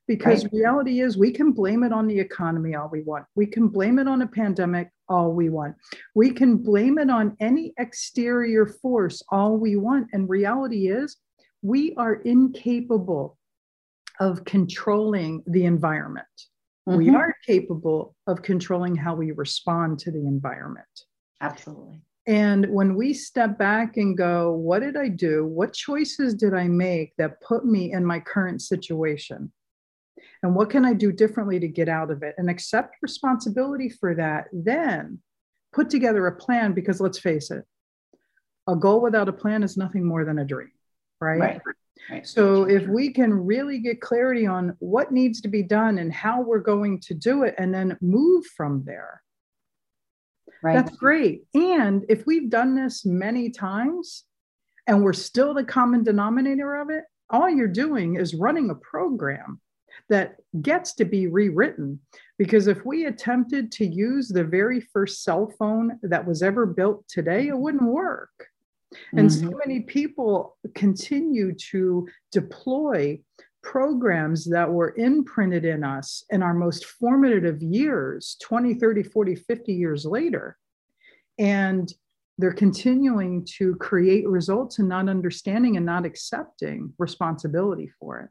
Because 0.07 0.43
right. 0.43 0.53
reality 0.53 0.99
is, 0.99 1.17
we 1.17 1.31
can 1.31 1.53
blame 1.53 1.83
it 1.83 1.93
on 1.93 2.07
the 2.07 2.19
economy 2.19 2.75
all 2.75 2.89
we 2.91 3.01
want. 3.01 3.25
We 3.35 3.45
can 3.45 3.69
blame 3.69 3.99
it 3.99 4.07
on 4.07 4.21
a 4.21 4.27
pandemic 4.27 4.89
all 5.07 5.31
we 5.31 5.49
want. 5.49 5.75
We 6.13 6.31
can 6.31 6.57
blame 6.57 6.97
it 6.97 7.09
on 7.09 7.37
any 7.39 7.73
exterior 7.77 8.65
force 8.65 9.23
all 9.29 9.57
we 9.57 9.77
want. 9.77 10.09
And 10.11 10.29
reality 10.29 10.89
is, 10.89 11.17
we 11.61 11.93
are 11.95 12.15
incapable 12.15 13.37
of 14.19 14.43
controlling 14.43 15.41
the 15.47 15.65
environment. 15.65 16.27
Mm-hmm. 16.87 16.97
We 16.97 17.09
are 17.15 17.33
capable 17.45 18.15
of 18.27 18.41
controlling 18.41 18.95
how 18.95 19.15
we 19.15 19.31
respond 19.31 19.99
to 19.99 20.11
the 20.11 20.19
environment. 20.19 20.85
Absolutely. 21.39 22.01
And 22.25 22.67
when 22.69 22.95
we 22.95 23.13
step 23.13 23.57
back 23.57 23.97
and 23.97 24.17
go, 24.17 24.53
what 24.53 24.79
did 24.79 24.95
I 24.95 25.09
do? 25.09 25.45
What 25.45 25.73
choices 25.73 26.33
did 26.33 26.53
I 26.53 26.67
make 26.67 27.13
that 27.17 27.41
put 27.41 27.65
me 27.65 27.91
in 27.91 28.05
my 28.05 28.19
current 28.19 28.61
situation? 28.61 29.51
And 30.41 30.55
what 30.55 30.69
can 30.69 30.85
I 30.85 30.93
do 30.93 31.11
differently 31.11 31.59
to 31.59 31.67
get 31.67 31.89
out 31.89 32.11
of 32.11 32.23
it 32.23 32.35
and 32.37 32.49
accept 32.49 32.95
responsibility 33.01 33.89
for 33.89 34.15
that? 34.15 34.47
Then 34.53 35.19
put 35.73 35.89
together 35.89 36.27
a 36.27 36.35
plan 36.35 36.73
because 36.73 37.01
let's 37.01 37.19
face 37.19 37.51
it, 37.51 37.65
a 38.67 38.75
goal 38.75 39.01
without 39.01 39.27
a 39.27 39.33
plan 39.33 39.63
is 39.63 39.75
nothing 39.75 40.05
more 40.05 40.23
than 40.23 40.39
a 40.39 40.45
dream, 40.45 40.71
right? 41.19 41.39
Right. 41.39 41.61
Right. 42.09 42.27
So 42.27 42.63
if 42.63 42.87
we 42.87 43.13
can 43.13 43.33
really 43.33 43.79
get 43.79 44.01
clarity 44.01 44.45
on 44.45 44.75
what 44.79 45.11
needs 45.11 45.39
to 45.41 45.47
be 45.47 45.63
done 45.63 45.99
and 45.99 46.11
how 46.11 46.41
we're 46.41 46.59
going 46.59 46.99
to 47.01 47.13
do 47.13 47.43
it 47.43 47.55
and 47.57 47.73
then 47.73 47.97
move 48.01 48.45
from 48.57 48.83
there. 48.85 49.21
Right. 50.63 50.75
That's 50.75 50.95
great. 50.95 51.43
And 51.53 52.05
if 52.07 52.25
we've 52.25 52.49
done 52.49 52.73
this 52.73 53.05
many 53.05 53.49
times 53.49 54.23
and 54.87 55.03
we're 55.03 55.11
still 55.11 55.53
the 55.53 55.65
common 55.65 56.03
denominator 56.03 56.75
of 56.75 56.89
it, 56.89 57.03
all 57.29 57.49
you're 57.49 57.67
doing 57.67 58.15
is 58.15 58.33
running 58.33 58.69
a 58.69 58.75
program 58.75 59.59
that 60.09 60.35
gets 60.61 60.93
to 60.93 61.05
be 61.05 61.27
rewritten. 61.27 61.99
Because 62.37 62.67
if 62.67 62.85
we 62.85 63.05
attempted 63.05 63.71
to 63.73 63.85
use 63.85 64.29
the 64.29 64.43
very 64.43 64.79
first 64.79 65.23
cell 65.23 65.53
phone 65.59 65.99
that 66.01 66.25
was 66.25 66.41
ever 66.41 66.65
built 66.65 67.05
today, 67.09 67.47
it 67.47 67.57
wouldn't 67.57 67.83
work. 67.83 68.47
And 69.11 69.29
mm-hmm. 69.29 69.49
so 69.49 69.59
many 69.65 69.81
people 69.81 70.57
continue 70.75 71.53
to 71.71 72.07
deploy 72.31 73.19
programs 73.63 74.45
that 74.45 74.69
were 74.69 74.93
imprinted 74.97 75.65
in 75.65 75.83
us 75.83 76.25
in 76.29 76.43
our 76.43 76.53
most 76.53 76.85
formative 76.85 77.61
years 77.61 78.37
20, 78.43 78.75
30, 78.75 79.03
40, 79.03 79.35
50 79.35 79.73
years 79.73 80.05
later. 80.05 80.57
And 81.39 81.91
they're 82.37 82.53
continuing 82.53 83.45
to 83.57 83.75
create 83.75 84.27
results 84.27 84.79
and 84.79 84.89
not 84.89 85.09
understanding 85.09 85.77
and 85.77 85.85
not 85.85 86.05
accepting 86.05 86.93
responsibility 86.97 87.89
for 87.99 88.19
it. 88.19 88.29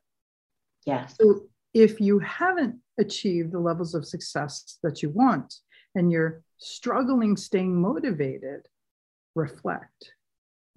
Yes. 0.84 1.14
So 1.20 1.46
if 1.72 2.00
you 2.00 2.18
haven't 2.18 2.76
achieved 2.98 3.52
the 3.52 3.58
levels 3.58 3.94
of 3.94 4.04
success 4.04 4.78
that 4.82 5.02
you 5.02 5.10
want 5.10 5.54
and 5.94 6.12
you're 6.12 6.42
struggling 6.58 7.36
staying 7.36 7.80
motivated, 7.80 8.62
reflect 9.34 10.12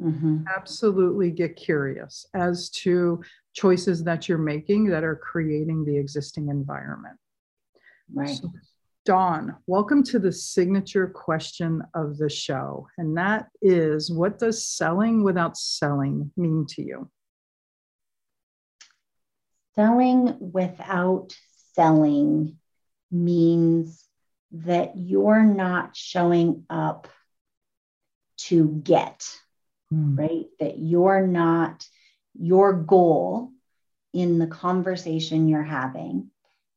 Mm-hmm. 0.01 0.43
Absolutely 0.53 1.31
get 1.31 1.55
curious 1.55 2.25
as 2.33 2.69
to 2.69 3.23
choices 3.53 4.03
that 4.03 4.27
you're 4.27 4.37
making 4.37 4.89
that 4.89 5.03
are 5.03 5.15
creating 5.15 5.85
the 5.85 5.97
existing 5.97 6.49
environment. 6.49 7.15
Right. 8.13 8.29
So, 8.29 8.51
Dawn, 9.05 9.55
welcome 9.67 10.03
to 10.03 10.19
the 10.19 10.31
signature 10.31 11.07
question 11.07 11.81
of 11.93 12.17
the 12.17 12.29
show. 12.29 12.87
And 12.97 13.15
that 13.17 13.47
is 13.61 14.11
what 14.11 14.39
does 14.39 14.67
selling 14.67 15.23
without 15.23 15.57
selling 15.57 16.31
mean 16.35 16.65
to 16.71 16.81
you? 16.81 17.09
Selling 19.75 20.35
without 20.39 21.35
selling 21.73 22.57
means 23.11 24.05
that 24.51 24.93
you're 24.95 25.43
not 25.43 25.95
showing 25.95 26.65
up 26.69 27.07
to 28.37 28.81
get 28.83 29.25
mm. 29.93 30.17
right? 30.17 30.45
That 30.59 30.77
you're 30.77 31.25
not, 31.25 31.87
your 32.33 32.73
goal 32.73 33.51
in 34.13 34.39
the 34.39 34.47
conversation 34.47 35.47
you're 35.47 35.63
having 35.63 36.31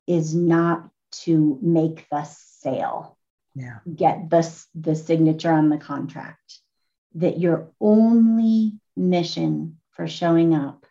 is 0.07 0.35
not 0.35 0.89
to 1.11 1.59
make 1.63 2.07
the 2.11 2.25
sale, 2.25 3.17
yeah. 3.55 3.79
get 3.95 4.31
the, 4.31 4.65
the 4.75 4.97
signature 4.97 5.53
on 5.53 5.69
the 5.69 5.79
contract. 5.79 6.59
That 7.15 7.39
your 7.39 7.73
only 7.81 8.75
mission 8.97 9.79
for 9.93 10.07
showing 10.07 10.55
up 10.55 10.85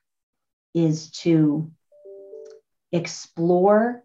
is 0.74 1.12
to 1.12 1.72
explore 2.92 4.04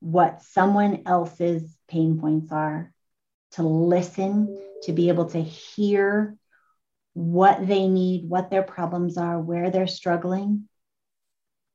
what 0.00 0.42
someone 0.42 1.02
else's 1.06 1.76
pain 1.88 2.20
points 2.20 2.52
are, 2.52 2.92
to 3.52 3.62
listen, 3.62 4.60
to 4.82 4.92
be 4.92 5.08
able 5.08 5.26
to 5.26 5.42
hear 5.42 6.36
what 7.14 7.66
they 7.66 7.88
need, 7.88 8.28
what 8.28 8.50
their 8.50 8.62
problems 8.62 9.16
are, 9.16 9.40
where 9.40 9.70
they're 9.70 9.86
struggling, 9.86 10.68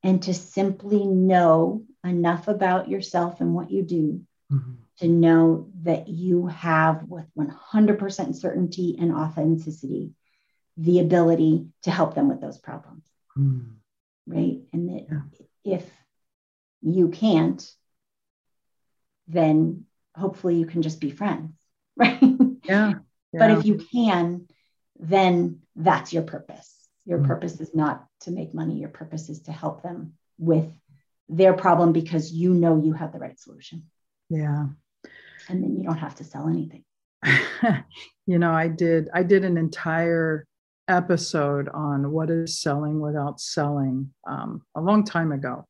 and 0.03 0.21
to 0.23 0.33
simply 0.33 1.05
know 1.05 1.83
enough 2.03 2.47
about 2.47 2.89
yourself 2.89 3.41
and 3.41 3.53
what 3.53 3.71
you 3.71 3.83
do 3.83 4.21
mm-hmm. 4.51 4.73
to 4.99 5.07
know 5.07 5.69
that 5.83 6.07
you 6.07 6.47
have, 6.47 7.03
with 7.07 7.25
100% 7.37 8.35
certainty 8.35 8.97
and 8.99 9.13
authenticity, 9.13 10.11
the 10.77 10.99
ability 10.99 11.67
to 11.83 11.91
help 11.91 12.15
them 12.15 12.27
with 12.27 12.41
those 12.41 12.57
problems. 12.57 13.03
Mm. 13.37 13.75
Right. 14.27 14.61
And 14.71 14.89
that 14.89 15.07
yeah. 15.63 15.77
if 15.77 15.89
you 16.81 17.09
can't, 17.09 17.65
then 19.27 19.85
hopefully 20.15 20.55
you 20.55 20.65
can 20.65 20.81
just 20.81 20.99
be 20.99 21.11
friends. 21.11 21.51
Right. 21.95 22.19
Yeah. 22.63 22.93
yeah. 22.93 22.93
But 23.33 23.51
if 23.51 23.65
you 23.65 23.75
can, 23.75 24.47
then 24.99 25.59
that's 25.75 26.13
your 26.13 26.23
purpose. 26.23 26.71
Your 27.05 27.19
mm-hmm. 27.19 27.27
purpose 27.27 27.59
is 27.59 27.75
not 27.75 28.05
to 28.21 28.31
make 28.31 28.53
money, 28.53 28.79
your 28.79 28.89
purpose 28.89 29.29
is 29.29 29.41
to 29.43 29.51
help 29.51 29.83
them 29.83 30.13
with 30.37 30.71
their 31.29 31.53
problem 31.53 31.93
because 31.93 32.31
you 32.31 32.53
know 32.53 32.81
you 32.81 32.93
have 32.93 33.11
the 33.11 33.19
right 33.19 33.39
solution. 33.39 33.83
Yeah. 34.29 34.67
And 35.49 35.63
then 35.63 35.75
you 35.77 35.83
don't 35.83 35.97
have 35.97 36.15
to 36.15 36.23
sell 36.23 36.47
anything. 36.47 36.83
you 38.25 38.39
know, 38.39 38.51
I 38.51 38.67
did 38.67 39.09
I 39.13 39.23
did 39.23 39.43
an 39.43 39.57
entire 39.57 40.45
episode 40.87 41.69
on 41.69 42.11
what 42.11 42.29
is 42.29 42.61
selling 42.61 42.99
without 42.99 43.39
selling 43.39 44.13
um, 44.27 44.61
a 44.75 44.81
long 44.81 45.03
time 45.03 45.31
ago 45.31 45.65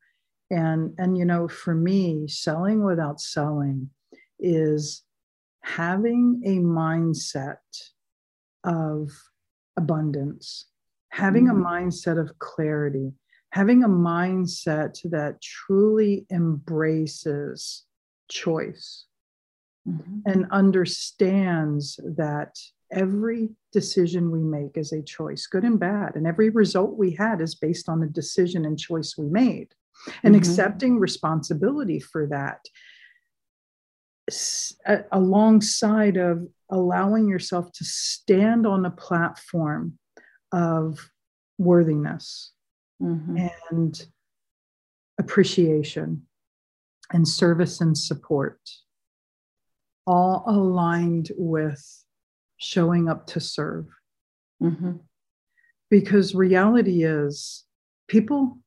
and 0.53 0.93
and 0.97 1.17
you 1.17 1.26
know 1.26 1.47
for 1.47 1.74
me 1.74 2.28
selling 2.28 2.84
without 2.84 3.19
selling 3.19 3.89
is 4.39 5.03
having 5.61 6.41
a 6.45 6.57
mindset 6.57 7.57
of 8.64 9.09
abundance, 9.78 10.68
having 11.09 11.47
mm-hmm. 11.47 11.61
a 11.61 11.66
mindset 11.66 12.20
of 12.20 12.38
clarity, 12.39 13.11
having 13.51 13.84
a 13.84 13.89
mindset 13.89 14.99
that 15.11 15.41
truly 15.41 16.26
embraces 16.32 17.86
choice 18.30 19.05
mm-hmm. 19.88 20.20
and 20.26 20.47
understands 20.51 21.99
that 22.18 22.57
every 22.91 23.49
decision 23.72 24.32
we 24.32 24.39
make 24.39 24.78
is 24.78 24.91
a 24.91 25.01
choice, 25.01 25.47
good 25.47 25.64
and 25.64 25.80
bad. 25.80 26.16
And 26.16 26.28
every 26.28 26.49
result 26.49 26.97
we 26.97 27.11
had 27.11 27.41
is 27.41 27.55
based 27.55 27.89
on 27.89 27.99
the 27.99 28.07
decision 28.07 28.66
and 28.66 28.80
choice 28.80 29.16
we 29.18 29.28
made. 29.28 29.70
And 30.24 30.34
mm-hmm. 30.34 30.39
accepting 30.39 30.99
responsibility 30.99 31.99
for 31.99 32.28
that 32.28 32.66
alongside 35.11 36.18
of 36.18 36.47
allowing 36.74 37.30
yourself 37.30 37.71
to 37.71 37.86
stand 37.86 38.65
on 38.65 38.82
the 38.82 38.89
platform 38.89 39.97
of 40.51 41.11
worthiness 41.59 42.51
mm-hmm. 43.01 43.47
and 43.69 44.07
appreciation 45.19 46.24
and 47.11 47.28
service 47.28 47.80
and 47.80 47.95
support, 47.95 48.59
all 50.07 50.43
aligned 50.47 51.32
with 51.38 52.03
showing 52.57 53.07
up 53.07 53.28
to 53.28 53.39
serve. 53.39 53.86
Mm-hmm. 54.61 54.93
Because 55.91 56.34
reality 56.34 57.03
is, 57.03 57.65
people 58.07 58.57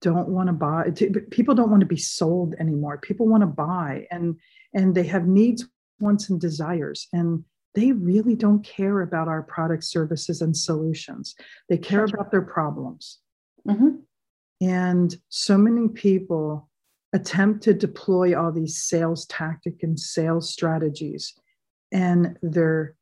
don't 0.00 0.28
want 0.28 0.48
to 0.48 0.52
buy 0.52 0.90
people 1.30 1.54
don't 1.54 1.70
want 1.70 1.78
to 1.78 1.86
be 1.86 1.96
sold 1.96 2.56
anymore 2.58 2.98
people 2.98 3.28
want 3.28 3.40
to 3.40 3.46
buy 3.46 4.04
and 4.10 4.34
and 4.74 4.96
they 4.96 5.04
have 5.04 5.28
needs 5.28 5.64
wants 6.00 6.28
and 6.28 6.40
desires 6.40 7.06
and 7.12 7.44
they 7.74 7.92
really 7.92 8.34
don't 8.34 8.64
care 8.64 9.00
about 9.00 9.28
our 9.28 9.42
products, 9.42 9.88
services, 9.88 10.42
and 10.42 10.56
solutions. 10.56 11.34
They 11.68 11.78
care 11.78 12.04
about 12.04 12.30
their 12.30 12.42
problems. 12.42 13.18
Mm-hmm. 13.66 13.96
And 14.60 15.16
so 15.28 15.56
many 15.56 15.88
people 15.88 16.68
attempt 17.12 17.62
to 17.64 17.74
deploy 17.74 18.38
all 18.38 18.52
these 18.52 18.82
sales 18.82 19.26
tactic 19.26 19.82
and 19.82 19.98
sales 19.98 20.50
strategies, 20.50 21.34
and 21.92 22.38
they're 22.42 22.94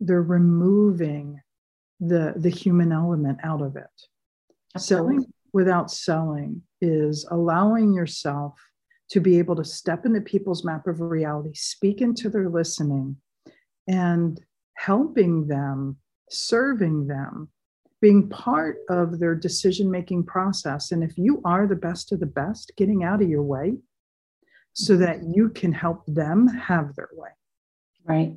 they're 0.00 0.22
removing 0.22 1.40
the 2.00 2.34
the 2.36 2.50
human 2.50 2.92
element 2.92 3.38
out 3.42 3.60
of 3.60 3.76
it. 3.76 3.84
Absolutely. 4.74 5.16
Selling 5.16 5.32
without 5.52 5.90
selling 5.90 6.62
is 6.80 7.26
allowing 7.30 7.92
yourself 7.92 8.54
to 9.10 9.20
be 9.20 9.38
able 9.38 9.56
to 9.56 9.64
step 9.64 10.06
into 10.06 10.20
people's 10.20 10.64
map 10.64 10.86
of 10.86 11.00
reality, 11.00 11.52
speak 11.54 12.00
into 12.00 12.30
their 12.30 12.48
listening, 12.48 13.16
and 13.90 14.40
helping 14.74 15.48
them, 15.48 15.96
serving 16.30 17.08
them, 17.08 17.48
being 18.00 18.28
part 18.28 18.78
of 18.88 19.18
their 19.18 19.34
decision 19.34 19.90
making 19.90 20.24
process. 20.24 20.92
And 20.92 21.02
if 21.02 21.18
you 21.18 21.42
are 21.44 21.66
the 21.66 21.74
best 21.74 22.12
of 22.12 22.20
the 22.20 22.26
best, 22.26 22.72
getting 22.76 23.02
out 23.02 23.20
of 23.20 23.28
your 23.28 23.42
way 23.42 23.74
so 24.74 24.96
that 24.96 25.18
mm-hmm. 25.18 25.32
you 25.34 25.48
can 25.48 25.72
help 25.72 26.04
them 26.06 26.46
have 26.46 26.94
their 26.94 27.10
way. 27.12 27.30
Right. 28.04 28.36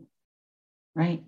Right. 0.95 1.23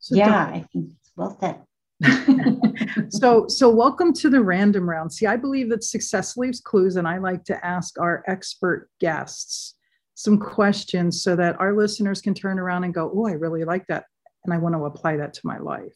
So 0.00 0.16
yeah, 0.16 0.44
I 0.44 0.66
think 0.72 0.90
it's 0.90 1.12
well 1.16 1.38
said. 1.40 1.62
so 3.08 3.48
so 3.48 3.70
welcome 3.70 4.12
to 4.12 4.28
the 4.28 4.42
random 4.42 4.86
round 4.86 5.10
see 5.10 5.24
i 5.24 5.34
believe 5.34 5.70
that 5.70 5.82
success 5.82 6.36
leaves 6.36 6.60
clues 6.60 6.96
and 6.96 7.08
i 7.08 7.16
like 7.16 7.42
to 7.42 7.64
ask 7.64 7.98
our 7.98 8.22
expert 8.26 8.90
guests 9.00 9.75
some 10.16 10.38
questions 10.38 11.22
so 11.22 11.36
that 11.36 11.60
our 11.60 11.76
listeners 11.76 12.22
can 12.22 12.32
turn 12.32 12.58
around 12.58 12.84
and 12.84 12.94
go 12.94 13.12
oh 13.14 13.26
i 13.26 13.32
really 13.32 13.64
like 13.64 13.86
that 13.86 14.06
and 14.44 14.54
i 14.54 14.56
want 14.56 14.74
to 14.74 14.84
apply 14.84 15.18
that 15.18 15.34
to 15.34 15.40
my 15.44 15.58
life. 15.58 15.94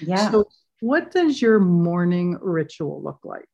Yeah. 0.00 0.30
So 0.30 0.48
what 0.80 1.10
does 1.10 1.40
your 1.40 1.58
morning 1.58 2.38
ritual 2.40 3.02
look 3.02 3.20
like? 3.24 3.44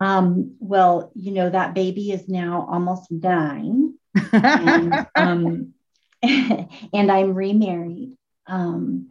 Um, 0.00 0.56
well 0.60 1.12
you 1.14 1.32
know 1.32 1.50
that 1.50 1.74
baby 1.74 2.12
is 2.12 2.28
now 2.28 2.66
almost 2.70 3.10
nine 3.10 3.94
and, 4.32 5.06
um, 5.16 5.74
and 6.22 7.12
i'm 7.12 7.34
remarried. 7.34 8.16
Um, 8.46 9.10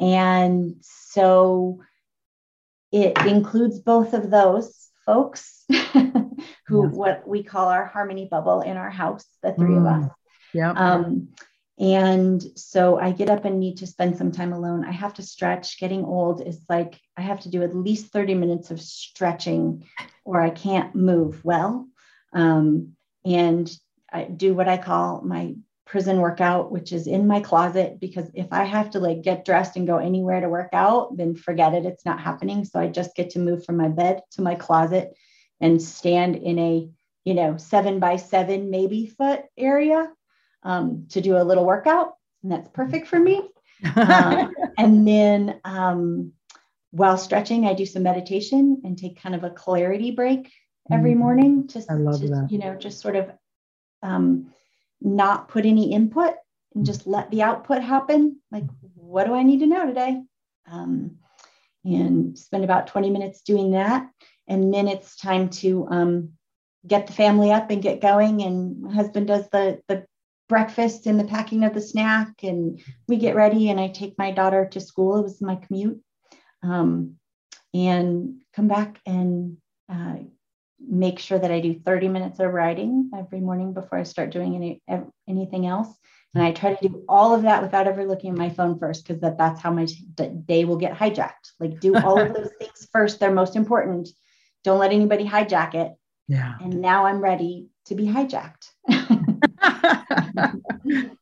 and 0.00 0.76
so 0.80 1.80
it 2.92 3.16
includes 3.26 3.80
both 3.80 4.12
of 4.12 4.30
those 4.30 4.88
folks 5.06 5.64
who 6.66 6.88
what 6.88 7.26
we 7.26 7.42
call 7.42 7.68
our 7.68 7.84
harmony 7.84 8.26
bubble 8.30 8.62
in 8.62 8.76
our 8.76 8.90
house, 8.90 9.26
the 9.42 9.52
three 9.52 9.74
mm. 9.74 9.80
of 9.80 9.86
us. 9.86 10.10
Yeah. 10.52 10.70
Um, 10.70 11.28
and 11.78 12.42
so 12.54 12.98
I 12.98 13.10
get 13.10 13.28
up 13.28 13.44
and 13.44 13.58
need 13.58 13.78
to 13.78 13.86
spend 13.86 14.16
some 14.16 14.30
time 14.30 14.52
alone. 14.52 14.84
I 14.84 14.92
have 14.92 15.14
to 15.14 15.22
stretch. 15.22 15.80
Getting 15.80 16.04
old 16.04 16.40
is 16.40 16.60
like 16.68 17.00
I 17.16 17.22
have 17.22 17.40
to 17.40 17.48
do 17.48 17.62
at 17.62 17.74
least 17.74 18.12
30 18.12 18.34
minutes 18.34 18.70
of 18.70 18.80
stretching 18.80 19.84
or 20.24 20.40
I 20.40 20.50
can't 20.50 20.94
move 20.94 21.44
well. 21.44 21.88
Um, 22.32 22.92
and 23.24 23.70
I 24.12 24.24
do 24.24 24.54
what 24.54 24.68
I 24.68 24.76
call 24.76 25.22
my 25.22 25.56
prison 25.84 26.20
workout, 26.20 26.70
which 26.70 26.92
is 26.92 27.08
in 27.08 27.26
my 27.26 27.40
closet, 27.40 27.98
because 28.00 28.30
if 28.34 28.46
I 28.52 28.64
have 28.64 28.90
to 28.90 29.00
like 29.00 29.22
get 29.22 29.44
dressed 29.44 29.76
and 29.76 29.86
go 29.86 29.98
anywhere 29.98 30.40
to 30.40 30.48
work 30.48 30.70
out, 30.72 31.16
then 31.16 31.34
forget 31.34 31.74
it. 31.74 31.84
It's 31.84 32.06
not 32.06 32.20
happening. 32.20 32.64
So 32.64 32.78
I 32.78 32.86
just 32.86 33.16
get 33.16 33.30
to 33.30 33.40
move 33.40 33.64
from 33.64 33.76
my 33.76 33.88
bed 33.88 34.20
to 34.32 34.42
my 34.42 34.54
closet 34.54 35.14
and 35.60 35.80
stand 35.80 36.36
in 36.36 36.58
a, 36.58 36.88
you 37.24 37.34
know, 37.34 37.56
seven 37.56 38.00
by 38.00 38.16
seven, 38.16 38.70
maybe 38.70 39.06
foot 39.06 39.42
area 39.56 40.10
um, 40.62 41.06
to 41.10 41.20
do 41.20 41.36
a 41.36 41.44
little 41.44 41.64
workout. 41.64 42.14
And 42.42 42.52
that's 42.52 42.68
perfect 42.68 43.08
for 43.08 43.18
me. 43.18 43.48
um, 43.96 44.54
and 44.78 45.06
then 45.06 45.60
um, 45.64 46.32
while 46.90 47.18
stretching, 47.18 47.66
I 47.66 47.74
do 47.74 47.86
some 47.86 48.02
meditation 48.02 48.82
and 48.84 48.98
take 48.98 49.20
kind 49.20 49.34
of 49.34 49.44
a 49.44 49.50
clarity 49.50 50.10
break 50.10 50.52
every 50.90 51.10
mm-hmm. 51.12 51.20
morning. 51.20 51.70
Love 51.90 52.20
that. 52.20 52.48
you 52.50 52.58
know, 52.58 52.74
just 52.74 53.00
sort 53.00 53.16
of 53.16 53.30
um, 54.02 54.52
not 55.00 55.48
put 55.48 55.66
any 55.66 55.92
input 55.92 56.34
and 56.74 56.84
just 56.84 57.06
let 57.06 57.30
the 57.30 57.42
output 57.42 57.82
happen. 57.82 58.40
Like, 58.50 58.64
what 58.94 59.24
do 59.24 59.34
I 59.34 59.42
need 59.42 59.60
to 59.60 59.66
know 59.66 59.86
today? 59.86 60.22
Um, 60.70 61.18
and 61.84 62.38
spend 62.38 62.64
about 62.64 62.86
20 62.86 63.10
minutes 63.10 63.42
doing 63.42 63.72
that. 63.72 64.08
And 64.48 64.72
then 64.72 64.88
it's 64.88 65.16
time 65.16 65.48
to 65.50 65.86
um, 65.90 66.30
get 66.86 67.06
the 67.06 67.12
family 67.12 67.50
up 67.50 67.70
and 67.70 67.82
get 67.82 68.00
going. 68.00 68.42
And 68.42 68.82
my 68.82 68.92
husband 68.92 69.26
does 69.26 69.48
the, 69.50 69.80
the 69.88 70.06
breakfast 70.48 71.06
and 71.06 71.18
the 71.18 71.24
packing 71.24 71.64
of 71.64 71.74
the 71.74 71.80
snack. 71.80 72.42
And 72.42 72.80
we 73.08 73.16
get 73.16 73.36
ready, 73.36 73.70
and 73.70 73.80
I 73.80 73.88
take 73.88 74.18
my 74.18 74.30
daughter 74.30 74.66
to 74.72 74.80
school. 74.80 75.18
It 75.18 75.22
was 75.22 75.40
my 75.40 75.56
commute. 75.56 76.00
Um, 76.62 77.16
and 77.72 78.36
come 78.54 78.68
back 78.68 79.00
and 79.04 79.56
uh, 79.88 80.16
make 80.78 81.18
sure 81.18 81.38
that 81.38 81.50
I 81.50 81.60
do 81.60 81.80
30 81.80 82.08
minutes 82.08 82.38
of 82.38 82.52
writing 82.52 83.10
every 83.16 83.40
morning 83.40 83.74
before 83.74 83.98
I 83.98 84.04
start 84.04 84.30
doing 84.30 84.54
any 84.54 85.10
anything 85.28 85.66
else. 85.66 85.88
And 86.34 86.42
I 86.42 86.50
try 86.50 86.74
to 86.74 86.88
do 86.88 87.04
all 87.08 87.32
of 87.34 87.42
that 87.42 87.62
without 87.62 87.86
ever 87.86 88.04
looking 88.04 88.30
at 88.30 88.38
my 88.38 88.50
phone 88.50 88.78
first, 88.78 89.06
because 89.06 89.20
that, 89.20 89.38
that's 89.38 89.60
how 89.60 89.70
my 89.70 89.86
day 90.46 90.64
will 90.64 90.76
get 90.76 90.96
hijacked. 90.96 91.52
Like 91.60 91.78
do 91.78 91.94
all 91.94 92.20
of 92.20 92.34
those 92.34 92.50
things 92.58 92.88
first. 92.92 93.20
They're 93.20 93.32
most 93.32 93.54
important. 93.54 94.08
Don't 94.64 94.78
let 94.78 94.92
anybody 94.92 95.24
hijack 95.24 95.74
it. 95.74 95.92
Yeah. 96.26 96.54
And 96.60 96.80
now 96.80 97.06
I'm 97.06 97.20
ready 97.20 97.68
to 97.86 97.94
be 97.94 98.06
hijacked. 98.06 98.70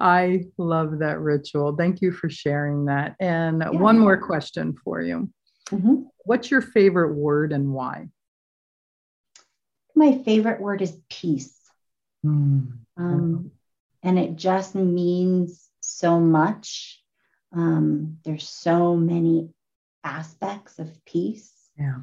I 0.00 0.44
love 0.56 1.00
that 1.00 1.20
ritual. 1.20 1.76
Thank 1.76 2.00
you 2.00 2.12
for 2.12 2.30
sharing 2.30 2.86
that. 2.86 3.16
And 3.20 3.60
yeah. 3.60 3.70
one 3.70 3.98
more 3.98 4.16
question 4.16 4.74
for 4.84 5.02
you. 5.02 5.28
Mm-hmm. 5.70 6.04
What's 6.24 6.50
your 6.50 6.62
favorite 6.62 7.14
word 7.14 7.52
and 7.52 7.72
why? 7.72 8.08
my 9.94 10.18
favorite 10.18 10.60
word 10.60 10.82
is 10.82 10.96
peace. 11.08 11.58
Mm. 12.24 12.72
Um, 12.96 13.50
and 14.02 14.18
it 14.18 14.36
just 14.36 14.74
means 14.74 15.70
so 15.80 16.20
much. 16.20 17.02
Um, 17.52 18.18
there's 18.24 18.48
so 18.48 18.96
many 18.96 19.50
aspects 20.02 20.78
of 20.78 21.04
peace. 21.04 21.52
Yeah. 21.78 22.00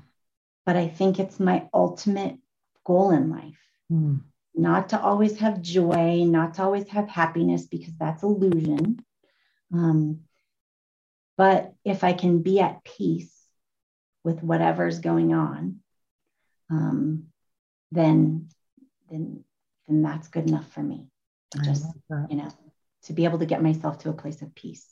But 0.72 0.80
I 0.80 0.88
think 0.88 1.20
it's 1.20 1.38
my 1.38 1.68
ultimate 1.74 2.38
goal 2.86 3.12
in 3.12 3.30
life. 3.30 3.60
Mm. 3.92 4.22
Not 4.56 4.88
to 4.90 5.02
always 5.02 5.38
have 5.40 5.62
joy, 5.62 6.24
not 6.24 6.54
to 6.54 6.64
always 6.64 6.88
have 6.88 7.10
happiness, 7.10 7.66
because 7.66 7.94
that's 8.00 8.24
illusion. 8.24 9.04
Um, 9.74 10.22
but 11.36 11.74
if 11.84 12.06
I 12.06 12.14
can 12.14 12.42
be 12.42 12.62
at 12.62 12.86
peace 12.86 13.34
with 14.24 14.42
whatever's 14.44 15.00
going 15.00 15.34
on, 15.34 15.82
um, 16.70 17.26
then 17.92 18.48
then 19.10 19.44
then 19.90 20.04
that's 20.04 20.30
good 20.30 20.48
enough 20.48 20.72
for 20.72 20.84
me. 20.84 21.10
Just 21.66 21.86
you 22.30 22.38
know, 22.38 22.48
to 23.04 23.12
be 23.12 23.26
able 23.26 23.40
to 23.40 23.46
get 23.46 23.62
myself 23.62 23.98
to 24.00 24.10
a 24.10 24.14
place 24.14 24.42
of 24.42 24.56
peace. 24.56 24.86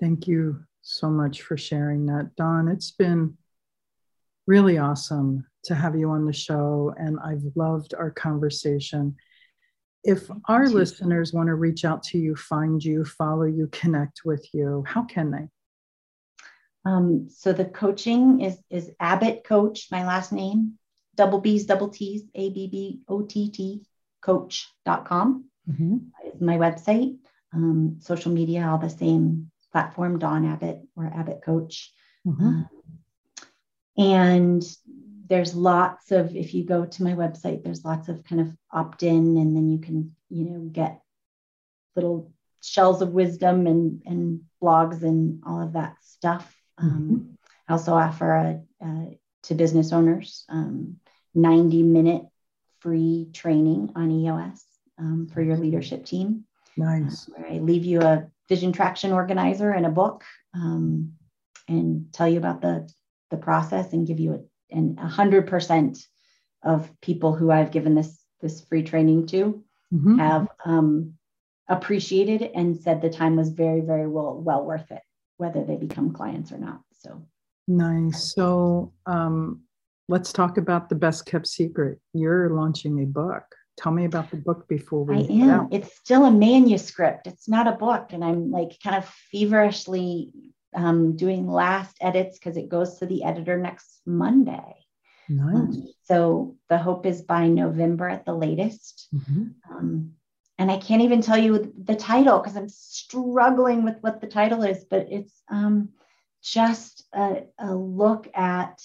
Thank 0.00 0.26
you 0.26 0.64
so 0.80 1.10
much 1.10 1.42
for 1.42 1.58
sharing 1.58 2.06
that, 2.06 2.34
Dawn. 2.36 2.68
It's 2.68 2.92
been 2.92 3.36
really 4.50 4.78
awesome 4.78 5.46
to 5.62 5.76
have 5.76 5.94
you 5.94 6.10
on 6.10 6.26
the 6.26 6.32
show, 6.32 6.92
and 6.98 7.18
I've 7.24 7.44
loved 7.54 7.94
our 7.94 8.10
conversation. 8.10 9.14
If 10.02 10.28
our 10.48 10.68
listeners 10.68 11.32
want 11.32 11.46
to 11.46 11.54
reach 11.54 11.84
out 11.84 12.02
to 12.04 12.18
you, 12.18 12.34
find 12.34 12.82
you, 12.82 13.04
follow 13.04 13.44
you, 13.44 13.68
connect 13.70 14.22
with 14.24 14.44
you, 14.52 14.82
how 14.88 15.04
can 15.04 15.30
they? 15.30 15.46
Um, 16.84 17.28
so 17.30 17.52
the 17.52 17.66
coaching 17.66 18.40
is 18.40 18.56
is 18.70 18.90
Abbott 18.98 19.44
Coach, 19.44 19.86
my 19.92 20.04
last 20.04 20.32
name, 20.32 20.78
double 21.14 21.40
B's, 21.40 21.66
double 21.66 21.90
T's, 21.90 22.22
A 22.34 22.50
B 22.50 22.66
B 22.66 23.00
O 23.06 23.22
T 23.22 23.50
T 23.50 23.82
coach.com 24.20 25.44
mm-hmm. 25.70 25.96
is 26.26 26.40
my 26.40 26.56
website. 26.56 27.16
Um, 27.54 27.98
social 28.00 28.32
media, 28.32 28.66
all 28.68 28.78
the 28.78 28.90
same 28.90 29.50
platform, 29.72 30.18
Dawn 30.18 30.44
Abbott 30.44 30.80
or 30.96 31.06
Abbott 31.06 31.40
Coach. 31.44 31.92
Mm-hmm. 32.26 32.48
Uh, 32.48 32.62
and 33.96 34.62
there's 35.28 35.54
lots 35.54 36.10
of, 36.10 36.34
if 36.34 36.54
you 36.54 36.64
go 36.64 36.84
to 36.84 37.02
my 37.02 37.12
website, 37.12 37.62
there's 37.62 37.84
lots 37.84 38.08
of 38.08 38.24
kind 38.24 38.40
of 38.40 38.48
opt 38.72 39.02
in, 39.02 39.36
and 39.36 39.56
then 39.56 39.68
you 39.68 39.78
can, 39.78 40.14
you 40.28 40.44
know, 40.44 40.60
get 40.60 41.00
little 41.94 42.32
shells 42.62 43.02
of 43.02 43.10
wisdom 43.10 43.66
and, 43.66 44.02
and 44.06 44.40
blogs 44.62 45.02
and 45.02 45.42
all 45.46 45.62
of 45.62 45.74
that 45.74 45.96
stuff. 46.02 46.54
Mm-hmm. 46.80 46.96
Um, 46.96 47.38
I 47.68 47.72
also 47.72 47.94
offer 47.94 48.32
a, 48.34 48.62
a 48.84 49.18
to 49.44 49.54
business 49.54 49.92
owners, 49.92 50.44
um, 50.48 50.96
90 51.34 51.82
minute 51.82 52.22
free 52.80 53.28
training 53.32 53.92
on 53.94 54.10
EOS 54.10 54.64
um, 54.98 55.28
for 55.32 55.42
your 55.42 55.56
leadership 55.56 56.04
team. 56.04 56.44
Nice. 56.76 57.28
Uh, 57.28 57.32
where 57.32 57.52
I 57.52 57.58
leave 57.58 57.84
you 57.84 58.02
a 58.02 58.26
vision 58.48 58.72
traction 58.72 59.12
organizer 59.12 59.70
and 59.70 59.86
a 59.86 59.90
book 59.90 60.24
um, 60.54 61.12
and 61.68 62.12
tell 62.12 62.28
you 62.28 62.38
about 62.38 62.60
the, 62.60 62.90
the 63.30 63.36
process 63.36 63.92
and 63.92 64.06
give 64.06 64.20
you 64.20 64.34
a, 64.34 64.74
and 64.74 64.96
100% 64.98 66.04
of 66.62 66.90
people 67.00 67.34
who 67.34 67.50
I've 67.50 67.70
given 67.70 67.94
this, 67.94 68.18
this 68.40 68.60
free 68.62 68.82
training 68.82 69.26
to 69.28 69.64
mm-hmm. 69.92 70.18
have 70.18 70.48
um, 70.64 71.14
appreciated 71.68 72.42
and 72.54 72.76
said 72.76 73.00
the 73.00 73.10
time 73.10 73.36
was 73.36 73.50
very, 73.50 73.80
very 73.80 74.06
well, 74.06 74.34
well 74.34 74.64
worth 74.64 74.90
it, 74.90 75.02
whether 75.38 75.64
they 75.64 75.76
become 75.76 76.12
clients 76.12 76.52
or 76.52 76.58
not. 76.58 76.80
So 76.92 77.26
nice. 77.66 78.34
So 78.34 78.92
um, 79.06 79.62
let's 80.08 80.32
talk 80.32 80.58
about 80.58 80.88
the 80.88 80.94
best 80.94 81.26
kept 81.26 81.46
secret. 81.46 81.98
You're 82.12 82.50
launching 82.50 83.02
a 83.02 83.06
book. 83.06 83.44
Tell 83.78 83.92
me 83.92 84.04
about 84.04 84.30
the 84.30 84.36
book 84.36 84.68
before 84.68 85.04
we. 85.04 85.16
I 85.16 85.20
am. 85.46 85.68
It's 85.70 85.96
still 85.96 86.26
a 86.26 86.30
manuscript. 86.30 87.26
It's 87.26 87.48
not 87.48 87.66
a 87.66 87.72
book, 87.72 88.12
and 88.12 88.22
I'm 88.22 88.50
like 88.50 88.76
kind 88.84 88.96
of 88.96 89.08
feverishly 89.30 90.32
um, 90.74 91.16
doing 91.16 91.46
last 91.46 91.96
edits 92.00 92.38
because 92.38 92.56
it 92.56 92.68
goes 92.68 92.98
to 92.98 93.06
the 93.06 93.24
editor 93.24 93.58
next 93.58 94.00
Monday. 94.06 94.76
Nice. 95.28 95.54
Um, 95.54 95.88
so 96.04 96.56
the 96.68 96.78
hope 96.78 97.06
is 97.06 97.22
by 97.22 97.46
November 97.46 98.08
at 98.08 98.24
the 98.24 98.34
latest. 98.34 99.08
Mm-hmm. 99.14 99.48
Um, 99.70 100.12
and 100.58 100.70
I 100.70 100.76
can't 100.76 101.02
even 101.02 101.22
tell 101.22 101.38
you 101.38 101.72
the 101.82 101.94
title 101.94 102.38
because 102.38 102.56
I'm 102.56 102.68
struggling 102.68 103.84
with 103.84 103.96
what 104.00 104.20
the 104.20 104.26
title 104.26 104.62
is, 104.62 104.84
but 104.84 105.06
it's 105.10 105.32
um, 105.48 105.90
just 106.42 107.06
a, 107.14 107.44
a, 107.58 107.74
look 107.74 108.28
at 108.34 108.82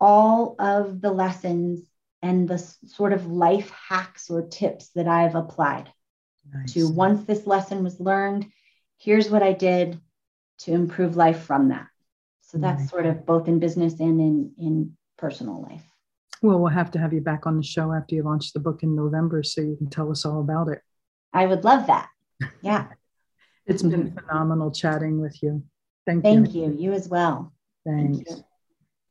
all 0.00 0.56
of 0.58 1.00
the 1.00 1.10
lessons 1.10 1.82
and 2.22 2.48
the 2.48 2.58
sort 2.86 3.12
of 3.12 3.26
life 3.26 3.70
hacks 3.70 4.30
or 4.30 4.46
tips 4.46 4.90
that 4.94 5.06
I've 5.08 5.34
applied 5.34 5.92
nice. 6.50 6.72
to 6.72 6.88
once 6.88 7.24
this 7.24 7.46
lesson 7.46 7.84
was 7.84 8.00
learned, 8.00 8.46
here's 8.96 9.28
what 9.28 9.42
I 9.42 9.52
did 9.52 10.00
to 10.60 10.72
improve 10.72 11.16
life 11.16 11.40
from 11.40 11.68
that. 11.68 11.86
So 12.42 12.58
that's 12.58 12.88
sort 12.88 13.06
of 13.06 13.26
both 13.26 13.48
in 13.48 13.58
business 13.58 13.98
and 14.00 14.20
in, 14.20 14.52
in 14.58 14.96
personal 15.18 15.62
life. 15.62 15.82
Well, 16.42 16.60
we'll 16.60 16.70
have 16.70 16.90
to 16.92 16.98
have 16.98 17.12
you 17.12 17.20
back 17.20 17.46
on 17.46 17.56
the 17.56 17.62
show 17.62 17.92
after 17.92 18.14
you 18.14 18.22
launch 18.22 18.52
the 18.52 18.60
book 18.60 18.82
in 18.82 18.94
November 18.94 19.42
so 19.42 19.60
you 19.60 19.76
can 19.76 19.90
tell 19.90 20.10
us 20.10 20.24
all 20.24 20.40
about 20.40 20.68
it. 20.68 20.80
I 21.32 21.46
would 21.46 21.64
love 21.64 21.86
that. 21.88 22.08
Yeah. 22.62 22.86
it's 23.66 23.82
been 23.82 24.12
phenomenal 24.12 24.70
chatting 24.70 25.20
with 25.20 25.42
you. 25.42 25.64
Thank, 26.06 26.22
Thank 26.22 26.54
you. 26.54 26.66
Thank 26.66 26.78
you. 26.78 26.84
You 26.84 26.92
as 26.92 27.08
well. 27.08 27.52
Thanks. 27.84 28.18
Thank 28.18 28.28
you. 28.28 28.44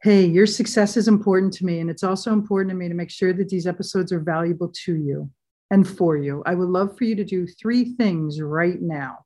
Hey, 0.02 0.26
your 0.26 0.46
success 0.46 0.98
is 0.98 1.08
important 1.08 1.52
to 1.54 1.66
me, 1.66 1.80
and 1.80 1.89
it's 1.89 2.04
also 2.04 2.32
important 2.32 2.70
to 2.70 2.76
me 2.76 2.88
to 2.88 2.93
make 2.93 3.10
sure 3.10 3.34
that 3.34 3.50
these 3.50 3.68
episodes 3.68 4.12
are 4.12 4.20
valuable 4.20 4.72
to 4.86 4.96
you 4.96 5.30
and 5.76 5.86
for 5.86 6.15
you. 6.15 6.41
I 6.45 6.55
would 6.55 6.69
love 6.69 6.97
for 6.97 7.03
you 7.03 7.17
to 7.17 7.26
do 7.26 7.45
three 7.45 7.95
things 7.95 8.41
right 8.41 8.82
now. 8.82 9.17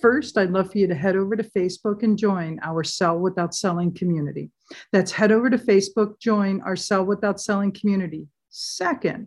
First, 0.00 0.38
I'd 0.38 0.52
love 0.52 0.70
for 0.70 0.78
you 0.78 0.86
to 0.86 0.94
head 0.94 1.16
over 1.16 1.34
to 1.34 1.42
Facebook 1.42 2.04
and 2.04 2.16
join 2.16 2.60
our 2.62 2.84
Sell 2.84 3.18
Without 3.18 3.56
Selling 3.56 3.92
community. 3.92 4.52
That's 4.92 5.10
head 5.10 5.32
over 5.32 5.50
to 5.50 5.58
Facebook, 5.58 6.20
join 6.20 6.60
our 6.60 6.76
Sell 6.76 7.04
Without 7.04 7.40
Selling 7.40 7.72
community. 7.72 8.28
Second, 8.50 9.26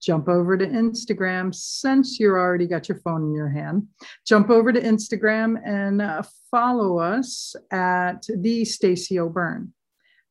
jump 0.00 0.28
over 0.28 0.56
to 0.56 0.64
Instagram 0.64 1.52
since 1.52 2.20
you're 2.20 2.38
already 2.38 2.68
got 2.68 2.88
your 2.88 3.00
phone 3.00 3.24
in 3.24 3.34
your 3.34 3.48
hand. 3.48 3.88
Jump 4.24 4.50
over 4.50 4.72
to 4.72 4.80
Instagram 4.80 5.56
and 5.66 6.00
uh, 6.00 6.22
follow 6.48 6.98
us 6.98 7.56
at 7.72 8.24
the 8.38 8.64
Stacey 8.64 9.18
O'Byrne. 9.18 9.72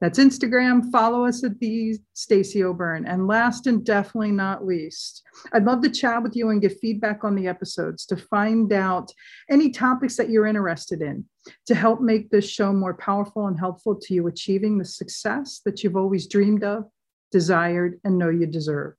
That's 0.03 0.19
Instagram. 0.19 0.91
Follow 0.91 1.25
us 1.25 1.45
at 1.45 1.57
the 1.61 1.97
Stacey 2.11 2.61
O'Byrne. 2.61 3.05
And 3.05 3.25
last 3.25 3.67
and 3.67 3.85
definitely 3.85 4.33
not 4.33 4.65
least, 4.65 5.23
I'd 5.53 5.63
love 5.63 5.81
to 5.81 5.89
chat 5.89 6.21
with 6.21 6.35
you 6.35 6.49
and 6.49 6.61
get 6.61 6.77
feedback 6.81 7.23
on 7.23 7.35
the 7.35 7.47
episodes 7.47 8.05
to 8.07 8.17
find 8.17 8.73
out 8.73 9.13
any 9.49 9.69
topics 9.69 10.17
that 10.17 10.29
you're 10.29 10.45
interested 10.45 11.01
in 11.01 11.23
to 11.67 11.73
help 11.73 12.01
make 12.01 12.29
this 12.29 12.43
show 12.43 12.73
more 12.73 12.95
powerful 12.95 13.47
and 13.47 13.57
helpful 13.57 13.95
to 13.95 14.13
you 14.13 14.27
achieving 14.27 14.77
the 14.77 14.83
success 14.83 15.61
that 15.63 15.85
you've 15.85 15.95
always 15.95 16.27
dreamed 16.27 16.65
of, 16.65 16.83
desired, 17.31 18.01
and 18.03 18.17
know 18.17 18.27
you 18.27 18.45
deserve. 18.45 18.95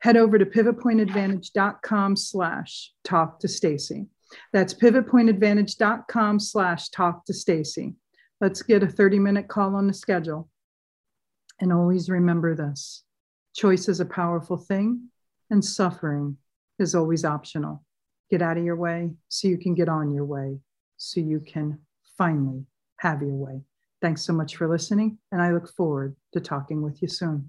Head 0.00 0.18
over 0.18 0.36
to 0.36 0.44
pivotpointadvantage.com 0.44 2.16
slash 2.16 2.92
talk 3.04 3.40
to 3.40 3.48
Stacey. 3.48 4.08
That's 4.52 4.74
pivotpointadvantage.com 4.74 6.40
slash 6.40 6.90
talk 6.90 7.24
to 7.24 7.32
Stacey. 7.32 7.94
Let's 8.44 8.60
get 8.60 8.82
a 8.82 8.86
30 8.86 9.20
minute 9.20 9.48
call 9.48 9.74
on 9.74 9.86
the 9.86 9.94
schedule. 9.94 10.50
And 11.62 11.72
always 11.72 12.10
remember 12.10 12.54
this 12.54 13.02
choice 13.54 13.88
is 13.88 14.00
a 14.00 14.04
powerful 14.04 14.58
thing, 14.58 15.08
and 15.48 15.64
suffering 15.64 16.36
is 16.78 16.94
always 16.94 17.24
optional. 17.24 17.82
Get 18.30 18.42
out 18.42 18.58
of 18.58 18.64
your 18.64 18.76
way 18.76 19.12
so 19.30 19.48
you 19.48 19.56
can 19.56 19.72
get 19.72 19.88
on 19.88 20.10
your 20.10 20.26
way, 20.26 20.58
so 20.98 21.20
you 21.20 21.40
can 21.40 21.78
finally 22.18 22.66
have 22.98 23.22
your 23.22 23.32
way. 23.32 23.62
Thanks 24.02 24.20
so 24.20 24.34
much 24.34 24.56
for 24.56 24.68
listening, 24.68 25.16
and 25.32 25.40
I 25.40 25.50
look 25.50 25.74
forward 25.74 26.14
to 26.34 26.40
talking 26.40 26.82
with 26.82 27.00
you 27.00 27.08
soon. 27.08 27.48